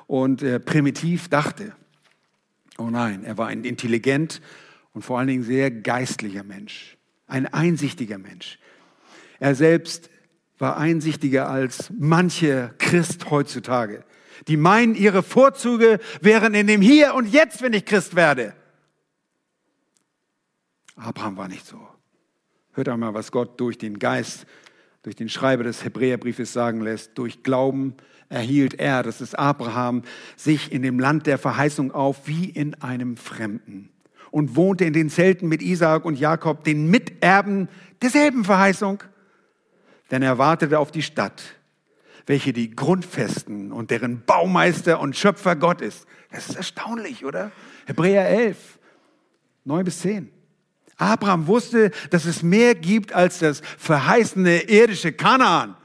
und 0.08 0.42
äh, 0.42 0.60
primitiv 0.60 1.30
dachte. 1.30 1.74
Oh 2.78 2.90
nein, 2.90 3.24
er 3.24 3.38
war 3.38 3.48
ein 3.48 3.64
intelligent 3.64 4.42
und 4.94 5.04
vor 5.04 5.20
allen 5.20 5.28
Dingen 5.28 5.44
sehr 5.44 5.70
geistlicher 5.72 6.44
Mensch, 6.44 6.98
ein 7.28 7.46
einsichtiger 7.48 8.18
Mensch. 8.18 8.60
Er 9.40 9.56
selbst 9.56 10.10
war 10.58 10.78
einsichtiger 10.78 11.50
als 11.50 11.92
manche 11.98 12.74
Christ 12.78 13.30
heutzutage, 13.30 14.04
die 14.48 14.58
meinen, 14.58 14.96
ihre 14.96 15.24
Vorzüge 15.24 16.00
wären 16.22 16.54
in 16.54 16.68
dem 16.68 16.82
Hier 16.82 17.14
und 17.14 17.28
Jetzt, 17.28 17.62
wenn 17.62 17.74
ich 17.74 17.86
Christ 17.86 18.16
werde. 18.16 18.54
Abraham 20.96 21.38
war 21.38 21.48
nicht 21.48 21.66
so. 21.66 21.80
Hört 22.74 22.90
einmal, 22.90 23.14
was 23.14 23.32
Gott 23.32 23.60
durch 23.60 23.78
den 23.78 24.00
Geist, 24.00 24.46
durch 25.04 25.16
den 25.16 25.30
Schreiber 25.30 25.64
des 25.64 25.84
Hebräerbriefes 25.84 26.54
sagen 26.54 26.82
lässt. 26.82 27.18
Durch 27.18 27.44
Glauben 27.44 27.96
erhielt 28.30 28.76
er, 28.76 29.04
das 29.04 29.22
ist 29.22 29.38
Abraham, 29.38 30.04
sich 30.36 30.72
in 30.72 30.82
dem 30.82 31.00
Land 31.00 31.28
der 31.28 31.38
Verheißung 31.38 31.92
auf 31.92 32.28
wie 32.28 32.50
in 32.50 32.76
einem 32.76 33.18
Fremden 33.18 33.90
und 34.32 34.56
wohnte 34.56 34.86
in 34.86 34.94
den 34.94 35.10
Zelten 35.10 35.48
mit 35.48 35.62
Isaak 35.62 36.06
und 36.06 36.20
Jakob, 36.20 36.64
den 36.64 36.90
Miterben 36.90 37.70
derselben 38.02 38.44
Verheißung 38.44 39.04
denn 40.14 40.22
er 40.22 40.38
wartete 40.38 40.78
auf 40.78 40.92
die 40.92 41.02
Stadt, 41.02 41.42
welche 42.28 42.54
die 42.54 42.76
Grundfesten 42.76 43.72
und 43.72 43.90
deren 43.90 44.24
Baumeister 44.26 45.00
und 45.00 45.16
Schöpfer 45.16 45.56
Gott 45.56 45.82
ist. 45.82 46.06
Das 46.30 46.50
ist 46.50 46.56
erstaunlich, 46.56 47.26
oder? 47.26 47.52
Hebräer 47.88 48.30
11, 48.30 48.78
9 49.66 49.86
bis 49.86 50.00
10. 50.02 50.30
Abraham 50.98 51.48
wusste, 51.48 51.92
dass 52.10 52.26
es 52.26 52.44
mehr 52.44 52.76
gibt 52.76 53.14
als 53.14 53.40
das 53.40 53.62
verheißene 53.78 54.64
irdische 54.64 55.12
Kanaan. 55.12 55.76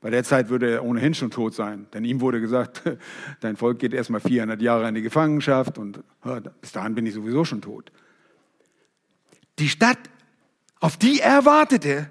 Bei 0.00 0.10
der 0.10 0.22
Zeit 0.22 0.48
würde 0.48 0.70
er 0.70 0.84
ohnehin 0.84 1.12
schon 1.14 1.30
tot 1.30 1.54
sein, 1.54 1.86
denn 1.92 2.04
ihm 2.04 2.20
wurde 2.20 2.40
gesagt, 2.40 2.82
dein 3.40 3.56
Volk 3.56 3.80
geht 3.80 3.92
erstmal 3.92 4.20
400 4.20 4.60
Jahre 4.62 4.88
in 4.88 4.94
die 4.94 5.02
Gefangenschaft 5.02 5.76
und 5.76 6.00
bis 6.60 6.72
dahin 6.72 6.94
bin 6.94 7.04
ich 7.06 7.14
sowieso 7.14 7.44
schon 7.44 7.60
tot. 7.60 7.90
Die 9.58 9.68
Stadt, 9.68 9.98
auf 10.78 10.96
die 10.96 11.20
er 11.20 11.44
wartete, 11.44 12.10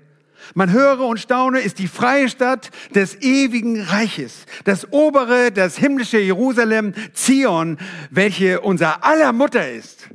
man 0.54 0.72
höre 0.72 1.00
und 1.02 1.20
staune, 1.20 1.60
ist 1.60 1.80
die 1.80 1.88
freie 1.88 2.30
Stadt 2.30 2.72
des 2.94 3.22
ewigen 3.22 3.82
Reiches, 3.82 4.46
das 4.66 4.92
obere, 4.92 5.52
das 5.52 5.78
himmlische 5.78 6.20
Jerusalem, 6.20 6.94
Zion, 7.14 7.78
welche 8.12 8.62
unser 8.62 9.04
aller 9.04 9.34
Mutter 9.34 9.72
ist. 9.72 10.10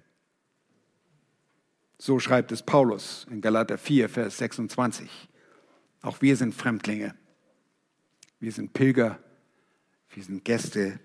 So 2.04 2.18
schreibt 2.18 2.50
es 2.50 2.64
Paulus 2.64 3.28
in 3.30 3.40
Galater 3.40 3.78
4, 3.78 4.08
Vers 4.08 4.38
26. 4.38 5.08
Auch 6.00 6.20
wir 6.20 6.36
sind 6.36 6.52
Fremdlinge. 6.52 7.14
Wir 8.40 8.50
sind 8.50 8.72
Pilger, 8.72 9.20
wir 10.10 10.24
sind 10.24 10.44
Gäste 10.44 10.98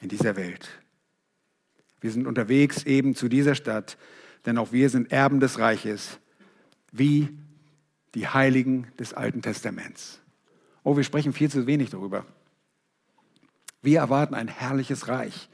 in 0.00 0.10
dieser 0.10 0.36
Welt. 0.36 0.68
Wir 2.00 2.12
sind 2.12 2.28
unterwegs 2.28 2.84
eben 2.84 3.16
zu 3.16 3.28
dieser 3.28 3.56
Stadt, 3.56 3.98
denn 4.46 4.56
auch 4.56 4.70
wir 4.70 4.90
sind 4.90 5.10
Erben 5.10 5.40
des 5.40 5.58
Reiches, 5.58 6.20
wie 6.92 7.36
die 8.14 8.28
Heiligen 8.28 8.86
des 8.96 9.12
Alten 9.12 9.42
Testaments. 9.42 10.20
Oh, 10.84 10.96
wir 10.96 11.02
sprechen 11.02 11.32
viel 11.32 11.50
zu 11.50 11.66
wenig 11.66 11.90
darüber. 11.90 12.26
Wir 13.82 13.98
erwarten 13.98 14.36
ein 14.36 14.46
herrliches 14.46 15.08
Reich. 15.08 15.48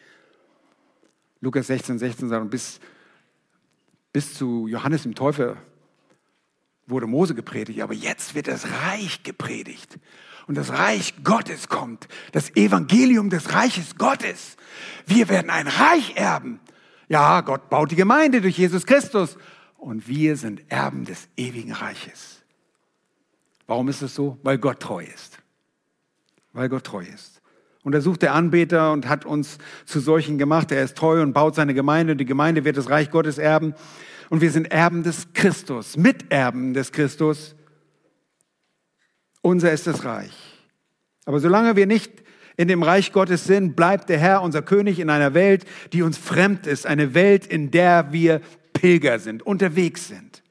Lukas 1.40 1.68
16, 1.68 1.98
16 1.98 2.28
sagt, 2.28 2.50
bis, 2.50 2.80
bis 4.12 4.34
zu 4.34 4.66
Johannes 4.66 5.02
dem 5.04 5.14
Täufer 5.14 5.56
wurde 6.86 7.06
Mose 7.06 7.34
gepredigt, 7.34 7.80
aber 7.80 7.94
jetzt 7.94 8.34
wird 8.34 8.48
das 8.48 8.66
Reich 8.70 9.22
gepredigt. 9.22 9.98
Und 10.46 10.56
das 10.56 10.70
Reich 10.70 11.14
Gottes 11.22 11.68
kommt, 11.68 12.08
das 12.32 12.56
Evangelium 12.56 13.30
des 13.30 13.54
Reiches 13.54 13.96
Gottes. 13.96 14.56
Wir 15.06 15.28
werden 15.28 15.50
ein 15.50 15.68
Reich 15.68 16.16
erben. 16.16 16.58
Ja, 17.08 17.40
Gott 17.42 17.70
baut 17.70 17.92
die 17.92 17.96
Gemeinde 17.96 18.40
durch 18.40 18.58
Jesus 18.58 18.84
Christus. 18.84 19.36
Und 19.76 20.08
wir 20.08 20.36
sind 20.36 20.70
Erben 20.70 21.04
des 21.04 21.28
ewigen 21.36 21.72
Reiches. 21.72 22.42
Warum 23.66 23.88
ist 23.88 24.02
es 24.02 24.14
so? 24.14 24.38
Weil 24.42 24.58
Gott 24.58 24.80
treu 24.80 25.04
ist. 25.04 25.38
Weil 26.52 26.68
Gott 26.68 26.84
treu 26.84 27.04
ist. 27.04 27.39
Und 27.82 27.94
er 27.94 28.02
sucht 28.02 28.22
der 28.22 28.34
Anbeter 28.34 28.92
und 28.92 29.08
hat 29.08 29.24
uns 29.24 29.58
zu 29.86 30.00
solchen 30.00 30.36
gemacht. 30.36 30.70
Er 30.70 30.82
ist 30.82 30.96
treu 30.96 31.22
und 31.22 31.32
baut 31.32 31.54
seine 31.54 31.74
Gemeinde 31.74 32.12
und 32.12 32.18
die 32.18 32.26
Gemeinde 32.26 32.64
wird 32.64 32.76
das 32.76 32.90
Reich 32.90 33.10
Gottes 33.10 33.38
erben. 33.38 33.74
Und 34.28 34.42
wir 34.42 34.50
sind 34.50 34.70
Erben 34.70 35.02
des 35.02 35.32
Christus, 35.32 35.96
Miterben 35.96 36.74
des 36.74 36.92
Christus. 36.92 37.56
Unser 39.42 39.72
ist 39.72 39.86
das 39.86 40.04
Reich. 40.04 40.36
Aber 41.24 41.40
solange 41.40 41.74
wir 41.76 41.86
nicht 41.86 42.12
in 42.56 42.68
dem 42.68 42.82
Reich 42.82 43.12
Gottes 43.12 43.44
sind, 43.44 43.74
bleibt 43.74 44.08
der 44.10 44.18
Herr 44.18 44.42
unser 44.42 44.60
König 44.60 44.98
in 44.98 45.08
einer 45.08 45.32
Welt, 45.32 45.64
die 45.92 46.02
uns 46.02 46.18
fremd 46.18 46.66
ist, 46.66 46.86
eine 46.86 47.14
Welt, 47.14 47.46
in 47.46 47.70
der 47.70 48.12
wir 48.12 48.40
Pilger 48.74 49.18
sind, 49.18 49.42
unterwegs 49.42 50.08
sind. 50.08 50.42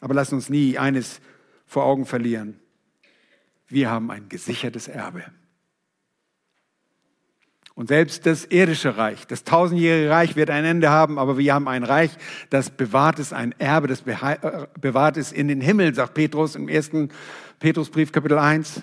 Aber 0.00 0.14
lass 0.14 0.32
uns 0.32 0.48
nie 0.48 0.78
eines 0.78 1.20
vor 1.64 1.84
Augen 1.84 2.06
verlieren. 2.06 2.58
Wir 3.68 3.88
haben 3.88 4.10
ein 4.10 4.28
gesichertes 4.28 4.88
Erbe. 4.88 5.24
Und 7.74 7.88
selbst 7.88 8.26
das 8.26 8.44
irdische 8.44 8.98
Reich, 8.98 9.26
das 9.26 9.44
tausendjährige 9.44 10.10
Reich 10.10 10.36
wird 10.36 10.50
ein 10.50 10.64
Ende 10.64 10.90
haben, 10.90 11.18
aber 11.18 11.38
wir 11.38 11.54
haben 11.54 11.68
ein 11.68 11.84
Reich, 11.84 12.10
das 12.50 12.70
bewahrt 12.70 13.18
ist, 13.18 13.32
ein 13.32 13.54
Erbe, 13.58 13.88
das 13.88 14.02
äh, 14.06 14.66
bewahrt 14.78 15.16
ist 15.16 15.32
in 15.32 15.48
den 15.48 15.62
Himmel, 15.62 15.94
sagt 15.94 16.12
Petrus 16.14 16.54
im 16.54 16.68
ersten 16.68 17.08
Petrusbrief 17.60 18.12
Kapitel 18.12 18.38
1. 18.38 18.82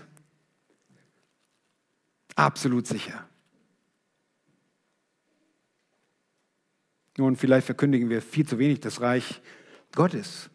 Absolut 2.36 2.88
sicher. 2.88 3.26
Nun, 7.18 7.36
vielleicht 7.36 7.66
verkündigen 7.66 8.10
wir 8.10 8.22
viel 8.22 8.48
zu 8.48 8.58
wenig 8.58 8.80
das 8.80 9.02
Reich 9.02 9.42
Gottes. 9.94 10.50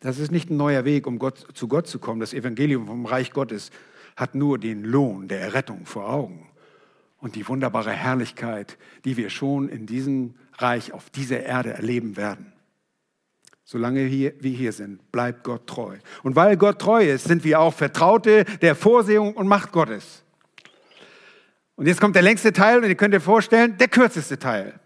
Das 0.00 0.18
ist 0.18 0.30
nicht 0.30 0.48
ein 0.48 0.56
neuer 0.56 0.84
Weg, 0.84 1.06
um 1.06 1.18
Gott, 1.18 1.46
zu 1.54 1.68
Gott 1.68 1.86
zu 1.86 1.98
kommen. 1.98 2.20
Das 2.20 2.32
Evangelium 2.32 2.86
vom 2.86 3.04
Reich 3.04 3.32
Gottes 3.32 3.70
hat 4.16 4.34
nur 4.34 4.58
den 4.58 4.84
Lohn 4.84 5.28
der 5.28 5.40
Errettung 5.40 5.84
vor 5.86 6.08
Augen 6.08 6.51
und 7.22 7.36
die 7.36 7.48
wunderbare 7.48 7.92
Herrlichkeit, 7.92 8.76
die 9.04 9.16
wir 9.16 9.30
schon 9.30 9.68
in 9.68 9.86
diesem 9.86 10.34
Reich 10.58 10.92
auf 10.92 11.08
dieser 11.08 11.40
Erde 11.40 11.72
erleben 11.72 12.16
werden. 12.16 12.52
Solange 13.64 14.10
wir 14.10 14.32
hier 14.40 14.72
sind, 14.72 15.10
bleibt 15.12 15.44
Gott 15.44 15.68
treu. 15.68 15.96
Und 16.24 16.34
weil 16.34 16.56
Gott 16.56 16.80
treu 16.80 17.08
ist, 17.08 17.24
sind 17.24 17.44
wir 17.44 17.60
auch 17.60 17.72
Vertraute 17.72 18.44
der 18.60 18.74
Vorsehung 18.74 19.34
und 19.34 19.46
Macht 19.46 19.70
Gottes. 19.70 20.24
Und 21.76 21.86
jetzt 21.86 22.00
kommt 22.00 22.16
der 22.16 22.22
längste 22.22 22.52
Teil 22.52 22.82
und 22.82 22.88
ihr 22.88 22.96
könnt 22.96 23.14
euch 23.14 23.22
vorstellen, 23.22 23.78
der 23.78 23.88
kürzeste 23.88 24.38
Teil. 24.38 24.78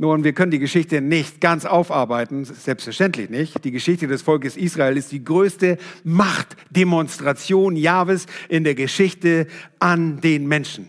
Nun, 0.00 0.22
wir 0.22 0.32
können 0.32 0.52
die 0.52 0.60
Geschichte 0.60 1.00
nicht 1.00 1.40
ganz 1.40 1.64
aufarbeiten, 1.64 2.44
selbstverständlich 2.44 3.30
nicht. 3.30 3.64
Die 3.64 3.72
Geschichte 3.72 4.06
des 4.06 4.22
Volkes 4.22 4.56
Israel 4.56 4.96
ist 4.96 5.10
die 5.10 5.24
größte 5.24 5.76
Machtdemonstration 6.04 7.74
Jahwes 7.74 8.26
in 8.48 8.62
der 8.62 8.76
Geschichte 8.76 9.48
an 9.80 10.20
den 10.20 10.46
Menschen. 10.46 10.88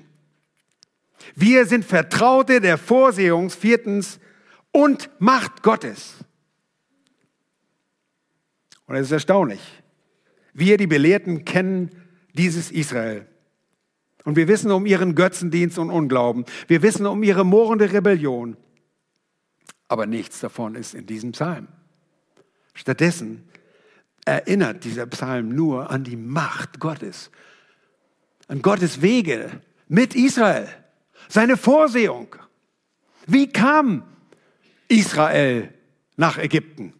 Wir 1.35 1.65
sind 1.65 1.85
Vertraute 1.85 2.61
der 2.61 2.77
Vorsehung, 2.77 3.49
viertens, 3.49 4.19
und 4.71 5.09
Macht 5.17 5.63
Gottes. 5.63 6.17
Und 8.85 8.95
es 8.95 9.07
ist 9.07 9.11
erstaunlich. 9.11 9.61
Wir, 10.53 10.77
die 10.77 10.85
Belehrten, 10.85 11.45
kennen 11.45 11.89
dieses 12.33 12.69
Israel. 12.69 13.25
Und 14.23 14.35
wir 14.35 14.47
wissen 14.47 14.69
um 14.69 14.85
ihren 14.85 15.15
Götzendienst 15.15 15.79
und 15.79 15.89
Unglauben. 15.89 16.45
Wir 16.67 16.83
wissen 16.83 17.07
um 17.07 17.23
ihre 17.23 17.43
mohrende 17.43 17.91
Rebellion. 17.91 18.55
Aber 19.89 20.05
nichts 20.05 20.39
davon 20.39 20.75
ist 20.75 20.93
in 20.93 21.05
diesem 21.05 21.33
Psalm. 21.33 21.67
Stattdessen 22.73 23.43
erinnert 24.23 24.85
dieser 24.85 25.07
Psalm 25.07 25.49
nur 25.49 25.89
an 25.89 26.05
die 26.05 26.15
Macht 26.15 26.79
Gottes, 26.79 27.31
an 28.47 28.61
Gottes 28.61 29.01
Wege 29.01 29.49
mit 29.87 30.15
Israel, 30.15 30.67
seine 31.27 31.57
Vorsehung. 31.57 32.35
Wie 33.25 33.47
kam 33.47 34.03
Israel 34.87 35.73
nach 36.15 36.37
Ägypten? 36.37 36.93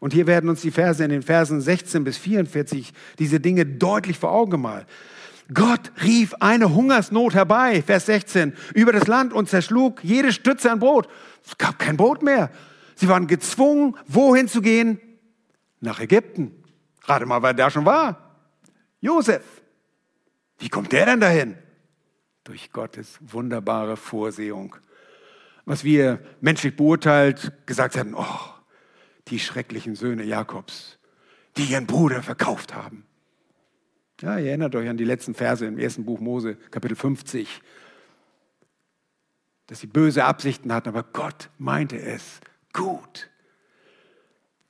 Und 0.00 0.12
hier 0.12 0.26
werden 0.26 0.50
uns 0.50 0.60
die 0.60 0.70
Verse 0.70 1.02
in 1.02 1.10
den 1.10 1.22
Versen 1.22 1.60
16 1.60 2.04
bis 2.04 2.18
44 2.18 2.92
diese 3.18 3.40
Dinge 3.40 3.64
deutlich 3.64 4.18
vor 4.18 4.32
Augen 4.32 4.50
gemalt. 4.50 4.86
Gott 5.52 5.92
rief 6.02 6.34
eine 6.40 6.74
Hungersnot 6.74 7.34
herbei, 7.34 7.82
Vers 7.82 8.06
16, 8.06 8.54
über 8.74 8.92
das 8.92 9.06
Land 9.06 9.32
und 9.32 9.48
zerschlug 9.48 10.02
jede 10.02 10.32
Stütze 10.32 10.70
an 10.70 10.78
Brot. 10.78 11.08
Es 11.46 11.58
gab 11.58 11.78
kein 11.78 11.96
Brot 11.96 12.22
mehr. 12.22 12.50
Sie 12.94 13.08
waren 13.08 13.26
gezwungen, 13.26 13.96
wohin 14.06 14.48
zu 14.48 14.62
gehen? 14.62 15.00
Nach 15.80 16.00
Ägypten. 16.00 16.64
Rate 17.04 17.26
mal, 17.26 17.42
wer 17.42 17.54
da 17.54 17.70
schon 17.70 17.84
war. 17.84 18.36
Josef. 19.00 19.42
Wie 20.58 20.68
kommt 20.68 20.92
der 20.92 21.06
denn 21.06 21.20
dahin? 21.20 21.56
Durch 22.44 22.72
Gottes 22.72 23.18
wunderbare 23.20 23.96
Vorsehung. 23.96 24.76
Was 25.64 25.84
wir 25.84 26.20
menschlich 26.40 26.76
beurteilt 26.76 27.52
gesagt 27.66 27.96
haben, 27.96 28.14
oh, 28.14 28.54
die 29.28 29.38
schrecklichen 29.38 29.94
Söhne 29.94 30.24
Jakobs, 30.24 30.98
die 31.56 31.64
ihren 31.64 31.86
Bruder 31.86 32.22
verkauft 32.22 32.74
haben. 32.74 33.06
Ja, 34.20 34.38
ihr 34.38 34.48
erinnert 34.48 34.74
euch 34.76 34.88
an 34.88 34.96
die 34.96 35.04
letzten 35.04 35.34
Verse 35.34 35.66
im 35.66 35.78
ersten 35.78 36.04
Buch 36.04 36.20
Mose, 36.20 36.56
Kapitel 36.70 36.96
50, 36.96 37.60
dass 39.66 39.80
sie 39.80 39.86
böse 39.86 40.24
Absichten 40.24 40.72
hatten, 40.72 40.88
aber 40.88 41.02
Gott 41.02 41.50
meinte 41.58 41.98
es 42.00 42.40
gut. 42.72 43.30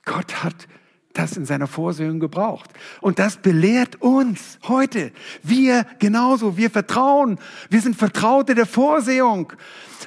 Gott 0.05 0.43
hat 0.43 0.67
das 1.13 1.37
in 1.37 1.45
seiner 1.45 1.67
Vorsehung 1.67 2.19
gebraucht. 2.19 2.69
Und 3.01 3.19
das 3.19 3.37
belehrt 3.37 4.01
uns 4.01 4.59
heute. 4.67 5.11
Wir 5.43 5.85
genauso, 5.99 6.57
wir 6.57 6.69
vertrauen. 6.69 7.39
Wir 7.69 7.81
sind 7.81 7.95
Vertraute 7.95 8.53
der 8.53 8.65
Vorsehung. 8.65 9.53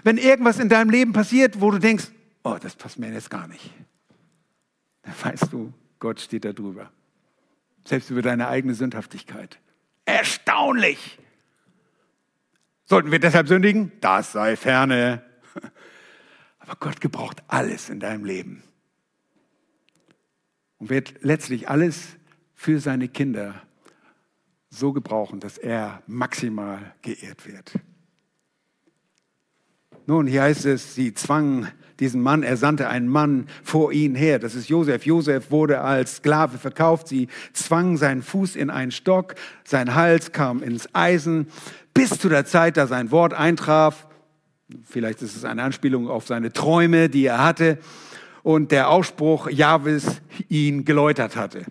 Wenn 0.05 0.19
irgendwas 0.19 0.59
in 0.59 0.69
deinem 0.69 0.91
Leben 0.91 1.13
passiert, 1.13 1.61
wo 1.61 1.71
du 1.71 1.79
denkst, 1.79 2.09
oh, 2.45 2.57
das 2.61 2.77
passt 2.77 2.99
mir 2.99 3.13
jetzt 3.13 3.31
gar 3.31 3.49
nicht, 3.49 3.71
dann 5.03 5.15
weißt 5.23 5.53
du, 5.53 5.73
Gott 5.99 6.21
steht 6.21 6.45
da 6.45 6.53
drüber 6.53 6.91
selbst 7.89 8.11
über 8.11 8.23
deine 8.23 8.49
eigene 8.49 8.75
Sündhaftigkeit. 8.75 9.59
Erstaunlich! 10.05 11.19
Sollten 12.89 13.13
wir 13.13 13.19
deshalb 13.19 13.49
sündigen? 13.49 13.93
Das 14.01 14.33
sei 14.33 14.57
ferne. 14.57 15.23
Aber 16.59 16.75
Gott 16.81 17.03
gebraucht 17.03 17.43
alles 17.47 17.91
in 17.91 18.01
deinem 18.01 18.25
Leben 18.25 18.63
und 20.79 20.89
wird 20.89 21.15
letztlich 21.21 21.69
alles 21.69 22.17
für 22.55 22.81
seine 22.81 23.09
Kinder 23.09 23.63
so 24.71 24.95
gebrauchen, 24.95 25.39
dass 25.39 25.59
er 25.59 26.03
maximal 26.07 26.95
geehrt 27.03 27.47
wird. 27.47 27.75
Nun, 30.07 30.27
hier 30.27 30.43
heißt 30.43 30.65
es, 30.65 30.95
sie 30.95 31.13
zwangen 31.13 31.69
diesen 32.01 32.23
Mann, 32.23 32.43
er 32.43 32.57
sandte 32.57 32.89
einen 32.89 33.09
Mann 33.09 33.49
vor 33.63 33.93
ihn 33.93 34.15
her. 34.15 34.39
Das 34.39 34.55
ist 34.55 34.69
Josef. 34.69 35.05
Josef 35.05 35.51
wurde 35.51 35.81
als 35.81 36.17
Sklave 36.17 36.57
verkauft. 36.57 37.09
Sie 37.09 37.29
zwangen 37.53 37.97
seinen 37.97 38.23
Fuß 38.23 38.57
in 38.57 38.71
einen 38.71 38.93
Stock, 38.93 39.35
sein 39.65 39.95
Hals 39.95 40.33
kam 40.33 40.63
ins 40.63 40.95
Eisen, 40.95 41.49
bis 41.99 42.17
zu 42.17 42.29
der 42.29 42.47
Zeit, 42.47 42.77
da 42.77 42.87
sein 42.87 43.11
Wort 43.11 43.35
eintraf. 43.35 44.07
Vielleicht 44.85 45.21
ist 45.21 45.37
es 45.37 45.45
eine 45.45 45.65
Anspielung 45.65 46.09
auf 46.09 46.29
seine 46.29 46.53
Träume, 46.53 47.09
die 47.09 47.27
er 47.27 47.43
hatte. 47.43 47.79
Und 48.45 48.71
der 48.71 48.89
Ausspruch 48.89 49.51
Jahwes 49.51 50.23
ihn 50.49 50.85
geläutert 50.85 51.35
hatte. 51.35 51.65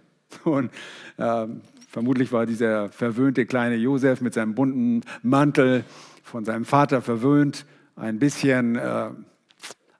Und 0.43 0.69
äh, 1.15 1.47
vermutlich 1.89 2.33
war 2.33 2.45
dieser 2.45 2.89
verwöhnte 2.89 3.45
kleine 3.45 3.75
Josef 3.75 4.19
mit 4.19 4.33
seinem 4.33 4.53
bunten 4.53 5.01
Mantel 5.23 5.85
von 6.23 6.43
seinem 6.43 6.65
Vater 6.65 7.01
verwöhnt 7.01 7.65
ein 7.95 8.19
bisschen 8.19 8.75
äh, 8.75 9.09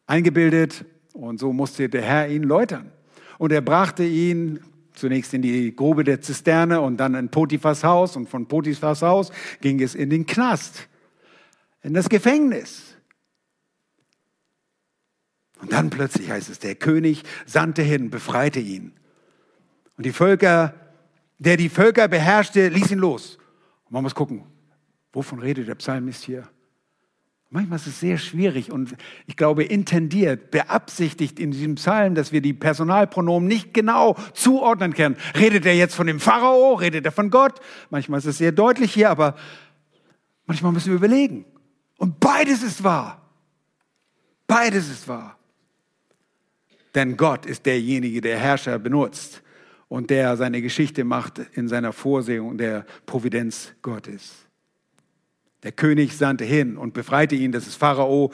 eingebildet 0.08 0.84
und 1.14 1.40
so 1.40 1.54
musste 1.54 1.88
der 1.88 2.02
Herr 2.02 2.28
ihn 2.28 2.44
läutern. 2.44 2.92
Und 3.38 3.54
er 3.54 3.62
brachte 3.62 4.04
ihn 4.04 4.60
zunächst 4.98 5.34
in 5.34 5.42
die 5.42 5.76
Grube 5.76 6.04
der 6.04 6.22
Zisterne 6.22 6.82
und 6.82 6.98
dann 6.98 7.16
in 7.16 7.30
Potiphas 7.30 7.84
Haus 7.84 8.16
und 8.16 8.30
von 8.30 8.48
Potiphas 8.48 9.02
Haus 9.02 9.32
ging 9.62 9.82
es 9.82 9.96
in 9.96 10.10
den 10.10 10.26
Knast, 10.26 10.88
in 11.84 11.94
das 11.94 12.10
Gefängnis. 12.10 12.96
Und 15.62 15.72
dann 15.72 15.90
plötzlich 15.90 16.30
heißt 16.30 16.50
es, 16.50 16.60
der 16.60 16.76
König 16.76 17.24
sandte 17.46 17.82
hin, 17.82 18.10
befreite 18.10 18.60
ihn. 18.60 18.94
Und 19.98 20.06
die 20.06 20.14
Völker, 20.14 20.74
der 21.40 21.58
die 21.58 21.70
Völker 21.70 22.08
beherrschte, 22.08 22.68
ließ 22.68 22.92
ihn 22.92 23.00
los. 23.00 23.38
Und 23.86 23.94
man 23.94 24.04
muss 24.04 24.14
gucken, 24.14 24.44
wovon 25.14 25.40
redet 25.40 25.68
der 25.68 25.76
Psalmist 25.76 26.24
hier? 26.24 26.48
Manchmal 27.50 27.78
ist 27.78 27.88
es 27.88 28.02
sehr 28.02 28.18
schwierig 28.18 28.72
und 28.72 28.96
ich 29.26 29.38
glaube 29.38 29.64
intendiert, 29.64 30.52
beabsichtigt 30.52 31.40
in 31.40 31.52
diesem 31.52 31.76
Psalm, 31.76 32.14
dass 32.14 32.34
wir 32.34 32.42
die 32.42 32.54
Personalpronomen 32.54 33.48
nicht 33.48 33.74
genau 33.74 34.18
zuordnen 34.34 34.94
können. 34.94 35.16
Redet 35.38 35.66
er 35.66 35.74
jetzt 35.74 35.96
von 35.96 36.08
dem 36.08 36.20
Pharao? 36.20 36.74
Redet 36.74 37.06
er 37.06 37.14
von 37.14 37.30
Gott? 37.30 37.62
Manchmal 37.90 38.20
ist 38.20 38.26
es 38.26 38.38
sehr 38.38 38.52
deutlich 38.52 38.94
hier, 38.94 39.10
aber 39.10 39.36
manchmal 40.46 40.74
müssen 40.74 40.90
wir 40.90 40.98
überlegen. 40.98 41.46
Und 41.98 42.20
beides 42.20 42.64
ist 42.64 42.84
wahr. 42.84 43.22
Beides 44.46 44.90
ist 44.90 45.08
wahr. 45.08 45.38
Denn 46.96 47.16
Gott 47.16 47.46
ist 47.46 47.66
derjenige, 47.66 48.20
der 48.20 48.40
Herrscher 48.40 48.78
benutzt 48.78 49.42
und 49.88 50.10
der 50.10 50.36
seine 50.36 50.62
Geschichte 50.62 51.06
macht 51.06 51.40
in 51.54 51.70
seiner 51.70 51.94
Vorsehung 51.94 52.58
der 52.58 52.86
Providenz 53.06 53.74
Gottes. 53.82 54.47
Der 55.68 55.74
König 55.74 56.16
sandte 56.16 56.46
hin 56.46 56.78
und 56.78 56.94
befreite 56.94 57.36
ihn. 57.36 57.52
Das 57.52 57.68
ist 57.68 57.76
Pharao, 57.76 58.32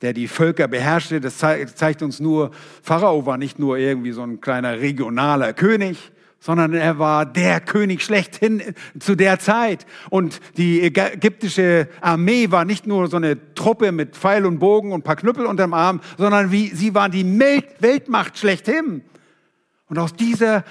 der 0.00 0.12
die 0.12 0.28
Völker 0.28 0.68
beherrschte. 0.68 1.20
Das 1.20 1.38
zeigt 1.38 2.02
uns 2.02 2.20
nur, 2.20 2.52
Pharao 2.84 3.26
war 3.26 3.36
nicht 3.36 3.58
nur 3.58 3.78
irgendwie 3.78 4.12
so 4.12 4.22
ein 4.22 4.40
kleiner 4.40 4.78
regionaler 4.78 5.54
König, 5.54 6.12
sondern 6.38 6.74
er 6.74 7.00
war 7.00 7.26
der 7.26 7.60
König 7.60 8.04
schlechthin 8.04 8.62
zu 9.00 9.16
der 9.16 9.40
Zeit. 9.40 9.86
Und 10.08 10.38
die 10.56 10.80
ägyptische 10.82 11.88
Armee 12.00 12.52
war 12.52 12.64
nicht 12.64 12.86
nur 12.86 13.08
so 13.08 13.16
eine 13.16 13.54
Truppe 13.56 13.90
mit 13.90 14.14
Pfeil 14.14 14.46
und 14.46 14.60
Bogen 14.60 14.92
und 14.92 15.00
ein 15.00 15.02
paar 15.02 15.16
Knüppel 15.16 15.46
unterm 15.46 15.74
Arm, 15.74 16.00
sondern 16.16 16.52
wie, 16.52 16.68
sie 16.68 16.94
war 16.94 17.08
die 17.08 17.24
Weltmacht 17.80 18.38
schlechthin. 18.38 19.02
Und 19.88 19.98
aus 19.98 20.14
dieser 20.14 20.62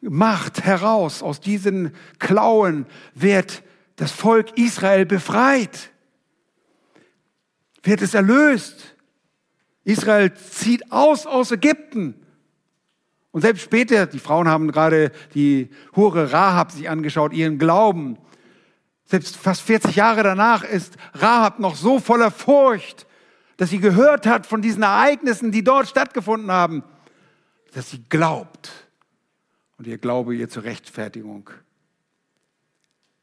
Macht 0.00 0.64
heraus, 0.64 1.22
aus 1.22 1.40
diesen 1.40 1.92
Klauen 2.18 2.86
wird 3.14 3.62
das 3.96 4.12
Volk 4.12 4.56
Israel 4.58 5.06
befreit, 5.06 5.90
wird 7.82 8.02
es 8.02 8.14
erlöst. 8.14 8.94
Israel 9.84 10.34
zieht 10.34 10.92
aus 10.92 11.26
aus 11.26 11.50
Ägypten. 11.50 12.14
Und 13.30 13.42
selbst 13.42 13.62
später, 13.62 14.06
die 14.06 14.18
Frauen 14.18 14.48
haben 14.48 14.70
gerade 14.72 15.12
die 15.34 15.70
Hure 15.94 16.32
Rahab 16.32 16.72
sich 16.72 16.88
angeschaut, 16.88 17.32
ihren 17.32 17.58
Glauben. 17.58 18.18
Selbst 19.04 19.36
fast 19.36 19.62
40 19.62 19.94
Jahre 19.94 20.22
danach 20.22 20.64
ist 20.64 20.96
Rahab 21.14 21.58
noch 21.58 21.76
so 21.76 22.00
voller 22.00 22.30
Furcht, 22.30 23.06
dass 23.56 23.70
sie 23.70 23.78
gehört 23.78 24.26
hat 24.26 24.46
von 24.46 24.62
diesen 24.62 24.82
Ereignissen, 24.82 25.52
die 25.52 25.62
dort 25.62 25.86
stattgefunden 25.86 26.50
haben, 26.50 26.82
dass 27.72 27.90
sie 27.90 28.02
glaubt 28.08 28.70
und 29.78 29.86
ihr 29.86 29.98
Glaube 29.98 30.34
ihr 30.34 30.48
zur 30.48 30.64
Rechtfertigung 30.64 31.50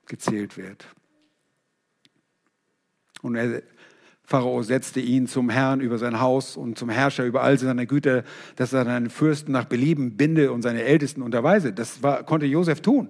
gezählt 0.08 0.58
wird. 0.58 0.86
Und 3.22 3.36
er, 3.36 3.64
Pharao 4.26 4.64
setzte 4.64 5.00
ihn 5.00 5.28
zum 5.28 5.50
Herrn 5.50 5.82
über 5.82 5.98
sein 5.98 6.20
Haus 6.20 6.58
und 6.58 6.78
zum 6.78 6.90
Herrscher 6.90 7.26
über 7.26 7.44
all 7.44 7.58
seine 7.58 7.86
Güter, 7.86 8.24
dass 8.56 8.74
er 8.74 8.86
seinen 8.86 9.10
Fürsten 9.10 9.52
nach 9.52 9.66
Belieben 9.66 10.18
binde 10.18 10.52
und 10.52 10.62
seine 10.62 10.84
Ältesten 10.84 11.22
unterweise. 11.22 11.74
Das 11.74 12.04
war, 12.04 12.24
konnte 12.24 12.46
Josef 12.46 12.82
tun. 12.82 13.10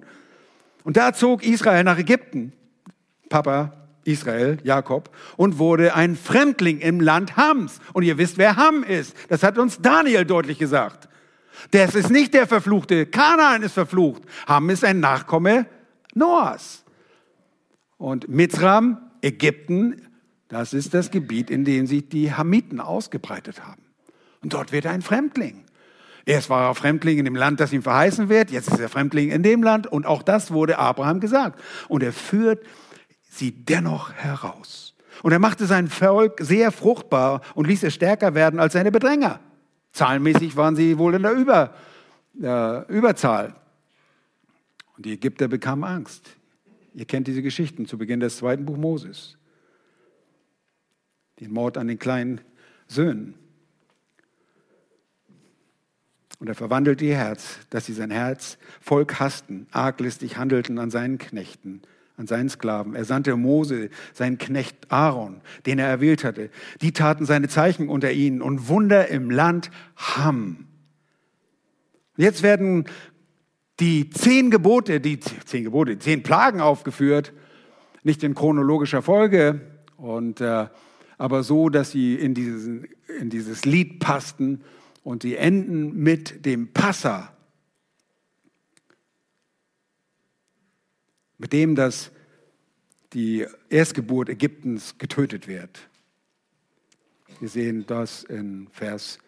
Und 0.82 0.96
da 0.96 1.12
zog 1.12 1.44
Israel 1.44 1.84
nach 1.84 1.98
Ägypten, 1.98 2.52
Papa 3.28 3.84
Israel, 4.04 4.58
Jakob, 4.62 5.10
und 5.36 5.58
wurde 5.58 5.94
ein 5.94 6.16
Fremdling 6.16 6.80
im 6.80 7.00
Land 7.00 7.36
Hams. 7.36 7.80
Und 7.92 8.02
ihr 8.02 8.18
wisst, 8.18 8.38
wer 8.38 8.56
Ham 8.56 8.82
ist. 8.82 9.16
Das 9.28 9.42
hat 9.42 9.58
uns 9.58 9.80
Daniel 9.80 10.24
deutlich 10.24 10.58
gesagt. 10.58 11.08
Das 11.70 11.94
ist 11.94 12.10
nicht 12.10 12.34
der 12.34 12.46
Verfluchte. 12.46 13.06
Kanaan 13.06 13.62
ist 13.62 13.72
verflucht. 13.72 14.22
Ham 14.46 14.68
ist 14.70 14.84
ein 14.84 15.00
Nachkomme 15.00 15.66
Noahs. 16.14 16.83
Und 18.04 18.28
Mizram, 18.28 18.98
Ägypten, 19.22 20.02
das 20.48 20.74
ist 20.74 20.92
das 20.92 21.10
Gebiet, 21.10 21.48
in 21.48 21.64
dem 21.64 21.86
sich 21.86 22.06
die 22.06 22.34
Hamiten 22.34 22.78
ausgebreitet 22.78 23.66
haben. 23.66 23.80
Und 24.42 24.52
dort 24.52 24.72
wird 24.72 24.84
er 24.84 24.90
ein 24.90 25.00
Fremdling. 25.00 25.64
Erst 26.26 26.50
war 26.50 26.68
er 26.68 26.74
Fremdling 26.74 27.16
in 27.16 27.24
dem 27.24 27.34
Land, 27.34 27.60
das 27.60 27.72
ihm 27.72 27.82
verheißen 27.82 28.28
wird, 28.28 28.50
jetzt 28.50 28.68
ist 28.68 28.78
er 28.78 28.90
Fremdling 28.90 29.30
in 29.30 29.42
dem 29.42 29.62
Land 29.62 29.86
und 29.86 30.04
auch 30.04 30.22
das 30.22 30.50
wurde 30.50 30.78
Abraham 30.78 31.18
gesagt. 31.18 31.58
Und 31.88 32.02
er 32.02 32.12
führt 32.12 32.62
sie 33.30 33.52
dennoch 33.52 34.12
heraus. 34.12 34.94
Und 35.22 35.32
er 35.32 35.38
machte 35.38 35.64
sein 35.64 35.88
Volk 35.88 36.40
sehr 36.42 36.72
fruchtbar 36.72 37.40
und 37.54 37.66
ließ 37.66 37.84
es 37.84 37.94
stärker 37.94 38.34
werden 38.34 38.60
als 38.60 38.74
seine 38.74 38.92
Bedränger. 38.92 39.40
Zahlenmäßig 39.92 40.56
waren 40.56 40.76
sie 40.76 40.98
wohl 40.98 41.14
in 41.14 41.22
der 41.22 41.32
Über, 41.32 41.74
äh, 42.38 42.86
Überzahl. 42.92 43.54
Und 44.94 45.06
die 45.06 45.14
Ägypter 45.14 45.48
bekamen 45.48 45.84
Angst. 45.84 46.36
Ihr 46.94 47.04
kennt 47.04 47.26
diese 47.26 47.42
Geschichten 47.42 47.86
zu 47.86 47.98
Beginn 47.98 48.20
des 48.20 48.36
zweiten 48.36 48.64
Buch 48.64 48.76
Moses. 48.76 49.36
Den 51.40 51.52
Mord 51.52 51.76
an 51.76 51.88
den 51.88 51.98
kleinen 51.98 52.40
Söhnen. 52.86 53.34
Und 56.38 56.48
er 56.48 56.54
verwandelte 56.54 57.04
ihr 57.04 57.16
Herz, 57.16 57.58
dass 57.70 57.86
sie 57.86 57.92
sein 57.92 58.10
Herz 58.10 58.58
Volk 58.80 59.18
hassten, 59.18 59.66
arglistig 59.72 60.36
handelten 60.36 60.78
an 60.78 60.90
seinen 60.90 61.18
Knechten, 61.18 61.82
an 62.16 62.26
seinen 62.26 62.48
Sklaven. 62.48 62.94
Er 62.94 63.04
sandte 63.04 63.36
Mose, 63.36 63.90
seinen 64.12 64.38
Knecht 64.38 64.92
Aaron, 64.92 65.40
den 65.66 65.80
er 65.80 65.88
erwählt 65.88 66.22
hatte. 66.22 66.50
Die 66.80 66.92
taten 66.92 67.26
seine 67.26 67.48
Zeichen 67.48 67.88
unter 67.88 68.12
ihnen 68.12 68.40
und 68.40 68.68
Wunder 68.68 69.08
im 69.08 69.30
Land 69.30 69.70
Ham. 69.96 70.66
Jetzt 72.16 72.42
werden 72.44 72.84
die 73.80 74.10
zehn 74.10 74.50
Gebote, 74.50 75.00
die 75.00 75.18
zehn 75.20 75.64
Gebote, 75.64 75.92
die 75.96 75.98
zehn 75.98 76.22
Plagen 76.22 76.60
aufgeführt, 76.60 77.32
nicht 78.02 78.22
in 78.22 78.34
chronologischer 78.34 79.02
Folge, 79.02 79.60
und, 79.96 80.40
äh, 80.40 80.68
aber 81.18 81.42
so, 81.42 81.68
dass 81.68 81.90
sie 81.90 82.14
in, 82.14 82.34
diesen, 82.34 82.88
in 83.18 83.30
dieses 83.30 83.64
Lied 83.64 84.00
passten 84.00 84.62
und 85.02 85.22
sie 85.22 85.36
enden 85.36 86.02
mit 86.02 86.44
dem 86.44 86.72
Passa, 86.72 87.32
mit 91.38 91.52
dem 91.52 91.74
das 91.74 92.10
die 93.12 93.46
Erstgeburt 93.68 94.28
Ägyptens 94.28 94.98
getötet 94.98 95.46
wird. 95.46 95.88
Wir 97.38 97.48
sehen 97.48 97.84
das 97.86 98.24
in 98.24 98.68
Vers 98.72 99.18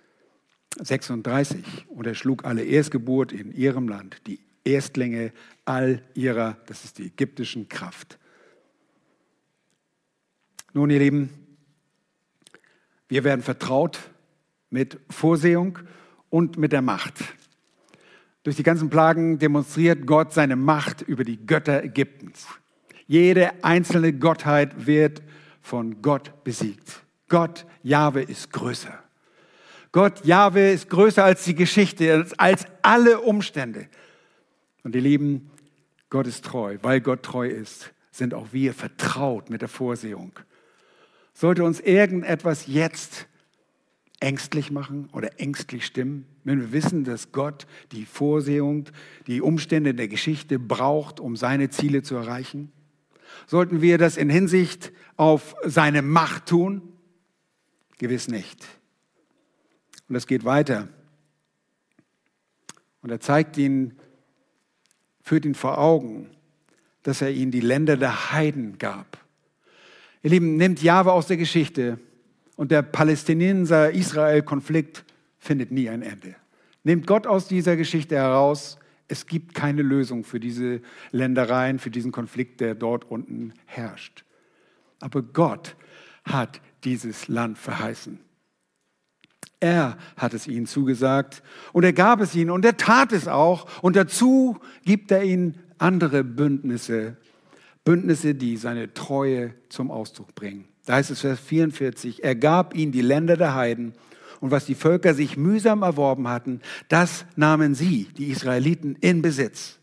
36. 0.79 1.64
Und 1.89 2.07
er 2.07 2.14
schlug 2.14 2.45
alle 2.45 2.64
Erstgeburt 2.64 3.33
in 3.33 3.53
ihrem 3.53 3.89
Land, 3.89 4.22
die 4.27 4.41
Erstlinge 4.64 5.33
all 5.64 6.03
ihrer, 6.14 6.57
das 6.66 6.85
ist 6.85 6.99
die 6.99 7.07
ägyptischen 7.07 7.68
Kraft. 7.68 8.18
Nun, 10.72 10.91
ihr 10.91 10.99
Lieben, 10.99 11.31
wir 13.09 13.24
werden 13.24 13.43
vertraut 13.43 14.11
mit 14.70 14.99
Vorsehung 15.09 15.79
und 16.29 16.59
mit 16.59 16.72
der 16.72 16.83
Macht. 16.83 17.14
Durch 18.43 18.57
die 18.57 18.62
ganzen 18.62 18.91
Plagen 18.91 19.39
demonstriert 19.39 20.07
Gott 20.07 20.33
seine 20.33 20.57
Macht 20.57 21.03
über 21.03 21.24
die 21.24 21.47
Götter 21.47 21.83
Ägyptens. 21.83 22.47
Jede 23.07 23.64
einzelne 23.64 24.12
Gottheit 24.12 24.87
wird 24.87 25.22
von 25.62 26.03
Gott 26.03 26.45
besiegt. 26.45 27.03
Gott, 27.29 27.66
Jahwe, 27.83 28.22
ist 28.22 28.53
größer. 28.53 29.06
Gott, 29.93 30.24
Jahwe, 30.24 30.70
ist 30.70 30.91
größer 30.91 31.24
als 31.24 31.45
die 31.45 31.55
Geschichte, 31.55 32.26
als 32.37 32.66
alle 32.82 33.20
Umstände. 33.20 33.89
Und 34.82 34.95
ihr 34.95 35.01
Lieben, 35.01 35.51
Gott 36.11 36.26
ist 36.26 36.45
treu. 36.45 36.78
Weil 36.82 37.01
Gott 37.01 37.22
treu 37.22 37.49
ist, 37.49 37.93
sind 38.11 38.34
auch 38.34 38.53
wir 38.53 38.74
vertraut 38.74 39.51
mit 39.51 39.61
der 39.62 39.68
Vorsehung. 39.68 40.32
Sollte 41.34 41.64
uns 41.64 41.80
irgendetwas 41.80 42.66
jetzt 42.66 43.26
ängstlich 44.20 44.70
machen 44.70 45.09
oder 45.12 45.39
ängstlich 45.39 45.84
stimmen, 45.84 46.24
wenn 46.45 46.61
wir 46.61 46.72
wissen, 46.72 47.05
dass 47.05 47.32
Gott 47.32 47.66
die 47.93 48.07
Vorsehung, 48.07 48.89
die 49.26 49.43
Umstände 49.43 49.95
der 49.95 50.09
Geschichte 50.09 50.59
braucht, 50.59 51.20
um 51.20 51.37
seine 51.37 51.68
Ziele 51.68 52.03
zu 52.03 52.14
erreichen? 52.14 52.72
Sollten 53.47 53.82
wir 53.82 53.99
das 53.99 54.16
in 54.16 54.30
Hinsicht 54.30 54.93
auf 55.16 55.55
seine 55.64 56.01
Macht 56.01 56.47
tun? 56.47 56.80
Gewiss 57.99 58.28
nicht. 58.28 58.66
Und 60.09 60.15
es 60.15 60.27
geht 60.27 60.45
weiter. 60.45 60.89
Und 63.03 63.11
er 63.11 63.21
zeigt 63.21 63.59
ihn, 63.59 63.95
führt 65.23 65.45
ihn 65.45 65.55
vor 65.55 65.79
Augen, 65.79 66.31
dass 67.03 67.21
er 67.23 67.31
ihnen 67.31 67.53
die 67.53 67.61
Länder 67.61 67.97
der 67.97 68.33
Heiden 68.33 68.79
gab. 68.79 69.19
Ihr 70.23 70.31
Lieben, 70.31 70.57
nimmt 70.57 70.83
Jahwe 70.83 71.13
aus 71.13 71.29
der 71.29 71.37
Geschichte 71.37 72.01
und 72.57 72.73
der 72.73 72.83
Palästinenser-Israel-Konflikt 72.83 75.05
findet 75.39 75.71
nie 75.71 75.89
ein 75.89 76.03
Ende. 76.03 76.35
Nehmt 76.83 77.07
Gott 77.07 77.27
aus 77.27 77.49
dieser 77.49 77.77
Geschichte 77.77 78.17
heraus, 78.17 78.79
Es 79.09 79.27
gibt 79.27 79.55
keine 79.55 79.83
Lösung 79.83 80.25
für 80.25 80.41
diese 80.41 80.81
Ländereien, 81.13 81.79
für 81.79 81.91
diesen 81.91 82.11
Konflikt, 82.11 82.61
der 82.61 82.75
dort 82.75 83.05
unten 83.05 83.53
herrscht. 83.65 84.25
Aber 85.01 85.23
Gott 85.23 85.77
hat 86.25 86.61
dieses 86.83 87.29
Land 87.29 87.59
verheißen. 87.59 88.19
Er 89.61 89.97
hat 90.17 90.35
es 90.35 90.47
ihnen 90.47 90.67
zugesagt 90.67 91.43
und 91.73 91.85
er 91.85 91.93
gab 91.93 92.21
es 92.21 92.35
ihnen 92.35 92.51
und 92.51 92.65
er 92.65 92.77
tat 92.77 93.13
es 93.13 93.27
auch. 93.27 93.67
Und 93.83 93.97
dazu 93.97 94.59
gibt 94.85 95.11
er 95.11 95.25
ihnen 95.25 95.59
andere 95.79 96.25
Bündnisse, 96.25 97.17
Bündnisse, 97.85 98.35
die 98.35 98.57
seine 98.57 98.93
Treue 98.93 99.55
zum 99.69 99.91
Ausdruck 99.91 100.35
bringen. 100.35 100.67
Da 100.85 100.95
heißt 100.95 101.11
es 101.11 101.21
Vers 101.21 101.41
44, 101.41 102.23
er 102.23 102.37
gab 102.37 102.75
ihnen 102.77 102.93
die 102.93 103.01
Länder 103.01 103.37
der 103.37 103.55
Heiden 103.55 103.95
und 104.41 104.51
was 104.51 104.67
die 104.67 104.75
Völker 104.75 105.15
sich 105.15 105.37
mühsam 105.37 105.83
erworben 105.83 106.29
hatten, 106.29 106.61
das 106.89 107.25
nahmen 107.35 107.75
sie, 107.75 108.09
die 108.17 108.27
Israeliten, 108.27 108.95
in 109.01 109.23
Besitz, 109.23 109.79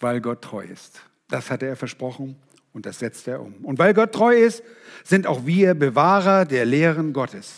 weil 0.00 0.20
Gott 0.20 0.42
treu 0.42 0.64
ist. 0.64 1.02
Das 1.28 1.50
hatte 1.50 1.66
er 1.66 1.76
versprochen 1.76 2.36
und 2.78 2.86
das 2.86 3.00
setzt 3.00 3.26
er 3.26 3.40
um. 3.40 3.54
Und 3.64 3.80
weil 3.80 3.92
Gott 3.92 4.12
treu 4.12 4.36
ist, 4.36 4.62
sind 5.02 5.26
auch 5.26 5.44
wir 5.46 5.74
Bewahrer 5.74 6.44
der 6.44 6.64
Lehren 6.64 7.12
Gottes. 7.12 7.52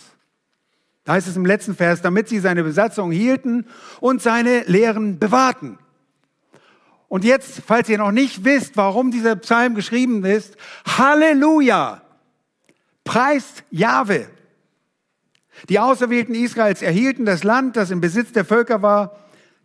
Da 1.05 1.13
heißt 1.13 1.29
es 1.29 1.37
im 1.37 1.45
letzten 1.45 1.77
Vers, 1.77 2.01
damit 2.01 2.31
sie 2.31 2.39
seine 2.39 2.65
Besatzung 2.65 3.11
hielten 3.11 3.67
und 4.01 4.23
seine 4.23 4.63
Lehren 4.63 5.19
bewahrten. 5.19 5.79
Und 7.09 7.23
jetzt, 7.23 7.61
falls 7.67 7.91
ihr 7.91 7.99
noch 7.99 8.13
nicht 8.13 8.47
wisst, 8.47 8.79
warum 8.79 9.11
dieser 9.11 9.37
Psalm 9.37 9.75
geschrieben 9.75 10.25
ist, 10.25 10.57
Halleluja! 10.87 12.01
Preist 13.05 13.65
Jahwe. 13.71 14.27
Die 15.69 15.81
Auserwählten 15.81 16.35
Israels 16.35 16.81
erhielten 16.81 17.27
das 17.27 17.45
Land, 17.45 17.77
das 17.77 17.91
im 17.91 18.01
Besitz 18.01 18.33
der 18.33 18.47
Völker 18.47 18.81
war, 18.81 19.19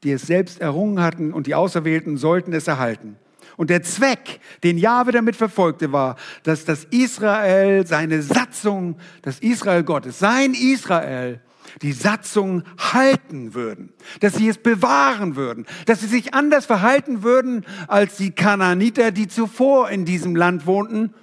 die 0.04 0.12
es 0.12 0.24
selbst 0.24 0.60
errungen 0.60 1.02
hatten, 1.02 1.32
und 1.32 1.48
die 1.48 1.56
Auserwählten 1.56 2.18
sollten 2.18 2.52
es 2.52 2.68
erhalten. 2.68 3.16
Und 3.58 3.70
der 3.70 3.84
Zweck, 3.84 4.40
den 4.64 4.78
Jahwe 4.78 5.12
damit 5.12 5.36
verfolgte, 5.36 5.92
war, 5.92 6.18
dass 6.44 6.66
das 6.66 6.86
Israel 6.86 7.88
seine 7.88 8.22
Satzung, 8.22 8.98
das 9.22 9.40
Israel 9.40 9.84
Gottes, 9.84 10.20
sein 10.20 10.54
Israel, 10.54 11.42
die 11.82 11.94
Satzung 11.94 12.64
halten 12.78 13.54
würden, 13.54 13.94
dass 14.20 14.36
sie 14.36 14.48
es 14.48 14.58
bewahren 14.58 15.36
würden, 15.36 15.66
dass 15.86 16.02
sie 16.02 16.08
sich 16.08 16.34
anders 16.34 16.66
verhalten 16.66 17.24
würden 17.24 17.66
als 17.88 18.18
die 18.18 18.32
Kanaaniter, 18.32 19.12
die 19.12 19.28
zuvor 19.28 19.90
in 19.90 20.06
diesem 20.06 20.36
Land 20.36 20.66
wohnten 20.66 21.14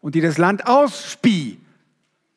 und 0.00 0.14
die 0.14 0.20
das 0.20 0.38
Land 0.38 0.66
ausspie. 0.66 1.58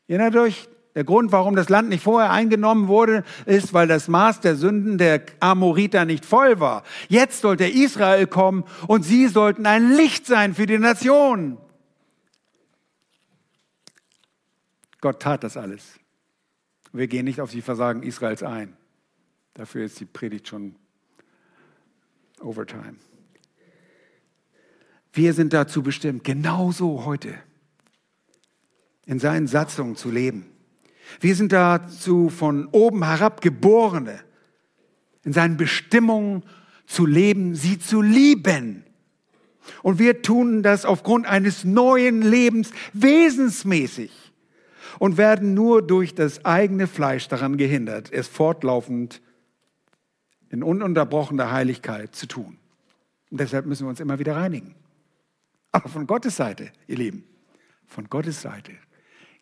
Erinnert 0.08 0.36
euch, 0.36 0.70
der 0.98 1.04
Grund, 1.04 1.32
warum 1.32 1.56
das 1.56 1.70
Land 1.70 1.90
nicht 1.90 2.02
vorher 2.02 2.32
eingenommen 2.32 2.88
wurde, 2.88 3.24
ist, 3.46 3.72
weil 3.72 3.88
das 3.88 4.08
Maß 4.08 4.40
der 4.40 4.56
Sünden 4.56 4.98
der 4.98 5.22
Amoriter 5.40 6.06
nicht 6.06 6.26
voll 6.26 6.60
war. 6.60 6.82
Jetzt 7.08 7.42
sollte 7.42 7.68
Israel 7.68 8.26
kommen 8.26 8.64
und 8.88 9.04
sie 9.04 9.28
sollten 9.28 9.68
ein 9.68 9.92
Licht 9.92 10.26
sein 10.26 10.56
für 10.56 10.66
die 10.66 10.80
Nation. 10.80 11.60
Gott 15.00 15.22
tat 15.22 15.44
das 15.44 15.56
alles. 15.56 16.00
Wir 16.92 17.08
gehen 17.08 17.26
nicht 17.26 17.42
auf 17.42 17.52
die 17.52 17.62
Versagen 17.62 18.02
Israels 18.02 18.42
ein. 18.42 18.76
Dafür 19.54 19.86
ist 19.86 20.00
die 20.00 20.06
Predigt 20.06 20.48
schon 20.48 20.78
Overtime. 22.40 22.96
Wir 25.14 25.36
sind 25.36 25.54
dazu 25.54 25.84
bestimmt, 25.84 26.24
genauso 26.24 27.06
heute 27.06 27.36
in 29.06 29.20
seinen 29.20 29.46
Satzungen 29.46 29.96
zu 29.96 30.10
leben. 30.10 30.57
Wir 31.20 31.36
sind 31.36 31.52
dazu 31.52 32.30
von 32.30 32.68
oben 32.68 33.04
herab 33.06 33.42
Geborene, 33.42 34.20
in 35.24 35.34
seinen 35.34 35.58
Bestimmungen 35.58 36.44
zu 36.86 37.06
leben, 37.06 37.56
sie 37.56 37.80
zu 37.80 38.02
lieben. 38.02 38.84
Und 39.84 40.00
wir 40.00 40.22
tun 40.22 40.64
das 40.64 40.86
aufgrund 40.86 41.26
eines 41.26 41.64
neuen 41.66 42.22
Lebens 42.22 42.72
wesensmäßig 42.94 44.12
und 45.00 45.18
werden 45.18 45.54
nur 45.54 45.86
durch 45.86 46.16
das 46.16 46.46
eigene 46.46 46.88
Fleisch 46.88 47.28
daran 47.28 47.58
gehindert, 47.58 48.12
es 48.12 48.28
fortlaufend 48.28 49.22
in 50.50 50.64
ununterbrochener 50.64 51.52
Heiligkeit 51.52 52.16
zu 52.16 52.28
tun. 52.28 52.58
Und 53.30 53.40
deshalb 53.42 53.66
müssen 53.66 53.86
wir 53.86 53.90
uns 53.90 54.00
immer 54.00 54.20
wieder 54.20 54.38
reinigen. 54.38 54.76
Aber 55.72 55.90
von 55.90 56.08
Gottes 56.08 56.38
Seite, 56.38 56.72
ihr 56.88 56.98
Lieben, 56.98 57.26
von 57.86 58.10
Gottes 58.10 58.42
Seite 58.42 58.72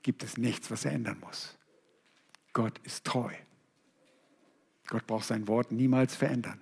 gibt 0.02 0.24
es 0.24 0.38
nichts, 0.38 0.72
was 0.72 0.86
er 0.86 0.92
ändern 0.94 1.18
muss. 1.20 1.55
Gott 2.56 2.80
ist 2.86 3.04
treu. 3.04 3.32
Gott 4.88 5.06
braucht 5.06 5.26
sein 5.26 5.48
Wort 5.50 5.74
niemals 5.74 6.16
verändern. 6.16 6.58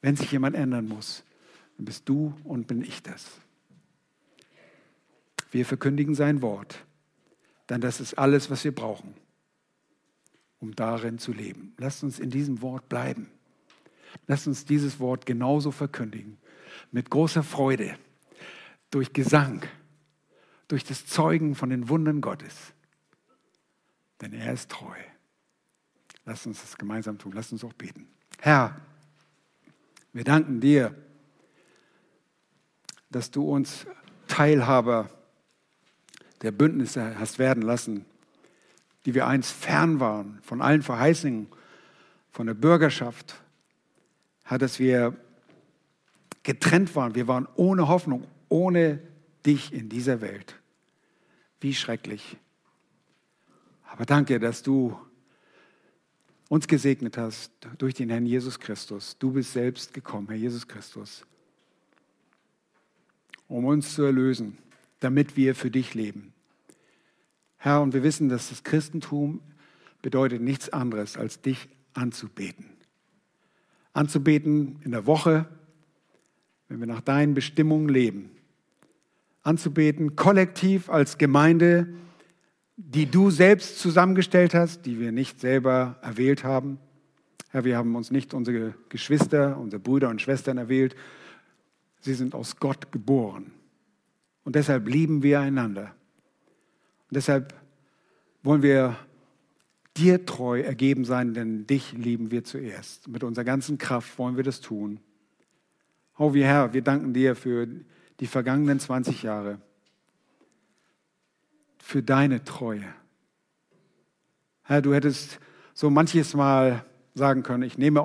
Wenn 0.00 0.14
sich 0.14 0.30
jemand 0.30 0.54
ändern 0.54 0.86
muss, 0.86 1.24
dann 1.76 1.86
bist 1.86 2.08
du 2.08 2.32
und 2.44 2.68
bin 2.68 2.82
ich 2.82 3.02
das. 3.02 3.40
Wir 5.50 5.66
verkündigen 5.66 6.14
sein 6.14 6.40
Wort, 6.40 6.84
dann 7.66 7.80
das 7.80 8.00
ist 8.00 8.14
alles, 8.14 8.48
was 8.48 8.62
wir 8.62 8.72
brauchen, 8.72 9.14
um 10.60 10.72
darin 10.76 11.18
zu 11.18 11.32
leben. 11.32 11.74
Lasst 11.78 12.04
uns 12.04 12.20
in 12.20 12.30
diesem 12.30 12.62
Wort 12.62 12.88
bleiben. 12.88 13.28
Lasst 14.28 14.46
uns 14.46 14.64
dieses 14.64 15.00
Wort 15.00 15.26
genauso 15.26 15.72
verkündigen, 15.72 16.38
mit 16.92 17.10
großer 17.10 17.42
Freude, 17.42 17.98
durch 18.90 19.12
Gesang, 19.12 19.62
durch 20.68 20.84
das 20.84 21.06
Zeugen 21.06 21.56
von 21.56 21.70
den 21.70 21.88
Wundern 21.88 22.20
Gottes. 22.20 22.72
Denn 24.22 24.32
er 24.32 24.52
ist 24.52 24.70
treu. 24.70 24.96
Lass 26.24 26.46
uns 26.46 26.60
das 26.62 26.78
gemeinsam 26.78 27.18
tun. 27.18 27.32
Lass 27.34 27.50
uns 27.52 27.64
auch 27.64 27.72
beten. 27.72 28.06
Herr, 28.38 28.80
wir 30.12 30.24
danken 30.24 30.60
dir, 30.60 30.94
dass 33.10 33.30
du 33.30 33.46
uns 33.50 33.84
Teilhaber 34.28 35.10
der 36.40 36.52
Bündnisse 36.52 37.18
hast 37.18 37.38
werden 37.38 37.62
lassen, 37.62 38.06
die 39.04 39.14
wir 39.14 39.26
einst 39.26 39.50
fern 39.52 40.00
waren 40.00 40.38
von 40.42 40.62
allen 40.62 40.82
Verheißungen, 40.82 41.48
von 42.30 42.46
der 42.46 42.54
Bürgerschaft. 42.54 43.34
Herr, 44.44 44.58
dass 44.58 44.78
wir 44.78 45.16
getrennt 46.44 46.94
waren. 46.94 47.14
Wir 47.14 47.26
waren 47.26 47.48
ohne 47.56 47.88
Hoffnung, 47.88 48.26
ohne 48.48 49.00
dich 49.44 49.72
in 49.72 49.88
dieser 49.88 50.20
Welt. 50.20 50.56
Wie 51.60 51.74
schrecklich. 51.74 52.38
Aber 53.92 54.06
danke, 54.06 54.40
dass 54.40 54.62
du 54.62 54.98
uns 56.48 56.66
gesegnet 56.66 57.18
hast 57.18 57.52
durch 57.76 57.92
den 57.92 58.08
Herrn 58.08 58.24
Jesus 58.24 58.58
Christus. 58.58 59.18
Du 59.18 59.32
bist 59.32 59.52
selbst 59.52 59.92
gekommen, 59.92 60.28
Herr 60.28 60.36
Jesus 60.36 60.66
Christus, 60.66 61.26
um 63.48 63.66
uns 63.66 63.94
zu 63.94 64.02
erlösen, 64.02 64.56
damit 65.00 65.36
wir 65.36 65.54
für 65.54 65.70
dich 65.70 65.92
leben. 65.92 66.32
Herr, 67.58 67.82
und 67.82 67.92
wir 67.92 68.02
wissen, 68.02 68.30
dass 68.30 68.48
das 68.48 68.64
Christentum 68.64 69.42
bedeutet 70.00 70.40
nichts 70.40 70.70
anderes, 70.70 71.18
als 71.18 71.42
dich 71.42 71.68
anzubeten. 71.92 72.64
Anzubeten 73.92 74.80
in 74.84 74.92
der 74.92 75.04
Woche, 75.04 75.46
wenn 76.68 76.80
wir 76.80 76.86
nach 76.86 77.02
deinen 77.02 77.34
Bestimmungen 77.34 77.90
leben 77.90 78.30
anzubeten, 79.42 80.16
kollektiv 80.16 80.88
als 80.88 81.18
Gemeinde, 81.18 81.88
die 82.76 83.06
du 83.06 83.30
selbst 83.30 83.78
zusammengestellt 83.78 84.54
hast, 84.54 84.86
die 84.86 84.98
wir 84.98 85.12
nicht 85.12 85.40
selber 85.40 85.96
erwählt 86.02 86.44
haben. 86.44 86.78
Herr, 87.50 87.64
wir 87.64 87.76
haben 87.76 87.94
uns 87.96 88.10
nicht 88.10 88.34
unsere 88.34 88.74
Geschwister, 88.88 89.58
unsere 89.58 89.80
Brüder 89.80 90.08
und 90.08 90.22
Schwestern 90.22 90.58
erwählt. 90.58 90.96
Sie 92.00 92.14
sind 92.14 92.34
aus 92.34 92.56
Gott 92.56 92.90
geboren. 92.90 93.52
Und 94.44 94.56
deshalb 94.56 94.88
lieben 94.88 95.22
wir 95.22 95.40
einander. 95.40 95.94
Und 97.08 97.16
deshalb 97.16 97.54
wollen 98.42 98.62
wir 98.62 98.96
dir 99.96 100.24
treu 100.24 100.60
ergeben 100.60 101.04
sein, 101.04 101.34
denn 101.34 101.66
dich 101.66 101.92
lieben 101.92 102.30
wir 102.30 102.44
zuerst. 102.44 103.08
Mit 103.08 103.22
unserer 103.22 103.44
ganzen 103.44 103.76
Kraft 103.76 104.18
wollen 104.18 104.36
wir 104.36 104.44
das 104.44 104.60
tun. 104.60 104.98
Oh, 106.18 106.34
wie 106.34 106.44
Herr, 106.44 106.72
wir 106.72 106.82
danken 106.82 107.12
dir 107.12 107.36
für 107.36 107.68
die 108.20 108.26
vergangenen 108.26 108.80
20 108.80 109.22
Jahre 109.22 109.60
für 111.82 112.00
deine 112.00 112.44
Treue. 112.44 112.84
Herr, 114.62 114.80
du 114.80 114.94
hättest 114.94 115.40
so 115.74 115.90
manches 115.90 116.32
Mal 116.32 116.84
sagen 117.12 117.42
können, 117.42 117.64
ich 117.64 117.76
nehme 117.76 118.04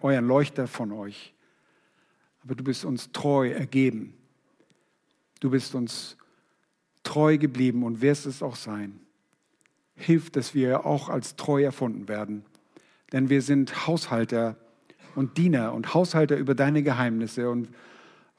euren 0.00 0.26
Leuchter 0.26 0.68
von 0.68 0.92
euch, 0.92 1.34
aber 2.44 2.54
du 2.54 2.62
bist 2.62 2.84
uns 2.84 3.10
treu 3.10 3.50
ergeben. 3.50 4.14
Du 5.40 5.50
bist 5.50 5.74
uns 5.74 6.16
treu 7.02 7.36
geblieben 7.36 7.82
und 7.82 8.00
wirst 8.00 8.26
es 8.26 8.44
auch 8.44 8.56
sein. 8.56 9.00
Hilf, 9.96 10.30
dass 10.30 10.54
wir 10.54 10.86
auch 10.86 11.08
als 11.08 11.34
treu 11.34 11.64
erfunden 11.64 12.08
werden, 12.08 12.44
denn 13.12 13.28
wir 13.28 13.42
sind 13.42 13.88
Haushalter 13.88 14.56
und 15.16 15.36
Diener 15.36 15.74
und 15.74 15.94
Haushalter 15.94 16.36
über 16.36 16.54
deine 16.54 16.84
Geheimnisse 16.84 17.50
und 17.50 17.70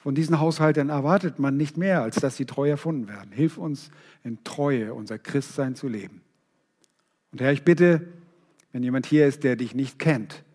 von 0.08 0.16
diesen 0.16 0.40
Haushaltern 0.40 0.88
erwartet 0.88 1.38
man 1.38 1.58
nicht 1.58 1.76
mehr, 1.76 2.02
als 2.02 2.16
dass 2.16 2.38
sie 2.38 2.46
treu 2.46 2.70
erfunden 2.70 3.10
werden. 3.10 3.34
Hilf 3.34 3.58
uns 3.58 3.92
in 4.24 4.42
Treue 4.46 4.94
unser 4.94 5.20
Christsein 5.20 5.76
zu 5.76 5.90
leben. 5.90 6.22
Und 7.34 7.42
Herr, 7.42 7.52
ich 7.52 7.64
bitte, 7.64 8.08
wenn 8.72 8.84
jemand 8.84 9.06
hier 9.06 9.28
ist, 9.28 9.44
der 9.44 9.58
dich 9.58 9.76
nicht 9.76 10.00
kennt, 10.00 10.46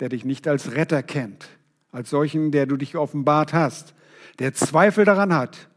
der 0.00 0.08
dich 0.08 0.24
nicht 0.24 0.48
als 0.48 0.72
Retter 0.72 1.04
kennt, 1.04 1.48
als 1.92 2.10
solchen, 2.10 2.50
der 2.50 2.66
du 2.66 2.76
dich 2.76 2.96
offenbart 2.96 3.52
hast, 3.52 3.94
der 4.40 4.54
Zweifel 4.54 5.04
daran 5.04 5.32
hat, 5.32 5.68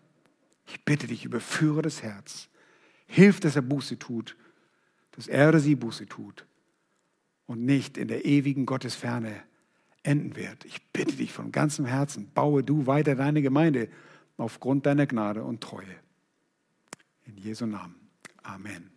ich 0.66 0.84
bitte 0.84 1.06
dich, 1.06 1.24
überführe 1.24 1.84
das 1.84 2.02
Herz. 2.02 2.50
Hilf, 3.06 3.40
dass 3.40 3.56
er 3.56 3.62
Buße 3.62 4.00
tut, 4.00 4.36
dass 5.12 5.28
er 5.28 5.50
oder 5.50 5.60
sie 5.60 5.76
Buße 5.76 6.08
tut 6.08 6.48
und 7.46 7.64
nicht 7.64 7.96
in 8.00 8.08
der 8.08 8.26
ewigen 8.26 8.66
Gottesferne 8.66 9.44
enden 10.04 10.36
wird. 10.36 10.66
Ich 10.66 10.82
bitte 10.91 11.16
dich 11.16 11.32
von 11.32 11.52
ganzem 11.52 11.86
Herzen, 11.86 12.32
baue 12.34 12.64
du 12.64 12.88
weiter 12.88 13.16
deine 13.16 13.41
Gemeinde 13.41 13.89
aufgrund 14.38 14.86
deiner 14.86 15.06
Gnade 15.06 15.43
und 15.43 15.62
Treue. 15.62 15.95
In 17.26 17.38
Jesu 17.38 17.66
Namen. 17.66 17.95
Amen. 18.43 18.91